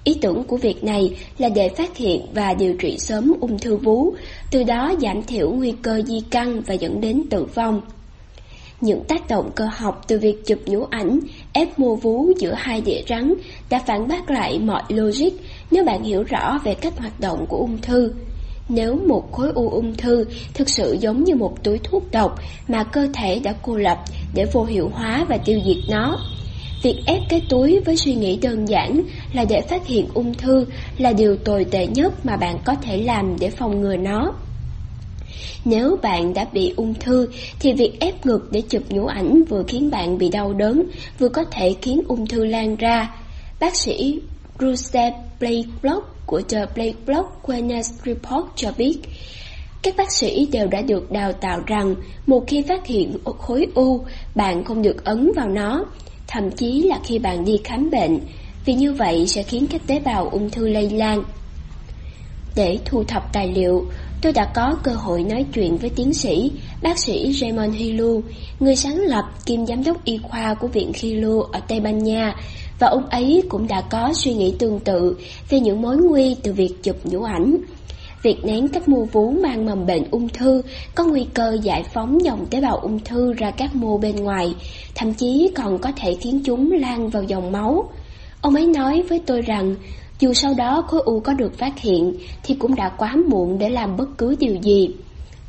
[0.05, 3.77] Ý tưởng của việc này là để phát hiện và điều trị sớm ung thư
[3.77, 4.15] vú,
[4.51, 7.81] từ đó giảm thiểu nguy cơ di căn và dẫn đến tử vong.
[8.81, 11.19] Những tác động cơ học từ việc chụp nhũ ảnh,
[11.53, 13.35] ép mô vú giữa hai đĩa rắn
[13.71, 15.33] đã phản bác lại mọi logic
[15.73, 18.13] nếu bạn hiểu rõ về cách hoạt động của ung thư.
[18.69, 20.25] Nếu một khối u ung thư
[20.55, 22.39] thực sự giống như một túi thuốc độc
[22.69, 23.99] mà cơ thể đã cô lập
[24.35, 26.19] để vô hiệu hóa và tiêu diệt nó,
[26.83, 30.67] việc ép cái túi với suy nghĩ đơn giản là để phát hiện ung thư
[30.99, 34.33] là điều tồi tệ nhất mà bạn có thể làm để phòng ngừa nó.
[35.65, 37.29] Nếu bạn đã bị ung thư
[37.61, 40.83] thì việc ép ngực để chụp nhũ ảnh vừa khiến bạn bị đau đớn,
[41.19, 43.15] vừa có thể khiến ung thư lan ra.
[43.61, 44.21] Bác sĩ
[44.63, 48.99] Bruce Blakeblock của The Blakeblock Wellness Report cho biết,
[49.83, 51.95] các bác sĩ đều đã được đào tạo rằng
[52.27, 55.85] một khi phát hiện khối u, bạn không được ấn vào nó,
[56.27, 58.19] thậm chí là khi bạn đi khám bệnh,
[58.65, 61.23] vì như vậy sẽ khiến các tế bào ung thư lây lan.
[62.57, 63.87] Để thu thập tài liệu,
[64.23, 66.53] tôi đã có cơ hội nói chuyện với tiến sĩ,
[66.83, 68.23] bác sĩ Raymond Hilu,
[68.61, 72.35] người sáng lập kiêm giám đốc y khoa của Viện Hilu ở Tây Ban Nha,
[72.79, 75.17] và ông ấy cũng đã có suy nghĩ tương tự
[75.49, 77.57] về những mối nguy từ việc chụp nhũ ảnh.
[78.23, 80.63] Việc nén các mô vú mang mầm bệnh ung thư
[80.95, 84.55] có nguy cơ giải phóng dòng tế bào ung thư ra các mô bên ngoài,
[84.95, 87.91] thậm chí còn có thể khiến chúng lan vào dòng máu.
[88.41, 89.75] Ông ấy nói với tôi rằng,
[90.19, 93.69] dù sau đó khối u có được phát hiện thì cũng đã quá muộn để
[93.71, 94.89] làm bất cứ điều gì.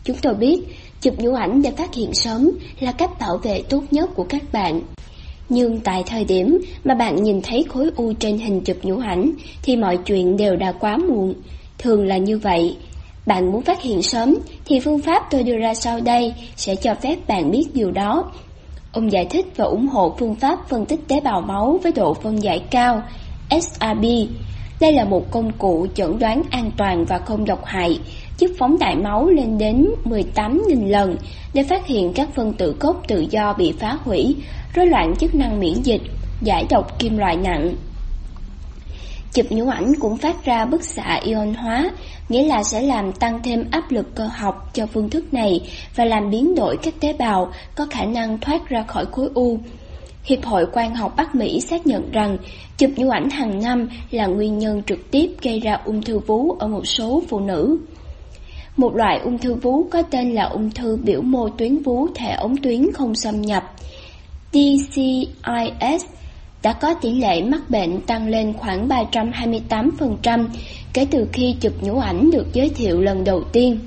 [0.04, 0.60] Chúng tôi biết,
[1.02, 4.44] chụp nhũ ảnh để phát hiện sớm là cách bảo vệ tốt nhất của các
[4.52, 4.82] bạn.
[5.50, 9.32] Nhưng tại thời điểm mà bạn nhìn thấy khối u trên hình chụp nhũ ảnh
[9.64, 11.34] thì mọi chuyện đều đã quá muộn.
[11.78, 12.78] Thường là như vậy.
[13.26, 16.96] Bạn muốn phát hiện sớm thì phương pháp tôi đưa ra sau đây sẽ cho
[16.96, 18.32] phép bạn biết điều đó.
[18.92, 22.14] Ông giải thích và ủng hộ phương pháp phân tích tế bào máu với độ
[22.14, 23.02] phân giải cao,
[23.50, 24.06] SRB.
[24.80, 28.00] Đây là một công cụ chẩn đoán an toàn và không độc hại,
[28.38, 31.18] giúp phóng đại máu lên đến 18.000 lần
[31.54, 34.36] để phát hiện các phân tử gốc tự do bị phá hủy,
[34.74, 36.02] rối loạn chức năng miễn dịch,
[36.42, 37.76] giải độc kim loại nặng.
[39.34, 41.90] Chụp nhũ ảnh cũng phát ra bức xạ ion hóa,
[42.30, 45.62] nghĩa là sẽ làm tăng thêm áp lực cơ học cho phương thức này
[45.96, 49.60] và làm biến đổi các tế bào có khả năng thoát ra khỏi khối u.
[50.24, 52.38] Hiệp hội quan học Bắc Mỹ xác nhận rằng
[52.78, 56.52] chụp nhũ ảnh hàng năm là nguyên nhân trực tiếp gây ra ung thư vú
[56.60, 57.78] ở một số phụ nữ.
[58.78, 62.32] Một loại ung thư vú có tên là ung thư biểu mô tuyến vú thể
[62.32, 63.64] ống tuyến không xâm nhập,
[64.54, 66.06] DCIS,
[66.64, 70.48] đã có tỷ lệ mắc bệnh tăng lên khoảng 328%
[70.94, 73.80] kể từ khi chụp nhũ ảnh được giới thiệu lần đầu tiên.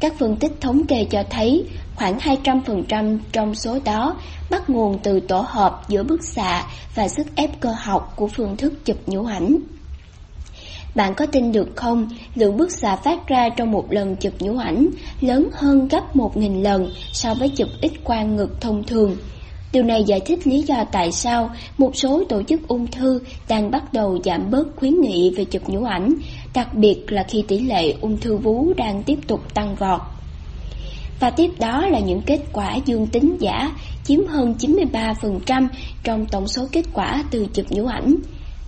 [0.00, 1.64] Các phân tích thống kê cho thấy
[1.94, 4.16] khoảng 200% trong số đó
[4.50, 8.56] bắt nguồn từ tổ hợp giữa bức xạ và sức ép cơ học của phương
[8.56, 9.56] thức chụp nhũ ảnh.
[10.94, 14.58] Bạn có tin được không, lượng bức xạ phát ra trong một lần chụp nhũ
[14.58, 14.88] ảnh
[15.20, 19.16] lớn hơn gấp 1.000 lần so với chụp x quang ngực thông thường.
[19.72, 23.70] Điều này giải thích lý do tại sao một số tổ chức ung thư đang
[23.70, 26.14] bắt đầu giảm bớt khuyến nghị về chụp nhũ ảnh,
[26.54, 30.00] đặc biệt là khi tỷ lệ ung thư vú đang tiếp tục tăng vọt.
[31.20, 33.70] Và tiếp đó là những kết quả dương tính giả
[34.04, 35.68] chiếm hơn 93%
[36.04, 38.14] trong tổng số kết quả từ chụp nhũ ảnh.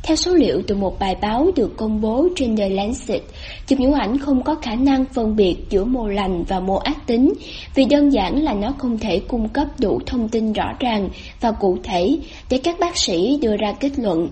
[0.03, 3.23] Theo số liệu từ một bài báo được công bố trên The Lancet,
[3.67, 7.07] chụp nhũ ảnh không có khả năng phân biệt giữa mô lành và mô ác
[7.07, 7.33] tính
[7.75, 11.09] vì đơn giản là nó không thể cung cấp đủ thông tin rõ ràng
[11.41, 12.19] và cụ thể
[12.51, 14.29] để các bác sĩ đưa ra kết luận.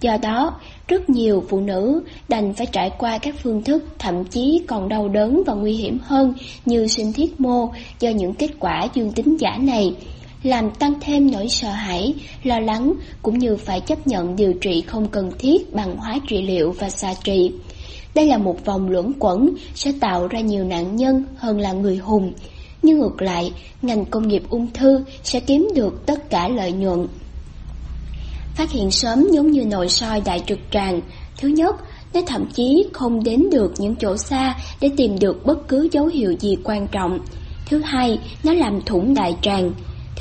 [0.00, 0.54] Do đó,
[0.88, 5.08] rất nhiều phụ nữ đành phải trải qua các phương thức thậm chí còn đau
[5.08, 6.34] đớn và nguy hiểm hơn
[6.66, 7.68] như sinh thiết mô
[8.00, 9.94] do những kết quả dương tính giả này
[10.42, 14.84] làm tăng thêm nỗi sợ hãi, lo lắng cũng như phải chấp nhận điều trị
[14.86, 17.52] không cần thiết bằng hóa trị liệu và xạ trị.
[18.14, 21.96] Đây là một vòng luẩn quẩn sẽ tạo ra nhiều nạn nhân hơn là người
[21.96, 22.32] hùng.
[22.82, 23.52] Nhưng ngược lại,
[23.82, 27.06] ngành công nghiệp ung thư sẽ kiếm được tất cả lợi nhuận.
[28.54, 31.00] Phát hiện sớm giống như nội soi đại trực tràng.
[31.40, 31.76] Thứ nhất,
[32.14, 36.06] nó thậm chí không đến được những chỗ xa để tìm được bất cứ dấu
[36.06, 37.18] hiệu gì quan trọng.
[37.66, 39.72] Thứ hai, nó làm thủng đại tràng.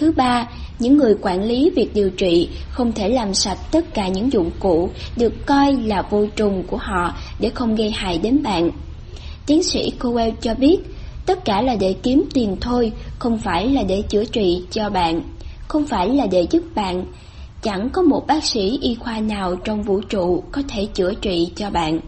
[0.01, 0.47] Thứ ba,
[0.79, 4.51] những người quản lý việc điều trị không thể làm sạch tất cả những dụng
[4.59, 8.69] cụ được coi là vô trùng của họ để không gây hại đến bạn.
[9.45, 10.77] Tiến sĩ Cowell cho biết,
[11.25, 15.21] tất cả là để kiếm tiền thôi, không phải là để chữa trị cho bạn,
[15.67, 17.05] không phải là để giúp bạn.
[17.61, 21.51] Chẳng có một bác sĩ y khoa nào trong vũ trụ có thể chữa trị
[21.55, 21.99] cho bạn.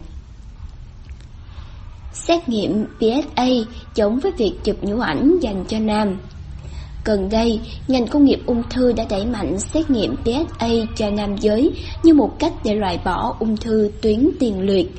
[2.12, 3.46] Xét nghiệm PSA
[3.94, 6.16] giống với việc chụp nhũ ảnh dành cho nam.
[7.04, 11.36] Gần đây, ngành công nghiệp ung thư đã đẩy mạnh xét nghiệm PSA cho nam
[11.36, 11.70] giới
[12.02, 14.92] như một cách để loại bỏ ung thư tuyến tiền liệt.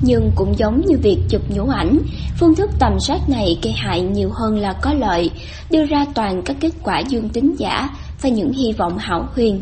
[0.00, 1.98] Nhưng cũng giống như việc chụp nhũ ảnh,
[2.38, 5.30] phương thức tầm soát này gây hại nhiều hơn là có lợi,
[5.70, 7.88] đưa ra toàn các kết quả dương tính giả
[8.22, 9.60] và những hy vọng hảo huyền.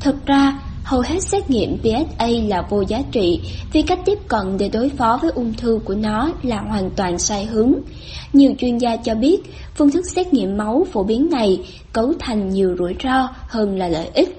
[0.00, 3.40] Thực ra, hầu hết xét nghiệm PSA là vô giá trị
[3.72, 7.18] vì cách tiếp cận để đối phó với ung thư của nó là hoàn toàn
[7.18, 7.72] sai hướng.
[8.32, 9.40] Nhiều chuyên gia cho biết
[9.74, 11.60] phương thức xét nghiệm máu phổ biến này
[11.92, 14.38] cấu thành nhiều rủi ro hơn là lợi ích.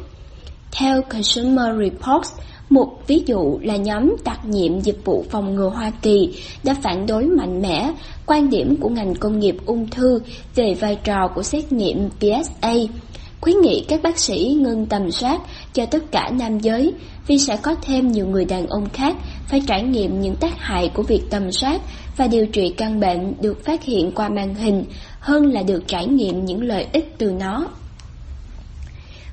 [0.71, 2.31] Theo Consumer Reports,
[2.69, 6.29] một ví dụ là nhóm đặc nhiệm dịch vụ phòng ngừa Hoa Kỳ
[6.63, 7.91] đã phản đối mạnh mẽ
[8.25, 10.19] quan điểm của ngành công nghiệp ung thư
[10.55, 12.73] về vai trò của xét nghiệm PSA
[13.41, 15.41] khuyến nghị các bác sĩ ngưng tầm soát
[15.73, 16.93] cho tất cả nam giới
[17.27, 19.15] vì sẽ có thêm nhiều người đàn ông khác
[19.47, 21.81] phải trải nghiệm những tác hại của việc tầm soát
[22.17, 24.83] và điều trị căn bệnh được phát hiện qua màn hình
[25.19, 27.67] hơn là được trải nghiệm những lợi ích từ nó.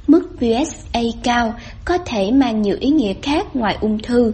[0.07, 1.55] Mức PSA cao
[1.85, 4.33] có thể mang nhiều ý nghĩa khác ngoài ung thư,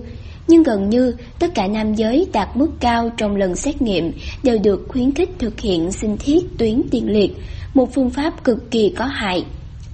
[0.48, 4.12] nhưng gần như tất cả nam giới đạt mức cao trong lần xét nghiệm
[4.42, 7.36] đều được khuyến khích thực hiện sinh thiết tuyến tiền liệt,
[7.74, 9.44] một phương pháp cực kỳ có hại.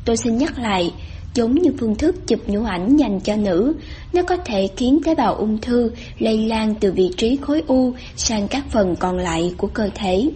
[0.04, 0.92] Tôi xin nhắc lại,
[1.34, 3.74] giống như phương thức chụp nhũ ảnh dành cho nữ,
[4.12, 7.92] nó có thể khiến tế bào ung thư lây lan từ vị trí khối u
[8.16, 10.30] sang các phần còn lại của cơ thể.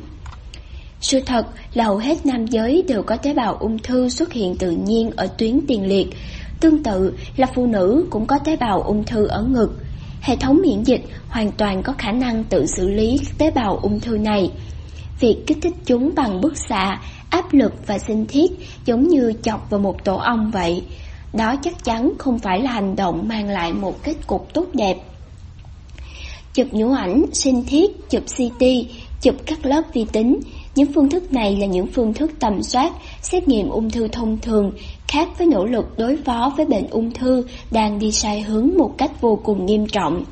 [1.01, 4.57] Sự thật là hầu hết nam giới đều có tế bào ung thư xuất hiện
[4.57, 6.07] tự nhiên ở tuyến tiền liệt.
[6.61, 9.71] Tương tự là phụ nữ cũng có tế bào ung thư ở ngực.
[10.21, 14.01] Hệ thống miễn dịch hoàn toàn có khả năng tự xử lý tế bào ung
[14.01, 14.51] thư này.
[15.21, 18.53] Việc kích thích chúng bằng bức xạ áp lực và sinh thiết
[18.85, 20.83] giống như chọc vào một tổ ong vậy.
[21.33, 24.97] Đó chắc chắn không phải là hành động mang lại một kết cục tốt đẹp.
[26.55, 28.65] Chụp nhũ ảnh, sinh thiết, chụp CT,
[29.23, 30.41] chụp các lớp vi tính,
[30.79, 32.93] Những phương thức này là những phương thức tầm soát,
[33.23, 34.73] xét nghiệm ung thư thông thường,
[35.09, 38.95] khác với nỗ lực đối phó với bệnh ung thư đang đi sai hướng một
[38.99, 40.25] cách vô cùng nghiêm trọng.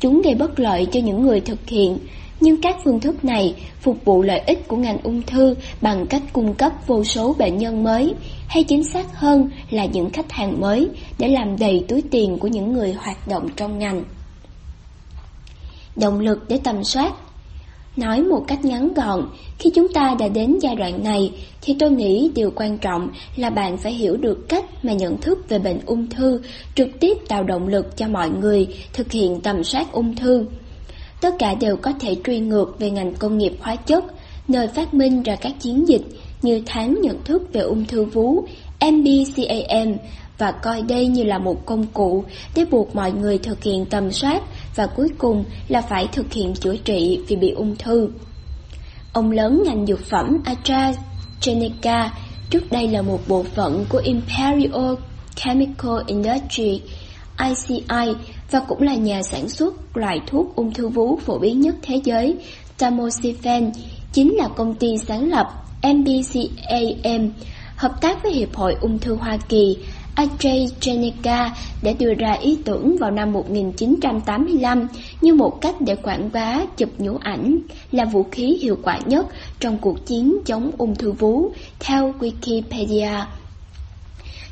[0.00, 1.98] Chúng gây bất lợi cho những người thực hiện,
[2.44, 6.22] nhưng các phương thức này phục vụ lợi ích của ngành ung thư bằng cách
[6.32, 8.14] cung cấp vô số bệnh nhân mới,
[8.48, 10.88] hay chính xác hơn là những khách hàng mới
[11.18, 14.04] để làm đầy túi tiền của những người hoạt động trong ngành.
[15.96, 17.12] Động lực để tầm soát
[17.96, 21.90] Nói một cách ngắn gọn, khi chúng ta đã đến giai đoạn này thì tôi
[21.90, 25.80] nghĩ điều quan trọng là bạn phải hiểu được cách mà nhận thức về bệnh
[25.86, 26.40] ung thư
[26.74, 30.46] trực tiếp tạo động lực cho mọi người thực hiện tầm soát ung thư.
[31.20, 34.04] Tất cả đều có thể truy ngược về ngành công nghiệp hóa chất,
[34.48, 36.02] nơi phát minh ra các chiến dịch
[36.42, 38.44] như tháng nhận thức về ung thư vú,
[38.80, 39.96] MBCAM
[40.38, 42.24] và coi đây như là một công cụ
[42.54, 44.42] để buộc mọi người thực hiện tầm soát
[44.76, 48.08] và cuối cùng là phải thực hiện chữa trị vì bị ung thư.
[49.12, 52.08] Ông lớn ngành dược phẩm AstraZeneca
[52.50, 54.94] trước đây là một bộ phận của Imperial
[55.34, 56.80] Chemical Industry
[57.38, 58.14] ICI
[58.50, 62.00] và cũng là nhà sản xuất loại thuốc ung thư vú phổ biến nhất thế
[62.04, 62.36] giới
[62.78, 63.70] Tamoxifen,
[64.12, 65.46] chính là công ty sáng lập
[65.82, 67.30] MBCAM,
[67.76, 69.76] hợp tác với Hiệp hội Ung thư Hoa Kỳ
[70.16, 71.50] AstraZeneca
[71.82, 74.88] đã đưa ra ý tưởng vào năm 1985
[75.20, 77.58] như một cách để quảng bá chụp nhũ ảnh
[77.92, 79.26] là vũ khí hiệu quả nhất
[79.60, 81.50] trong cuộc chiến chống ung thư vú,
[81.80, 83.24] theo Wikipedia.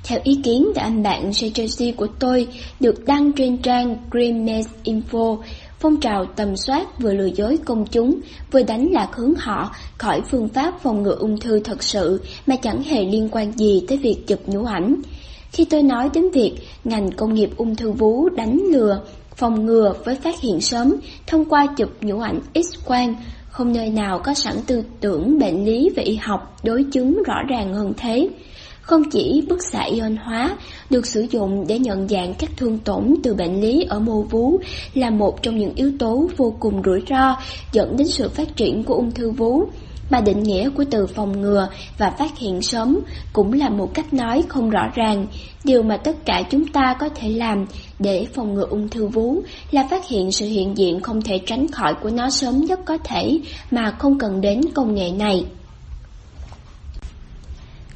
[0.05, 2.47] Theo ý kiến của anh bạn Sergey của tôi
[2.81, 5.39] được đăng trên trang Greenness Info,
[5.81, 8.21] phong trào tầm soát vừa lừa dối công chúng,
[8.51, 12.57] vừa đánh lạc hướng họ khỏi phương pháp phòng ngừa ung thư thật sự mà
[12.57, 14.95] chẳng hề liên quan gì tới việc chụp nhũ ảnh.
[15.53, 16.55] Khi tôi nói đến việc
[16.85, 19.01] ngành công nghiệp ung thư vú đánh lừa,
[19.37, 20.97] phòng ngừa với phát hiện sớm
[21.27, 23.15] thông qua chụp nhũ ảnh X-quang,
[23.49, 27.43] không nơi nào có sẵn tư tưởng bệnh lý và y học đối chứng rõ
[27.49, 28.29] ràng hơn thế.
[28.83, 30.57] Không chỉ bức xạ ion hóa
[30.91, 34.59] được sử dụng để nhận dạng các thương tổn từ bệnh lý ở mô vú
[34.95, 37.37] là một trong những yếu tố vô cùng rủi ro
[37.73, 39.65] dẫn đến sự phát triển của ung thư vú,
[40.11, 41.69] mà định nghĩa của từ phòng ngừa
[41.99, 43.01] và phát hiện sớm
[43.33, 45.27] cũng là một cách nói không rõ ràng.
[45.65, 47.67] Điều mà tất cả chúng ta có thể làm
[47.99, 51.69] để phòng ngừa ung thư vú là phát hiện sự hiện diện không thể tránh
[51.69, 53.39] khỏi của nó sớm nhất có thể
[53.71, 55.45] mà không cần đến công nghệ này.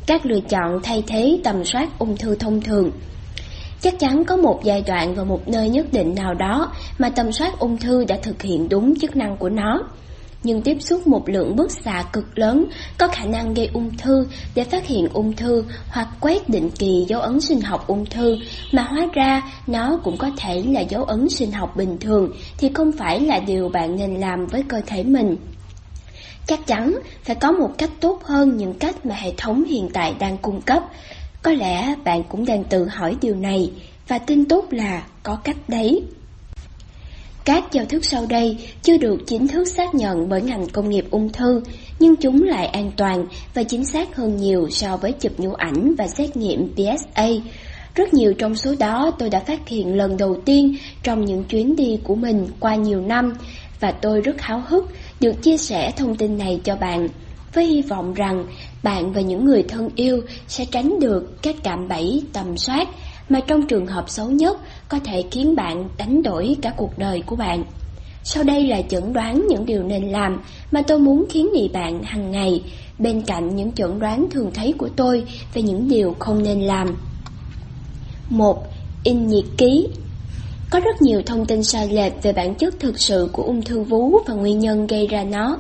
[0.07, 2.91] Các lựa chọn thay thế tầm soát ung thư thông thường
[3.81, 7.33] Chắc chắn có một giai đoạn và một nơi nhất định nào đó mà tầm
[7.33, 9.83] soát ung thư đã thực hiện đúng chức năng của nó
[10.47, 12.65] nhưng tiếp xúc một lượng bức xạ cực lớn
[12.99, 17.05] có khả năng gây ung thư để phát hiện ung thư hoặc quét định kỳ
[17.09, 18.37] dấu ấn sinh học ung thư,
[18.73, 22.70] mà hóa ra nó cũng có thể là dấu ấn sinh học bình thường thì
[22.74, 25.37] không phải là điều bạn nên làm với cơ thể mình.
[26.47, 30.14] Chắc chắn phải có một cách tốt hơn những cách mà hệ thống hiện tại
[30.18, 30.82] đang cung cấp.
[31.43, 33.70] Có lẽ bạn cũng đang tự hỏi điều này
[34.09, 36.02] và tin tốt là có cách đấy.
[37.44, 41.06] Các giao thức sau đây chưa được chính thức xác nhận bởi ngành công nghiệp
[41.10, 41.62] ung thư,
[41.98, 45.94] nhưng chúng lại an toàn và chính xác hơn nhiều so với chụp nhũ ảnh
[45.98, 47.28] và xét nghiệm PSA.
[47.94, 51.77] Rất nhiều trong số đó tôi đã phát hiện lần đầu tiên trong những chuyến
[51.77, 53.32] đi của mình qua nhiều năm
[53.81, 54.90] và tôi rất háo hức
[55.21, 57.09] được chia sẻ thông tin này cho bạn
[57.55, 58.47] với hy vọng rằng
[58.83, 62.89] bạn và những người thân yêu sẽ tránh được các cạm bẫy tầm soát
[63.29, 67.23] mà trong trường hợp xấu nhất có thể khiến bạn đánh đổi cả cuộc đời
[67.27, 67.65] của bạn.
[68.25, 70.41] Sau đây là chẩn đoán những điều nên làm
[70.73, 72.63] mà tôi muốn khiến nghị bạn hàng ngày,
[72.99, 75.25] bên cạnh những chẩn đoán thường thấy của tôi
[75.55, 76.97] về những điều không nên làm.
[78.31, 78.67] 1.
[79.05, 79.89] In nhiệt ký
[80.71, 83.81] có rất nhiều thông tin sai lệch về bản chất thực sự của ung thư
[83.81, 85.59] vú và nguyên nhân gây ra nó.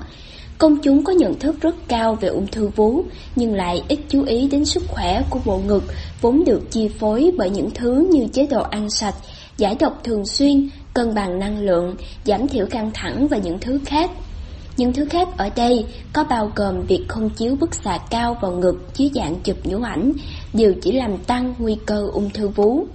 [0.58, 3.02] Công chúng có nhận thức rất cao về ung thư vú,
[3.36, 5.84] nhưng lại ít chú ý đến sức khỏe của bộ ngực,
[6.20, 9.14] vốn được chi phối bởi những thứ như chế độ ăn sạch,
[9.56, 13.80] giải độc thường xuyên, cân bằng năng lượng, giảm thiểu căng thẳng và những thứ
[13.86, 14.10] khác.
[14.76, 18.52] Những thứ khác ở đây có bao gồm việc không chiếu bức xạ cao vào
[18.52, 20.12] ngực dưới dạng chụp nhũ ảnh,
[20.54, 22.86] đều chỉ làm tăng nguy cơ ung thư vú.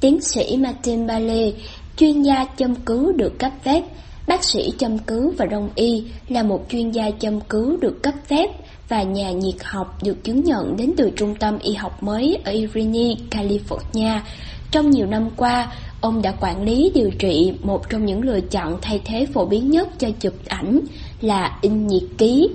[0.00, 1.54] Tiến sĩ Martin Bailey,
[1.96, 3.82] chuyên gia châm cứu được cấp phép,
[4.26, 8.14] Bác sĩ châm cứu và đông y là một chuyên gia châm cứu được cấp
[8.26, 8.50] phép
[8.88, 12.52] và nhà nhiệt học được chứng nhận đến từ trung tâm y học mới ở
[12.52, 14.18] Irvine, California.
[14.70, 18.78] Trong nhiều năm qua, ông đã quản lý điều trị một trong những lựa chọn
[18.82, 20.80] thay thế phổ biến nhất cho chụp ảnh
[21.20, 22.48] là in nhiệt ký.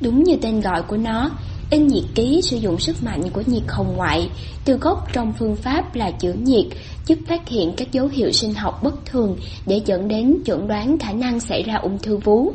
[0.00, 1.30] Đúng như tên gọi của nó,
[1.70, 4.30] In nhiệt ký sử dụng sức mạnh của nhiệt hồng ngoại,
[4.64, 6.64] từ gốc trong phương pháp là chữa nhiệt,
[7.06, 9.36] giúp phát hiện các dấu hiệu sinh học bất thường
[9.66, 12.52] để dẫn đến chuẩn đoán khả năng xảy ra ung thư vú.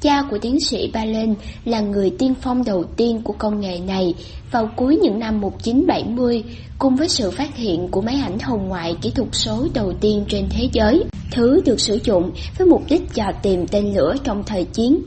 [0.00, 4.14] Cha của tiến sĩ Balen là người tiên phong đầu tiên của công nghệ này
[4.50, 6.44] vào cuối những năm 1970
[6.78, 10.24] cùng với sự phát hiện của máy ảnh hồng ngoại kỹ thuật số đầu tiên
[10.28, 11.04] trên thế giới.
[11.30, 15.02] Thứ được sử dụng với mục đích dò tìm tên lửa trong thời chiến.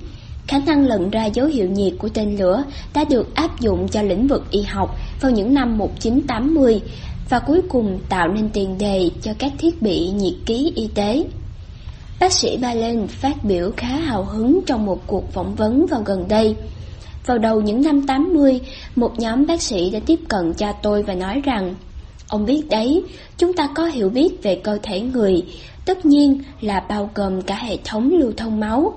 [0.48, 2.64] Khả năng lần ra dấu hiệu nhiệt của tên lửa
[2.94, 6.82] đã được áp dụng cho lĩnh vực y học vào những năm 1980
[7.30, 11.24] và cuối cùng tạo nên tiền đề cho các thiết bị nhiệt ký y tế.
[12.20, 16.28] Bác sĩ Balen phát biểu khá hào hứng trong một cuộc phỏng vấn vào gần
[16.28, 16.56] đây.
[17.26, 18.60] Vào đầu những năm 80,
[18.96, 21.76] một nhóm bác sĩ đã tiếp cận cha tôi và nói rằng
[22.28, 23.04] Ông biết đấy,
[23.38, 25.44] chúng ta có hiểu biết về cơ thể người,
[25.86, 28.94] tất nhiên là bao gồm cả hệ thống lưu thông máu.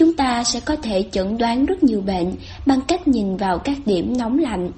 [0.00, 2.32] Chúng ta sẽ có thể chẩn đoán rất nhiều bệnh
[2.66, 4.70] bằng cách nhìn vào các điểm nóng lạnh.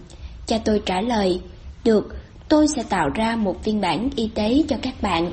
[0.47, 1.41] Cha tôi trả lời,
[1.85, 2.17] được,
[2.49, 5.33] tôi sẽ tạo ra một phiên bản y tế cho các bạn.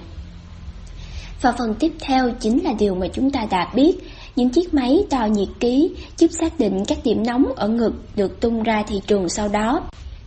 [1.41, 3.97] Và phần tiếp theo chính là điều mà chúng ta đã biết,
[4.35, 8.41] những chiếc máy đo nhiệt ký giúp xác định các điểm nóng ở ngực được
[8.41, 9.81] tung ra thị trường sau đó.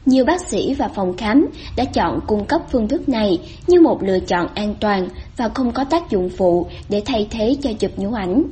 [0.07, 4.03] Nhiều bác sĩ và phòng khám đã chọn cung cấp phương thức này như một
[4.03, 7.91] lựa chọn an toàn và không có tác dụng phụ để thay thế cho chụp
[7.97, 8.43] nhũ ảnh.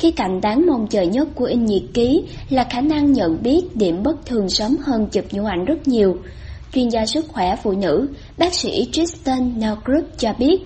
[0.00, 3.76] Khi cạnh đáng mong chờ nhất của in nhiệt ký là khả năng nhận biết
[3.76, 6.16] điểm bất thường sớm hơn chụp nhũ ảnh rất nhiều.
[6.74, 8.08] Chuyên gia sức khỏe phụ nữ,
[8.38, 10.60] bác sĩ Tristan Norgrup cho biết,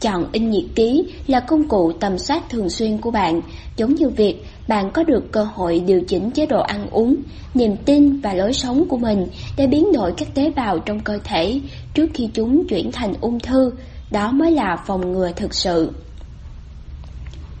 [0.00, 3.40] chọn in nhiệt ký là công cụ tầm soát thường xuyên của bạn,
[3.76, 7.16] giống như việc bạn có được cơ hội điều chỉnh chế độ ăn uống,
[7.54, 9.26] niềm tin và lối sống của mình
[9.56, 11.60] để biến đổi các tế bào trong cơ thể
[11.94, 13.72] trước khi chúng chuyển thành ung thư,
[14.10, 15.92] đó mới là phòng ngừa thực sự.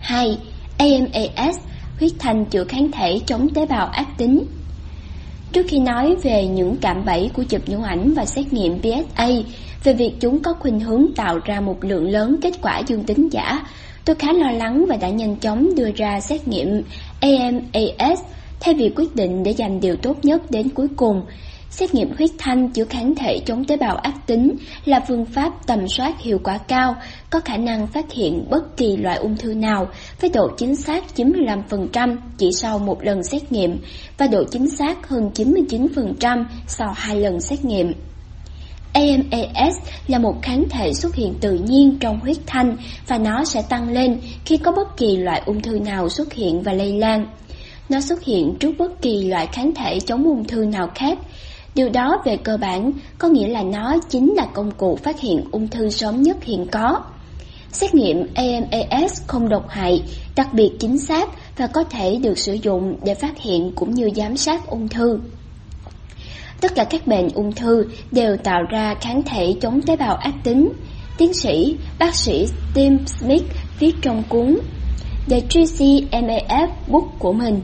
[0.00, 0.38] 2.
[0.80, 1.56] AMAS,
[1.98, 4.44] huyết thanh chữa kháng thể chống tế bào ác tính.
[5.52, 9.28] Trước khi nói về những cạm bẫy của chụp nhũ ảnh và xét nghiệm PSA,
[9.84, 13.28] về việc chúng có khuynh hướng tạo ra một lượng lớn kết quả dương tính
[13.32, 13.66] giả,
[14.04, 16.82] tôi khá lo lắng và đã nhanh chóng đưa ra xét nghiệm
[17.20, 18.20] AMAS
[18.60, 21.22] thay vì quyết định để dành điều tốt nhất đến cuối cùng.
[21.70, 25.66] Xét nghiệm huyết thanh chữa kháng thể chống tế bào ác tính là phương pháp
[25.66, 26.94] tầm soát hiệu quả cao,
[27.30, 29.88] có khả năng phát hiện bất kỳ loại ung thư nào
[30.20, 33.78] với độ chính xác 95% chỉ sau một lần xét nghiệm
[34.18, 37.92] và độ chính xác hơn 99% sau hai lần xét nghiệm.
[38.92, 39.76] AMAS
[40.06, 42.76] là một kháng thể xuất hiện tự nhiên trong huyết thanh
[43.06, 46.62] và nó sẽ tăng lên khi có bất kỳ loại ung thư nào xuất hiện
[46.62, 47.26] và lây lan.
[47.88, 51.18] Nó xuất hiện trước bất kỳ loại kháng thể chống ung thư nào khác.
[51.74, 55.44] Điều đó về cơ bản có nghĩa là nó chính là công cụ phát hiện
[55.52, 57.00] ung thư sớm nhất hiện có.
[57.72, 60.02] Xét nghiệm AMAS không độc hại,
[60.36, 64.10] đặc biệt chính xác và có thể được sử dụng để phát hiện cũng như
[64.16, 65.20] giám sát ung thư.
[66.60, 70.34] Tất cả các bệnh ung thư đều tạo ra kháng thể chống tế bào ác
[70.44, 70.72] tính.
[71.18, 73.44] Tiến sĩ, bác sĩ Tim Smith
[73.78, 74.58] viết trong cuốn
[75.30, 77.60] The Tracy MAF Book của mình.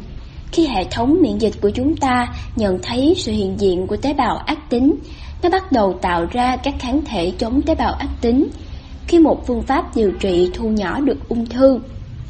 [0.56, 4.12] Khi hệ thống miễn dịch của chúng ta nhận thấy sự hiện diện của tế
[4.12, 4.94] bào ác tính,
[5.42, 8.48] nó bắt đầu tạo ra các kháng thể chống tế bào ác tính.
[9.06, 11.78] Khi một phương pháp điều trị thu nhỏ được ung thư,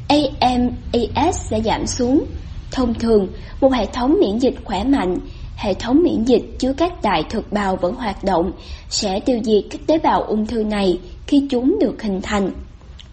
[0.09, 2.25] AMAS sẽ giảm xuống.
[2.71, 3.29] Thông thường,
[3.61, 5.17] một hệ thống miễn dịch khỏe mạnh
[5.57, 8.53] hệ thống miễn dịch chứa các đại thực bào vẫn hoạt động
[8.89, 12.51] sẽ tiêu diệt các tế bào ung thư này khi chúng được hình thành.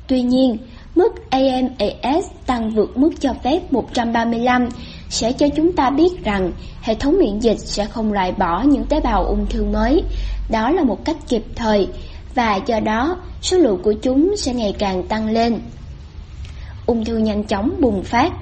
[0.07, 0.57] Tuy nhiên,
[0.95, 4.69] mức AMAS tăng vượt mức cho phép 135
[5.13, 8.85] sẽ cho chúng ta biết rằng hệ thống miễn dịch sẽ không loại bỏ những
[8.85, 10.03] tế bào ung thư mới.
[10.49, 11.87] Đó là một cách kịp thời
[12.35, 15.59] và do đó số lượng của chúng sẽ ngày càng tăng lên.
[16.85, 18.33] Ung thư nhanh chóng bùng phát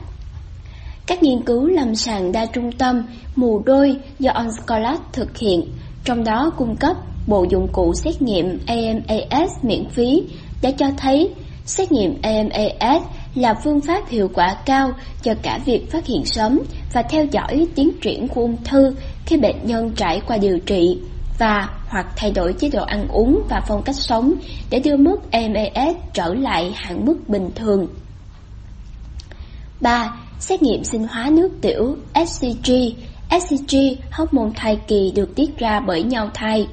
[1.07, 3.03] các nghiên cứu lâm sàng đa trung tâm
[3.35, 5.65] mù đôi do Onscolat thực hiện,
[6.03, 6.95] trong đó cung cấp
[7.27, 10.23] bộ dụng cụ xét nghiệm AMAS miễn phí
[10.61, 11.29] đã cho thấy
[11.65, 13.03] xét nghiệm AMAS
[13.35, 14.91] là phương pháp hiệu quả cao
[15.21, 16.59] cho cả việc phát hiện sớm
[16.93, 18.95] và theo dõi tiến triển của ung thư
[19.25, 20.99] khi bệnh nhân trải qua điều trị
[21.39, 24.33] và hoặc thay đổi chế độ ăn uống và phong cách sống
[24.69, 27.87] để đưa mức MES trở lại hạn mức bình thường.
[29.81, 31.95] 3 xét nghiệm sinh hóa nước tiểu
[32.25, 32.71] SCG.
[33.41, 33.77] SCG,
[34.11, 36.67] hormone thai kỳ được tiết ra bởi nhau thai.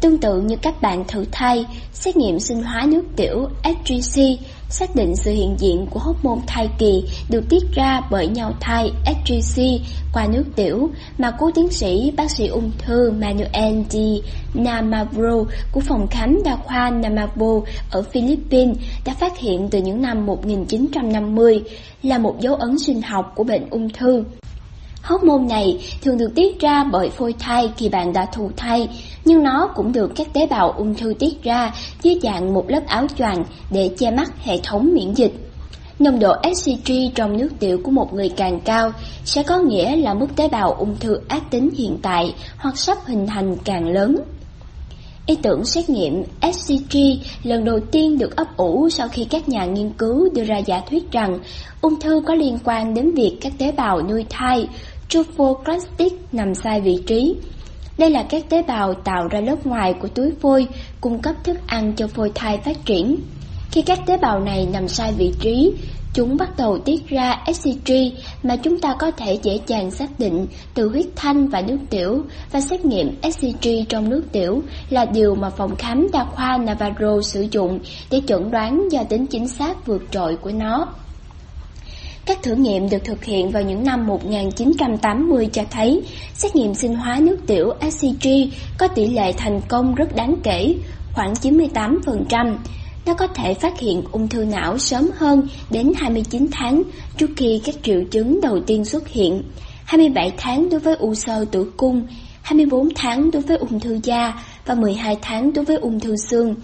[0.00, 4.22] Tương tự như các bạn thử thai, xét nghiệm sinh hóa nước tiểu SGC
[4.70, 8.92] xác định sự hiện diện của hormone thai kỳ được tiết ra bởi nhau thai
[9.06, 9.62] SGC
[10.12, 13.96] qua nước tiểu mà cố tiến sĩ bác sĩ ung thư Manuel D.
[14.54, 17.60] Namavro của phòng khám đa khoa Namabo
[17.90, 21.62] ở Philippines đã phát hiện từ những năm 1950
[22.02, 24.24] là một dấu ấn sinh học của bệnh ung thư
[25.02, 28.88] hóc môn này thường được tiết ra bởi phôi thai khi bạn đã thụ thai,
[29.24, 31.72] nhưng nó cũng được các tế bào ung thư tiết ra
[32.02, 35.32] dưới dạng một lớp áo choàng để che mắt hệ thống miễn dịch.
[35.98, 38.92] Nồng độ SCG trong nước tiểu của một người càng cao
[39.24, 42.98] sẽ có nghĩa là mức tế bào ung thư ác tính hiện tại hoặc sắp
[43.06, 44.16] hình thành càng lớn.
[45.26, 46.22] Ý tưởng xét nghiệm
[46.52, 46.98] SCG
[47.42, 50.80] lần đầu tiên được ấp ủ sau khi các nhà nghiên cứu đưa ra giả
[50.90, 51.38] thuyết rằng
[51.80, 54.68] ung thư có liên quan đến việc các tế bào nuôi thai
[55.10, 57.36] trophoclastic nằm sai vị trí.
[57.98, 60.66] Đây là các tế bào tạo ra lớp ngoài của túi phôi,
[61.00, 63.16] cung cấp thức ăn cho phôi thai phát triển.
[63.70, 65.72] Khi các tế bào này nằm sai vị trí,
[66.14, 67.92] chúng bắt đầu tiết ra SCG
[68.42, 72.22] mà chúng ta có thể dễ dàng xác định từ huyết thanh và nước tiểu
[72.52, 77.20] và xét nghiệm SCG trong nước tiểu là điều mà phòng khám đa khoa Navarro
[77.22, 77.78] sử dụng
[78.10, 80.86] để chẩn đoán do tính chính xác vượt trội của nó.
[82.26, 86.02] Các thử nghiệm được thực hiện vào những năm 1980 cho thấy
[86.34, 88.28] xét nghiệm sinh hóa nước tiểu SCG
[88.78, 90.74] có tỷ lệ thành công rất đáng kể,
[91.12, 92.56] khoảng 98%.
[93.06, 96.82] Nó có thể phát hiện ung thư não sớm hơn đến 29 tháng
[97.16, 99.42] trước khi các triệu chứng đầu tiên xuất hiện,
[99.84, 102.06] 27 tháng đối với u sơ tử cung,
[102.42, 106.54] 24 tháng đối với ung thư da và 12 tháng đối với ung thư xương.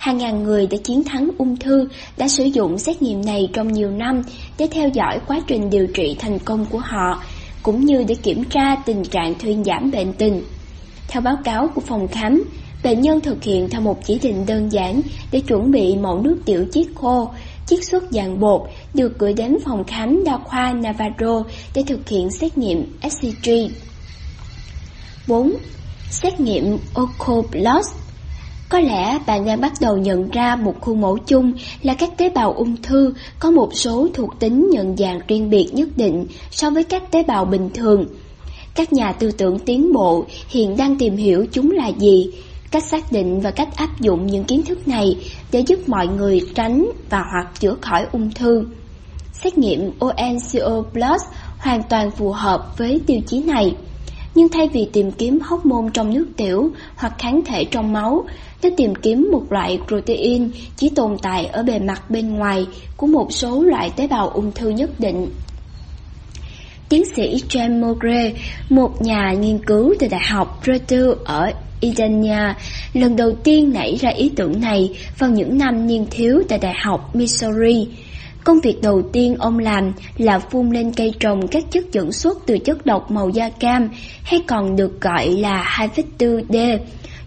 [0.00, 3.72] Hàng ngàn người đã chiến thắng ung thư đã sử dụng xét nghiệm này trong
[3.72, 4.22] nhiều năm
[4.58, 7.22] để theo dõi quá trình điều trị thành công của họ,
[7.62, 10.42] cũng như để kiểm tra tình trạng thuyên giảm bệnh tình.
[11.08, 12.44] Theo báo cáo của phòng khám,
[12.84, 15.00] bệnh nhân thực hiện theo một chỉ định đơn giản
[15.32, 17.30] để chuẩn bị mẫu nước tiểu chiết khô,
[17.66, 18.60] chiết xuất dạng bột
[18.94, 21.42] được gửi đến phòng khám đa khoa Navarro
[21.74, 23.50] để thực hiện xét nghiệm SCG.
[25.28, 25.52] 4.
[26.10, 28.09] Xét nghiệm Ocoblast
[28.70, 31.52] có lẽ bạn đang bắt đầu nhận ra một khuôn mẫu chung
[31.82, 35.70] là các tế bào ung thư có một số thuộc tính nhận dạng riêng biệt
[35.72, 38.06] nhất định so với các tế bào bình thường.
[38.74, 42.30] Các nhà tư tưởng tiến bộ hiện đang tìm hiểu chúng là gì,
[42.70, 45.16] cách xác định và cách áp dụng những kiến thức này
[45.52, 48.64] để giúp mọi người tránh và hoặc chữa khỏi ung thư.
[49.32, 51.22] Xét nghiệm OnCO Plus
[51.58, 53.74] hoàn toàn phù hợp với tiêu chí này.
[54.34, 58.24] Nhưng thay vì tìm kiếm hormone trong nước tiểu hoặc kháng thể trong máu,
[58.62, 62.66] nó tìm kiếm một loại protein chỉ tồn tại ở bề mặt bên ngoài
[62.96, 65.30] của một số loại tế bào ung thư nhất định.
[66.88, 68.32] Tiến sĩ James Mogre,
[68.68, 72.54] một nhà nghiên cứu từ Đại học Purdue ở Idania,
[72.92, 76.74] lần đầu tiên nảy ra ý tưởng này vào những năm niên thiếu tại Đại
[76.82, 77.88] học Missouri.
[78.44, 82.38] Công việc đầu tiên ông làm là phun lên cây trồng các chất dẫn xuất
[82.46, 83.88] từ chất độc màu da cam,
[84.22, 86.78] hay còn được gọi là 2,4D,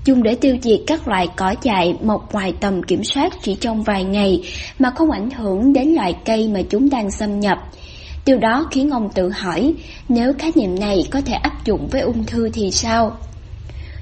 [0.05, 3.83] dùng để tiêu diệt các loại cỏ dại mọc ngoài tầm kiểm soát chỉ trong
[3.83, 4.41] vài ngày
[4.79, 7.57] mà không ảnh hưởng đến loại cây mà chúng đang xâm nhập.
[8.25, 9.73] Điều đó khiến ông tự hỏi,
[10.09, 13.17] nếu khái niệm này có thể áp dụng với ung thư thì sao?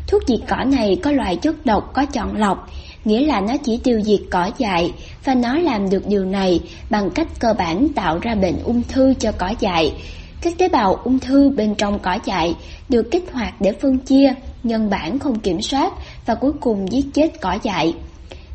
[0.07, 2.69] Thuốc diệt cỏ này có loại chất độc có chọn lọc,
[3.06, 4.94] nghĩa là nó chỉ tiêu diệt cỏ dại
[5.26, 6.60] và nó làm được điều này
[6.90, 9.94] bằng cách cơ bản tạo ra bệnh ung thư cho cỏ dại.
[10.41, 12.56] Các tế bào ung thư bên trong cỏ dại
[12.90, 14.34] được kích hoạt để phân chia,
[14.64, 15.94] nhân bản không kiểm soát
[16.26, 17.94] và cuối cùng giết chết cỏ dại.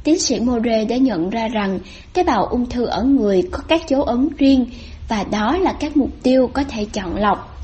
[0.05, 1.79] Tiến sĩ More đã nhận ra rằng
[2.13, 4.67] tế bào ung thư ở người có các dấu ấn riêng
[5.09, 7.57] và đó là các mục tiêu có thể chọn lọc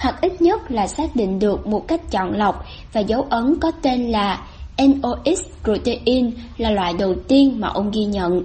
[0.00, 3.70] hoặc ít nhất là xác định được một cách chọn lọc và dấu ấn có
[3.82, 4.42] tên là
[4.78, 8.42] NOx protein là loại đầu tiên mà ông ghi nhận.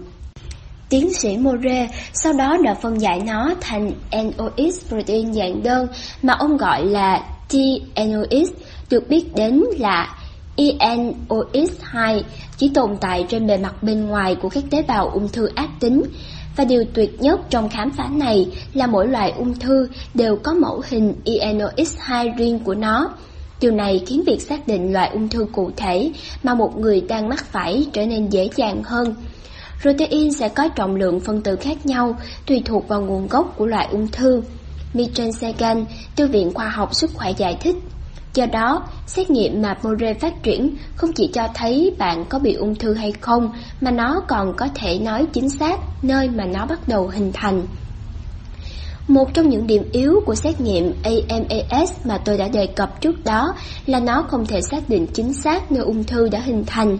[0.89, 5.87] Tiến sĩ More sau đó đã phân giải nó thành NOx protein dạng đơn
[6.21, 8.49] mà ông gọi là TNOx,
[8.89, 10.15] được biết đến là
[10.57, 12.21] ENOx2
[12.57, 15.69] chỉ tồn tại trên bề mặt bên ngoài của các tế bào ung thư ác
[15.79, 16.03] tính
[16.55, 20.53] và điều tuyệt nhất trong khám phá này là mỗi loại ung thư đều có
[20.53, 23.09] mẫu hình ENOX2 riêng của nó.
[23.59, 26.11] Điều này khiến việc xác định loại ung thư cụ thể
[26.43, 29.15] mà một người đang mắc phải trở nên dễ dàng hơn.
[29.81, 32.17] Protein sẽ có trọng lượng phân tử khác nhau
[32.47, 34.41] tùy thuộc vào nguồn gốc của loại ung thư.
[34.93, 35.85] Michel Sagan,
[36.15, 37.75] Thư viện Khoa học Sức khỏe giải thích,
[38.35, 42.53] Do đó, xét nghiệm mà More phát triển không chỉ cho thấy bạn có bị
[42.53, 43.49] ung thư hay không,
[43.81, 47.63] mà nó còn có thể nói chính xác nơi mà nó bắt đầu hình thành.
[49.07, 53.23] Một trong những điểm yếu của xét nghiệm AMAS mà tôi đã đề cập trước
[53.23, 53.53] đó
[53.85, 56.97] là nó không thể xác định chính xác nơi ung thư đã hình thành.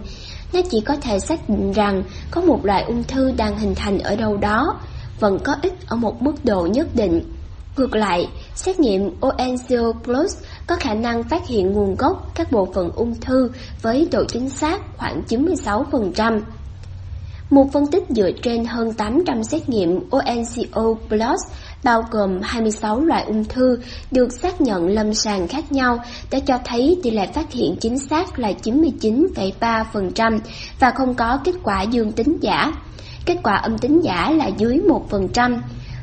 [0.52, 3.98] Nó chỉ có thể xác định rằng có một loại ung thư đang hình thành
[3.98, 4.80] ở đâu đó,
[5.20, 7.20] vẫn có ít ở một mức độ nhất định.
[7.76, 12.68] Ngược lại, xét nghiệm OnCO Plus có khả năng phát hiện nguồn gốc các bộ
[12.74, 13.50] phận ung thư
[13.82, 16.40] với độ chính xác khoảng 96%.
[17.50, 21.40] Một phân tích dựa trên hơn 800 xét nghiệm OnCO Plus
[21.84, 23.78] bao gồm 26 loại ung thư
[24.10, 25.98] được xác nhận lâm sàng khác nhau
[26.30, 30.38] đã cho thấy tỷ lệ phát hiện chính xác là 99,3%
[30.80, 32.72] và không có kết quả dương tính giả.
[33.26, 34.80] kết quả âm tính giả là dưới
[35.10, 35.58] 1%,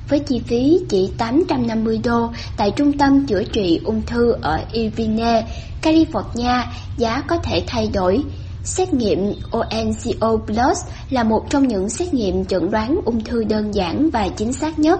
[0.10, 5.48] với chi phí chỉ 850 đô tại trung tâm chữa trị ung thư ở Irvine,
[5.82, 6.64] California,
[6.98, 8.24] giá có thể thay đổi.
[8.64, 10.78] Xét nghiệm OnCO Plus
[11.10, 14.80] là một trong những xét nghiệm chẩn đoán ung thư đơn giản và chính xác
[14.80, 15.00] nhất.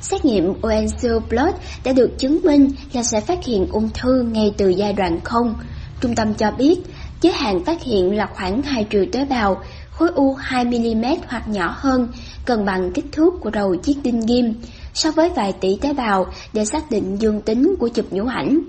[0.00, 1.54] Xét nghiệm OnCO Plus
[1.84, 5.54] đã được chứng minh là sẽ phát hiện ung thư ngay từ giai đoạn không.
[6.00, 6.78] Trung tâm cho biết,
[7.20, 11.74] giới hạn phát hiện là khoảng 2 triệu tế bào, khối u 2mm hoặc nhỏ
[11.78, 12.08] hơn,
[12.46, 14.54] gần bằng kích thước của đầu chiếc đinh ghim,
[14.94, 18.60] so với vài tỷ tế bào để xác định dương tính của chụp nhũ ảnh.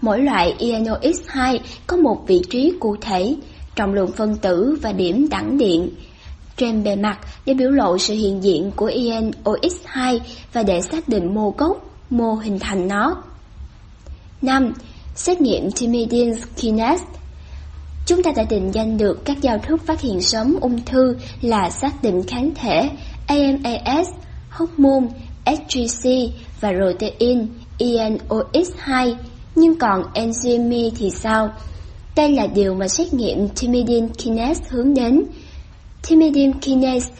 [0.00, 3.36] Mỗi loại INOX2 có một vị trí cụ thể,
[3.74, 5.90] trọng lượng phân tử và điểm đẳng điện
[6.56, 10.18] trên bề mặt để biểu lộ sự hiện diện của INOX2
[10.52, 13.22] và để xác định mô gốc, mô hình thành nó.
[14.42, 14.72] 5.
[15.14, 17.04] Xét nghiệm thymidine kinase
[18.06, 21.70] Chúng ta đã định danh được các giao thức phát hiện sớm ung thư là
[21.70, 22.90] xác định kháng thể
[23.26, 24.08] AMAS,
[24.50, 25.06] hormone,
[25.46, 26.10] SGC
[26.60, 27.46] và protein
[27.78, 29.14] ENOX2,
[29.54, 31.50] nhưng còn enzyme thì sao?
[32.16, 35.24] Đây là điều mà xét nghiệm thymidine kinase hướng đến.
[36.02, 37.10] Thymidine kinase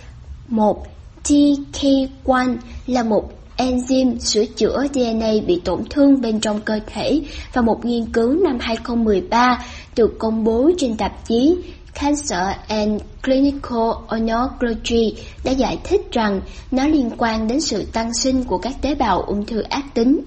[0.48, 0.86] 1
[1.24, 2.56] TK1
[2.86, 7.20] là một enzyme sửa chữa DNA bị tổn thương bên trong cơ thể
[7.52, 9.64] và một nghiên cứu năm 2013
[9.96, 11.56] được công bố trên tạp chí
[12.00, 15.14] Cancer and Clinical Oncology
[15.44, 16.40] đã giải thích rằng
[16.70, 20.20] nó liên quan đến sự tăng sinh của các tế bào ung thư ác tính.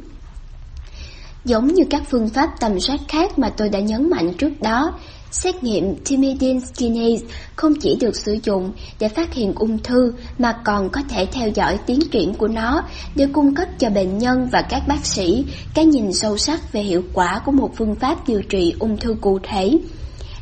[1.46, 4.94] Giống như các phương pháp tầm soát khác mà tôi đã nhấn mạnh trước đó,
[5.32, 7.26] Xét nghiệm timidine kinase
[7.56, 11.50] không chỉ được sử dụng để phát hiện ung thư mà còn có thể theo
[11.50, 12.84] dõi tiến triển của nó
[13.16, 16.82] để cung cấp cho bệnh nhân và các bác sĩ cái nhìn sâu sắc về
[16.82, 19.80] hiệu quả của một phương pháp điều trị ung thư cụ thể.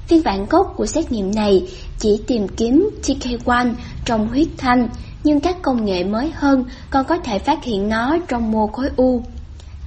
[0.07, 1.67] Phiên bản gốc của xét nghiệm này
[1.99, 3.73] chỉ tìm kiếm TK1
[4.05, 4.87] trong huyết thanh,
[5.23, 8.89] nhưng các công nghệ mới hơn còn có thể phát hiện nó trong mô khối
[8.95, 9.21] u.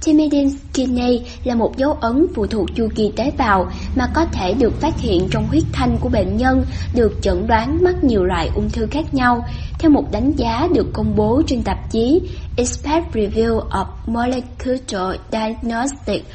[0.01, 4.53] Thymidine kinase là một dấu ấn phụ thuộc chu kỳ tế bào mà có thể
[4.53, 8.49] được phát hiện trong huyết thanh của bệnh nhân được chẩn đoán mắc nhiều loại
[8.55, 9.45] ung thư khác nhau,
[9.79, 12.21] theo một đánh giá được công bố trên tạp chí
[12.55, 16.25] Expert Review of Molecular Diagnostics.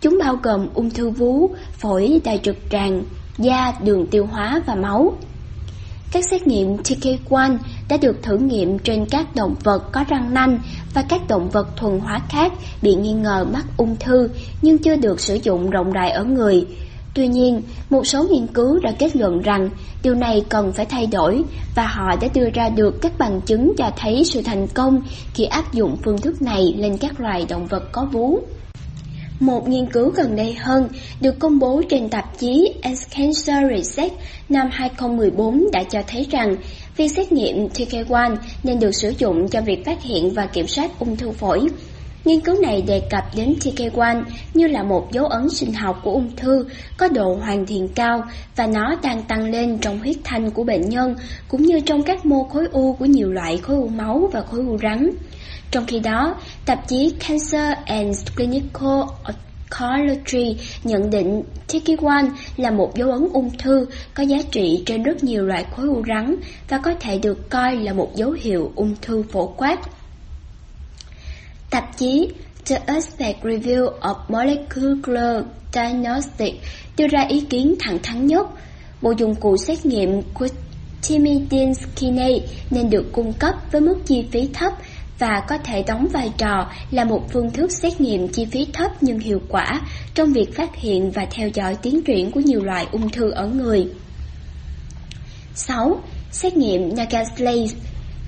[0.00, 3.02] Chúng bao gồm ung thư vú, phổi, đại trực tràng,
[3.38, 5.12] da, đường tiêu hóa và máu.
[6.12, 7.56] Các xét nghiệm TK1
[7.88, 10.58] đã được thử nghiệm trên các động vật có răng nanh
[10.94, 12.52] và các động vật thuần hóa khác
[12.82, 14.28] bị nghi ngờ mắc ung thư
[14.62, 16.66] nhưng chưa được sử dụng rộng rãi ở người.
[17.14, 19.70] Tuy nhiên, một số nghiên cứu đã kết luận rằng
[20.02, 21.44] điều này cần phải thay đổi
[21.74, 25.02] và họ đã đưa ra được các bằng chứng cho thấy sự thành công
[25.34, 28.40] khi áp dụng phương thức này lên các loài động vật có vú.
[29.40, 30.88] Một nghiên cứu gần đây hơn
[31.20, 34.12] được công bố trên tạp chí Cancer Research
[34.48, 36.56] năm 2014 đã cho thấy rằng
[36.96, 40.90] việc xét nghiệm TK1 nên được sử dụng cho việc phát hiện và kiểm soát
[40.98, 41.68] ung thư phổi.
[42.24, 44.22] Nghiên cứu này đề cập đến TK1
[44.54, 46.64] như là một dấu ấn sinh học của ung thư
[46.96, 48.22] có độ hoàn thiện cao
[48.56, 51.14] và nó đang tăng lên trong huyết thanh của bệnh nhân,
[51.48, 54.60] cũng như trong các mô khối u của nhiều loại khối u máu và khối
[54.60, 55.10] u rắn.
[55.70, 56.34] Trong khi đó,
[56.64, 63.86] tạp chí Cancer and Clinical Oncology nhận định TK1 là một dấu ấn ung thư
[64.14, 66.36] có giá trị trên rất nhiều loại khối u rắn
[66.68, 69.80] và có thể được coi là một dấu hiệu ung thư phổ quát.
[71.70, 72.28] Tạp chí
[72.66, 76.58] The Aspect Review of Molecular Diagnostics
[76.96, 78.46] đưa ra ý kiến thẳng thắn nhất.
[79.02, 80.48] Bộ dụng cụ xét nghiệm của
[81.08, 84.72] Timidin kinase nên được cung cấp với mức chi phí thấp
[85.18, 88.90] và có thể đóng vai trò là một phương thức xét nghiệm chi phí thấp
[89.00, 89.80] nhưng hiệu quả
[90.14, 93.46] trong việc phát hiện và theo dõi tiến triển của nhiều loại ung thư ở
[93.46, 93.88] người.
[95.54, 96.00] 6.
[96.30, 97.76] Xét nghiệm Nagaslase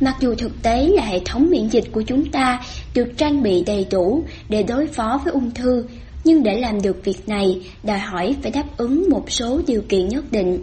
[0.00, 2.60] Mặc dù thực tế là hệ thống miễn dịch của chúng ta
[2.94, 5.86] được trang bị đầy đủ để đối phó với ung thư,
[6.24, 10.08] nhưng để làm được việc này đòi hỏi phải đáp ứng một số điều kiện
[10.08, 10.62] nhất định.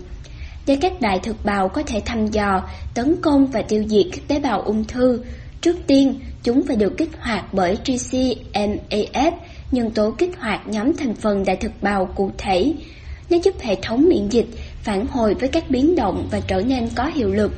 [0.66, 2.64] Để các đại thực bào có thể thăm dò,
[2.94, 5.24] tấn công và tiêu diệt các tế bào ung thư,
[5.68, 9.32] Trước tiên, chúng phải được kích hoạt bởi GCMAF,
[9.72, 12.74] nhân tố kích hoạt nhóm thành phần đại thực bào cụ thể.
[13.30, 14.46] Nó giúp hệ thống miễn dịch
[14.84, 17.52] phản hồi với các biến động và trở nên có hiệu lực.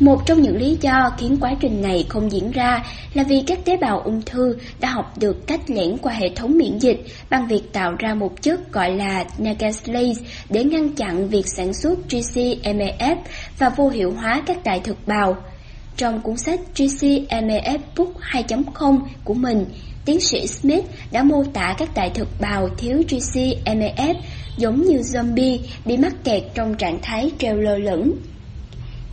[0.00, 2.84] Một trong những lý do khiến quá trình này không diễn ra
[3.14, 6.58] là vì các tế bào ung thư đã học được cách lẻn qua hệ thống
[6.58, 11.46] miễn dịch bằng việc tạo ra một chất gọi là Nagaslase để ngăn chặn việc
[11.46, 13.16] sản xuất GCMAF
[13.58, 15.36] và vô hiệu hóa các đại thực bào.
[15.96, 19.64] Trong cuốn sách GCMAF Book 2.0 của mình,
[20.04, 24.14] tiến sĩ Smith đã mô tả các đại thực bào thiếu GCMAF
[24.56, 28.12] giống như zombie bị mắc kẹt trong trạng thái treo lơ lửng.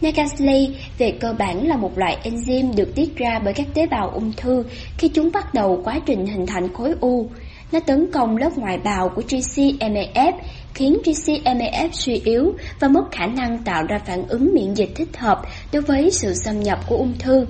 [0.02, 4.10] Nagasley về cơ bản là một loại enzyme được tiết ra bởi các tế bào
[4.10, 4.64] ung thư
[4.98, 7.30] khi chúng bắt đầu quá trình hình thành khối u.
[7.72, 10.34] Nó tấn công lớp ngoại bào của GCMAF,
[10.74, 15.18] khiến GCMAF suy yếu và mất khả năng tạo ra phản ứng miễn dịch thích
[15.18, 15.42] hợp
[15.74, 17.46] đối với sự xâm nhập của ung thư.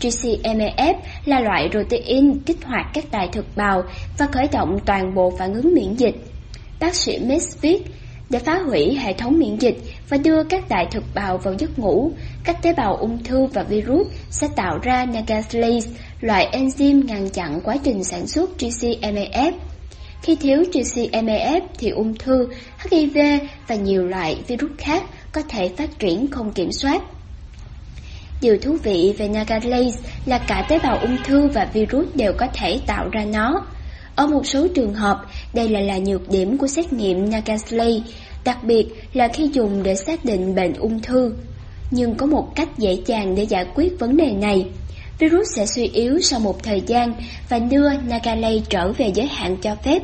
[0.00, 0.94] GCMAF
[1.24, 3.82] là loại protein kích hoạt các đại thực bào
[4.18, 6.14] và khởi động toàn bộ phản ứng miễn dịch.
[6.80, 7.86] Bác sĩ Miss viết,
[8.30, 9.78] để phá hủy hệ thống miễn dịch
[10.08, 12.12] và đưa các đại thực bào vào giấc ngủ,
[12.44, 15.90] các tế bào ung thư và virus sẽ tạo ra nagaslase,
[16.20, 19.52] loại enzyme ngăn chặn quá trình sản xuất GCMAF.
[20.22, 22.48] Khi thiếu GCMAF thì ung thư,
[22.90, 23.18] HIV
[23.66, 27.02] và nhiều loại virus khác có thể phát triển không kiểm soát.
[28.40, 32.46] Điều thú vị về Nagalase là cả tế bào ung thư và virus đều có
[32.54, 33.66] thể tạo ra nó.
[34.16, 35.22] Ở một số trường hợp,
[35.54, 38.00] đây lại là nhược điểm của xét nghiệm Nagalase,
[38.44, 41.34] đặc biệt là khi dùng để xác định bệnh ung thư.
[41.90, 44.66] Nhưng có một cách dễ dàng để giải quyết vấn đề này.
[45.22, 47.14] Virus sẽ suy yếu sau một thời gian
[47.48, 50.02] và đưa Nagalay trở về giới hạn cho phép.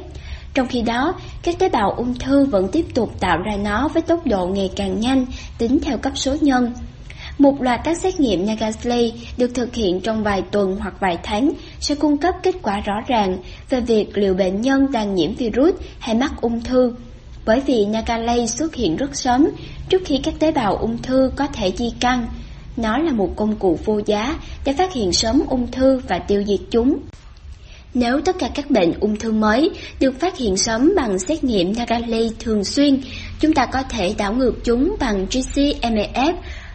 [0.55, 4.03] Trong khi đó, các tế bào ung thư vẫn tiếp tục tạo ra nó với
[4.03, 5.27] tốc độ ngày càng nhanh,
[5.59, 6.73] tính theo cấp số nhân.
[7.39, 11.53] Một loạt các xét nghiệm Nagasley được thực hiện trong vài tuần hoặc vài tháng
[11.81, 13.39] sẽ cung cấp kết quả rõ ràng
[13.70, 16.95] về việc liệu bệnh nhân đang nhiễm virus hay mắc ung thư.
[17.45, 19.49] Bởi vì Nagalay xuất hiện rất sớm,
[19.89, 22.27] trước khi các tế bào ung thư có thể di căn.
[22.79, 26.45] Nó là một công cụ vô giá để phát hiện sớm ung thư và tiêu
[26.47, 26.99] diệt chúng.
[27.95, 31.73] Nếu tất cả các bệnh ung thư mới được phát hiện sớm bằng xét nghiệm
[31.77, 33.01] Nagali thường xuyên,
[33.41, 36.33] chúng ta có thể đảo ngược chúng bằng GCMAF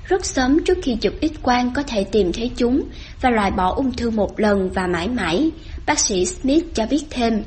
[0.08, 2.84] rất sớm trước khi chụp X-quang có thể tìm thấy chúng
[3.22, 5.52] và loại bỏ ung thư một lần và mãi mãi,
[5.86, 7.44] bác sĩ Smith cho biết thêm.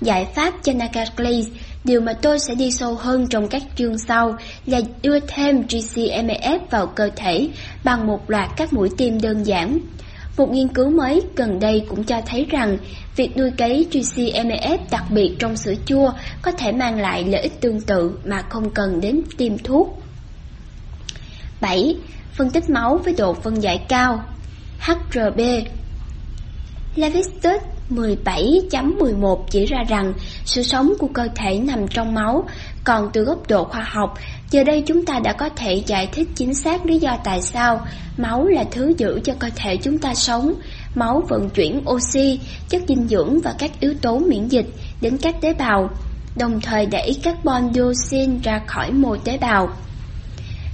[0.00, 1.46] Giải pháp cho Nagali
[1.84, 4.36] điều mà tôi sẽ đi sâu hơn trong các chương sau
[4.66, 7.48] là đưa thêm GCMF vào cơ thể
[7.84, 9.78] bằng một loạt các mũi tiêm đơn giản.
[10.36, 12.78] Một nghiên cứu mới gần đây cũng cho thấy rằng
[13.16, 16.12] việc nuôi cấy GCMF đặc biệt trong sữa chua
[16.42, 20.02] có thể mang lại lợi ích tương tự mà không cần đến tiêm thuốc.
[21.60, 21.96] 7.
[22.32, 24.24] Phân tích máu với độ phân giải cao
[24.80, 25.40] HRB
[26.96, 30.12] Levistus 17.11 chỉ ra rằng
[30.44, 32.44] sự sống của cơ thể nằm trong máu,
[32.84, 34.14] còn từ góc độ khoa học,
[34.50, 37.86] giờ đây chúng ta đã có thể giải thích chính xác lý do tại sao
[38.16, 40.54] máu là thứ giữ cho cơ thể chúng ta sống.
[40.94, 44.66] Máu vận chuyển oxy, chất dinh dưỡng và các yếu tố miễn dịch
[45.00, 45.90] đến các tế bào,
[46.36, 49.68] đồng thời đẩy carbon dioxide ra khỏi mô tế bào.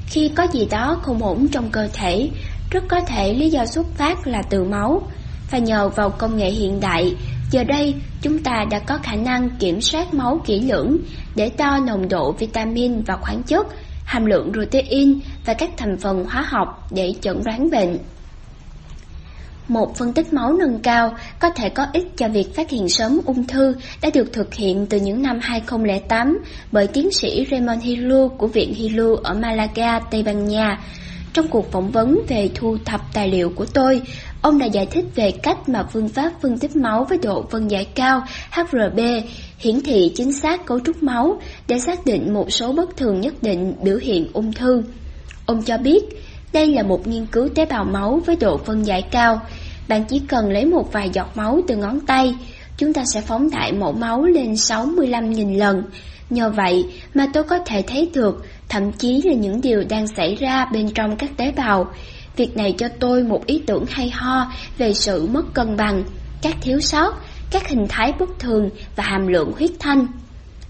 [0.06, 2.30] Khi có gì đó không ổn trong cơ thể,
[2.70, 5.02] rất có thể lý do xuất phát là từ máu.
[5.50, 7.14] Và nhờ vào công nghệ hiện đại,
[7.50, 10.96] giờ đây chúng ta đã có khả năng kiểm soát máu kỹ lưỡng
[11.34, 13.66] để đo nồng độ vitamin và khoáng chất,
[14.04, 17.98] hàm lượng protein và các thành phần hóa học để chẩn đoán bệnh.
[19.68, 23.20] Một phân tích máu nâng cao có thể có ích cho việc phát hiện sớm
[23.26, 26.38] ung thư đã được thực hiện từ những năm 2008
[26.72, 30.78] bởi tiến sĩ Raymond Hilu của Viện Hilu ở Malaga, Tây Ban Nha.
[31.32, 34.02] Trong cuộc phỏng vấn về thu thập tài liệu của tôi,
[34.42, 37.70] ông đã giải thích về cách mà phương pháp phân tích máu với độ phân
[37.70, 39.00] giải cao HRB
[39.58, 43.34] hiển thị chính xác cấu trúc máu để xác định một số bất thường nhất
[43.42, 44.82] định biểu hiện ung thư.
[45.46, 46.04] Ông cho biết,
[46.52, 49.40] đây là một nghiên cứu tế bào máu với độ phân giải cao.
[49.88, 52.34] Bạn chỉ cần lấy một vài giọt máu từ ngón tay,
[52.76, 55.82] chúng ta sẽ phóng đại mẫu máu lên 65.000 lần.
[56.30, 60.34] Nhờ vậy mà tôi có thể thấy được thậm chí là những điều đang xảy
[60.34, 61.92] ra bên trong các tế bào.
[62.40, 66.04] Việc này cho tôi một ý tưởng hay ho về sự mất cân bằng,
[66.42, 67.14] các thiếu sót,
[67.50, 70.06] các hình thái bất thường và hàm lượng huyết thanh.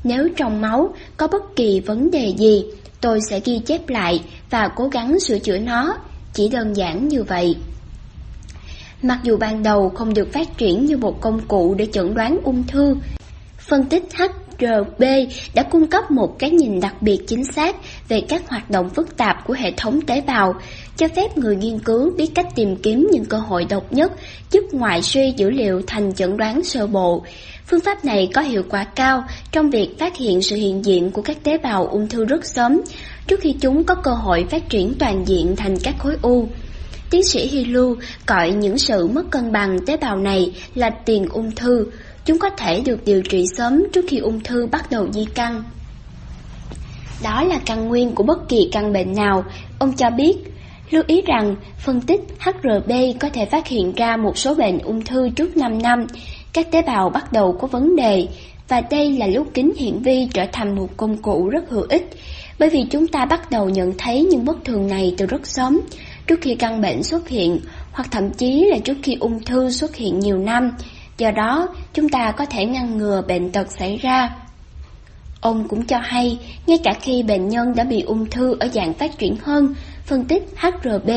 [0.05, 2.65] Nếu trong máu có bất kỳ vấn đề gì,
[3.01, 4.21] tôi sẽ ghi chép lại
[4.51, 5.97] và cố gắng sửa chữa nó,
[6.35, 7.57] chỉ đơn giản như vậy.
[9.03, 12.39] Mặc dù ban đầu không được phát triển như một công cụ để chẩn đoán
[12.45, 12.95] ung thư,
[13.59, 15.03] phân tích HRB
[15.55, 17.77] đã cung cấp một cái nhìn đặc biệt chính xác
[18.09, 20.55] về các hoạt động phức tạp của hệ thống tế bào,
[21.01, 24.13] cho phép người nghiên cứu biết cách tìm kiếm những cơ hội độc nhất,
[24.51, 27.25] giúp ngoại suy dữ liệu thành chẩn đoán sơ bộ.
[27.67, 31.23] Phương pháp này có hiệu quả cao trong việc phát hiện sự hiện diện của
[31.23, 32.81] các tế bào ung thư rất sớm,
[33.27, 36.49] trước khi chúng có cơ hội phát triển toàn diện thành các khối u.
[37.11, 37.97] Tiến sĩ Hilu
[38.27, 41.87] gọi những sự mất cân bằng tế bào này là tiền ung thư.
[42.25, 45.63] Chúng có thể được điều trị sớm trước khi ung thư bắt đầu di căn.
[47.23, 49.45] Đó là căn nguyên của bất kỳ căn bệnh nào,
[49.79, 50.50] ông cho biết.
[50.91, 55.05] Lưu ý rằng, phân tích HRB có thể phát hiện ra một số bệnh ung
[55.05, 56.07] thư trước 5 năm,
[56.53, 58.27] các tế bào bắt đầu có vấn đề,
[58.69, 62.11] và đây là lúc kính hiển vi trở thành một công cụ rất hữu ích
[62.59, 65.81] Bởi vì chúng ta bắt đầu nhận thấy những bất thường này từ rất sớm,
[66.27, 67.61] trước khi căn bệnh xuất hiện,
[67.93, 70.71] hoặc thậm chí là trước khi ung thư xuất hiện nhiều năm.
[71.19, 74.31] Do đó, chúng ta có thể ngăn ngừa bệnh tật xảy ra.
[75.41, 78.95] Ông cũng cho hay, ngay cả khi bệnh nhân đã bị ung thư ở dạng
[78.95, 79.75] phát triển hơn,
[80.11, 81.11] phân tích HRB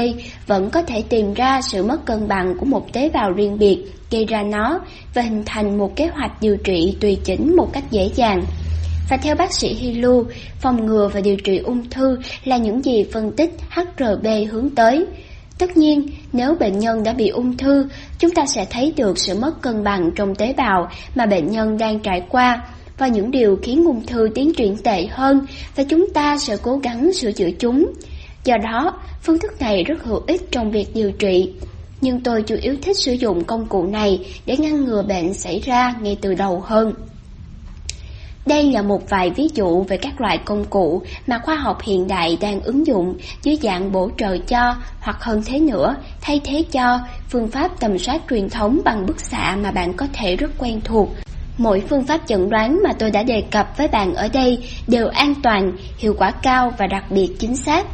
[0.48, 3.86] vẫn có thể tìm ra sự mất cân bằng của một tế bào riêng biệt
[4.12, 4.80] gây ra nó
[5.14, 8.44] và hình thành một kế hoạch điều trị tùy chỉnh một cách dễ dàng.
[9.10, 10.24] Và theo bác sĩ Hilu,
[10.60, 15.06] phòng ngừa và điều trị ung thư là những gì phân tích HRB hướng tới.
[15.58, 17.88] Tất nhiên, nếu bệnh nhân đã bị ung thư,
[18.20, 21.78] chúng ta sẽ thấy được sự mất cân bằng trong tế bào mà bệnh nhân
[21.78, 22.62] đang trải qua
[22.98, 25.46] và những điều khiến ung thư tiến triển tệ hơn
[25.76, 27.86] và chúng ta sẽ cố gắng sửa chữa chúng.
[28.44, 31.54] Do đó, phương thức này rất hữu ích trong việc điều trị.
[32.02, 35.60] Nhưng tôi chủ yếu thích sử dụng công cụ này để ngăn ngừa bệnh xảy
[35.60, 36.94] ra ngay từ đầu hơn.
[38.46, 42.08] Đây là một vài ví dụ về các loại công cụ mà khoa học hiện
[42.08, 46.64] đại đang ứng dụng dưới dạng bổ trợ cho hoặc hơn thế nữa, thay thế
[46.72, 47.00] cho
[47.30, 50.82] phương pháp tầm soát truyền thống bằng bức xạ mà bạn có thể rất quen
[50.84, 51.10] thuộc.
[51.58, 55.08] Mỗi phương pháp chẩn đoán mà tôi đã đề cập với bạn ở đây đều
[55.08, 57.86] an toàn, hiệu quả cao và đặc biệt chính xác.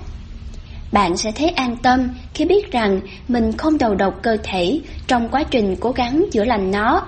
[0.91, 5.29] Bạn sẽ thấy an tâm khi biết rằng mình không đầu độc cơ thể trong
[5.29, 7.01] quá trình cố gắng chữa lành nó.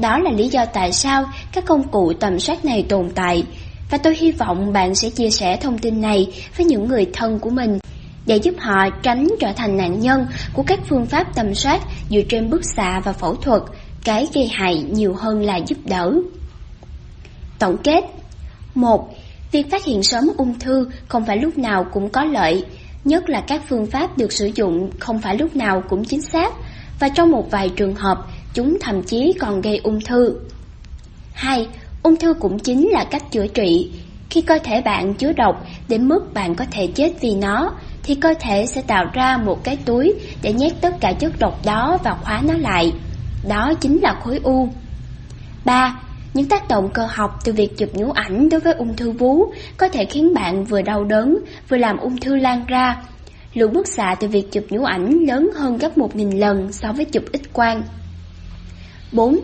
[0.00, 3.44] Đó là lý do tại sao các công cụ tầm soát này tồn tại.
[3.90, 6.26] Và tôi hy vọng bạn sẽ chia sẻ thông tin này
[6.56, 7.78] với những người thân của mình
[8.26, 11.80] để giúp họ tránh trở thành nạn nhân của các phương pháp tầm soát
[12.10, 13.62] dựa trên bức xạ và phẫu thuật,
[14.04, 16.12] cái gây hại nhiều hơn là giúp đỡ.
[17.58, 18.04] Tổng kết
[18.74, 19.14] 1.
[19.52, 22.64] Việc phát hiện sớm ung thư không phải lúc nào cũng có lợi,
[23.04, 26.52] nhất là các phương pháp được sử dụng không phải lúc nào cũng chính xác,
[27.00, 28.18] và trong một vài trường hợp,
[28.54, 30.34] chúng thậm chí còn gây ung thư.
[31.34, 31.66] 2.
[32.02, 33.90] Ung thư cũng chính là cách chữa trị.
[34.30, 37.72] Khi cơ thể bạn chứa độc đến mức bạn có thể chết vì nó,
[38.02, 41.66] thì cơ thể sẽ tạo ra một cái túi để nhét tất cả chất độc
[41.66, 42.92] đó và khóa nó lại.
[43.48, 44.68] Đó chính là khối u.
[45.64, 45.96] 3.
[46.34, 49.52] Những tác động cơ học từ việc chụp nhũ ảnh đối với ung thư vú
[49.76, 51.38] có thể khiến bạn vừa đau đớn,
[51.68, 53.02] vừa làm ung thư lan ra.
[53.54, 57.04] Lượng bức xạ từ việc chụp nhũ ảnh lớn hơn gấp 1.000 lần so với
[57.04, 57.82] chụp x-quang.
[59.12, 59.38] 4.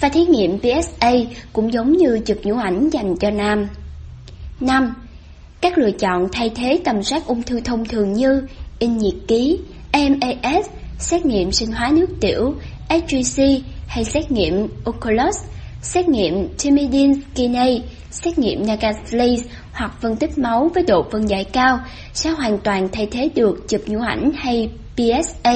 [0.00, 1.12] Và thí nghiệm PSA
[1.52, 3.68] cũng giống như chụp nhũ ảnh dành cho nam.
[4.60, 4.94] 5.
[5.60, 8.42] Các lựa chọn thay thế tầm soát ung thư thông thường như
[8.78, 9.58] in nhiệt ký,
[9.92, 10.66] MAS,
[10.98, 12.54] xét nghiệm sinh hóa nước tiểu,
[12.88, 13.42] HGC
[13.86, 15.36] hay xét nghiệm Oculus
[15.86, 19.36] xét nghiệm timidin kinase, xét nghiệm Nagasley
[19.72, 21.78] hoặc phân tích máu với độ phân giải cao
[22.12, 25.54] sẽ hoàn toàn thay thế được chụp nhũ ảnh hay PSA.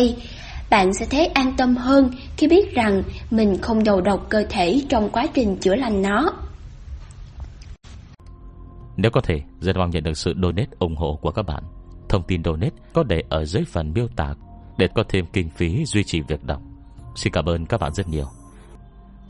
[0.70, 4.82] Bạn sẽ thấy an tâm hơn khi biết rằng mình không đầu độc cơ thể
[4.88, 6.32] trong quá trình chữa lành nó.
[8.96, 11.62] Nếu có thể, rất mong nhận được sự donate ủng hộ của các bạn.
[12.08, 14.34] Thông tin donate có để ở dưới phần miêu tả
[14.78, 16.62] để có thêm kinh phí duy trì việc đọc.
[17.16, 18.39] Xin cảm ơn các bạn rất nhiều.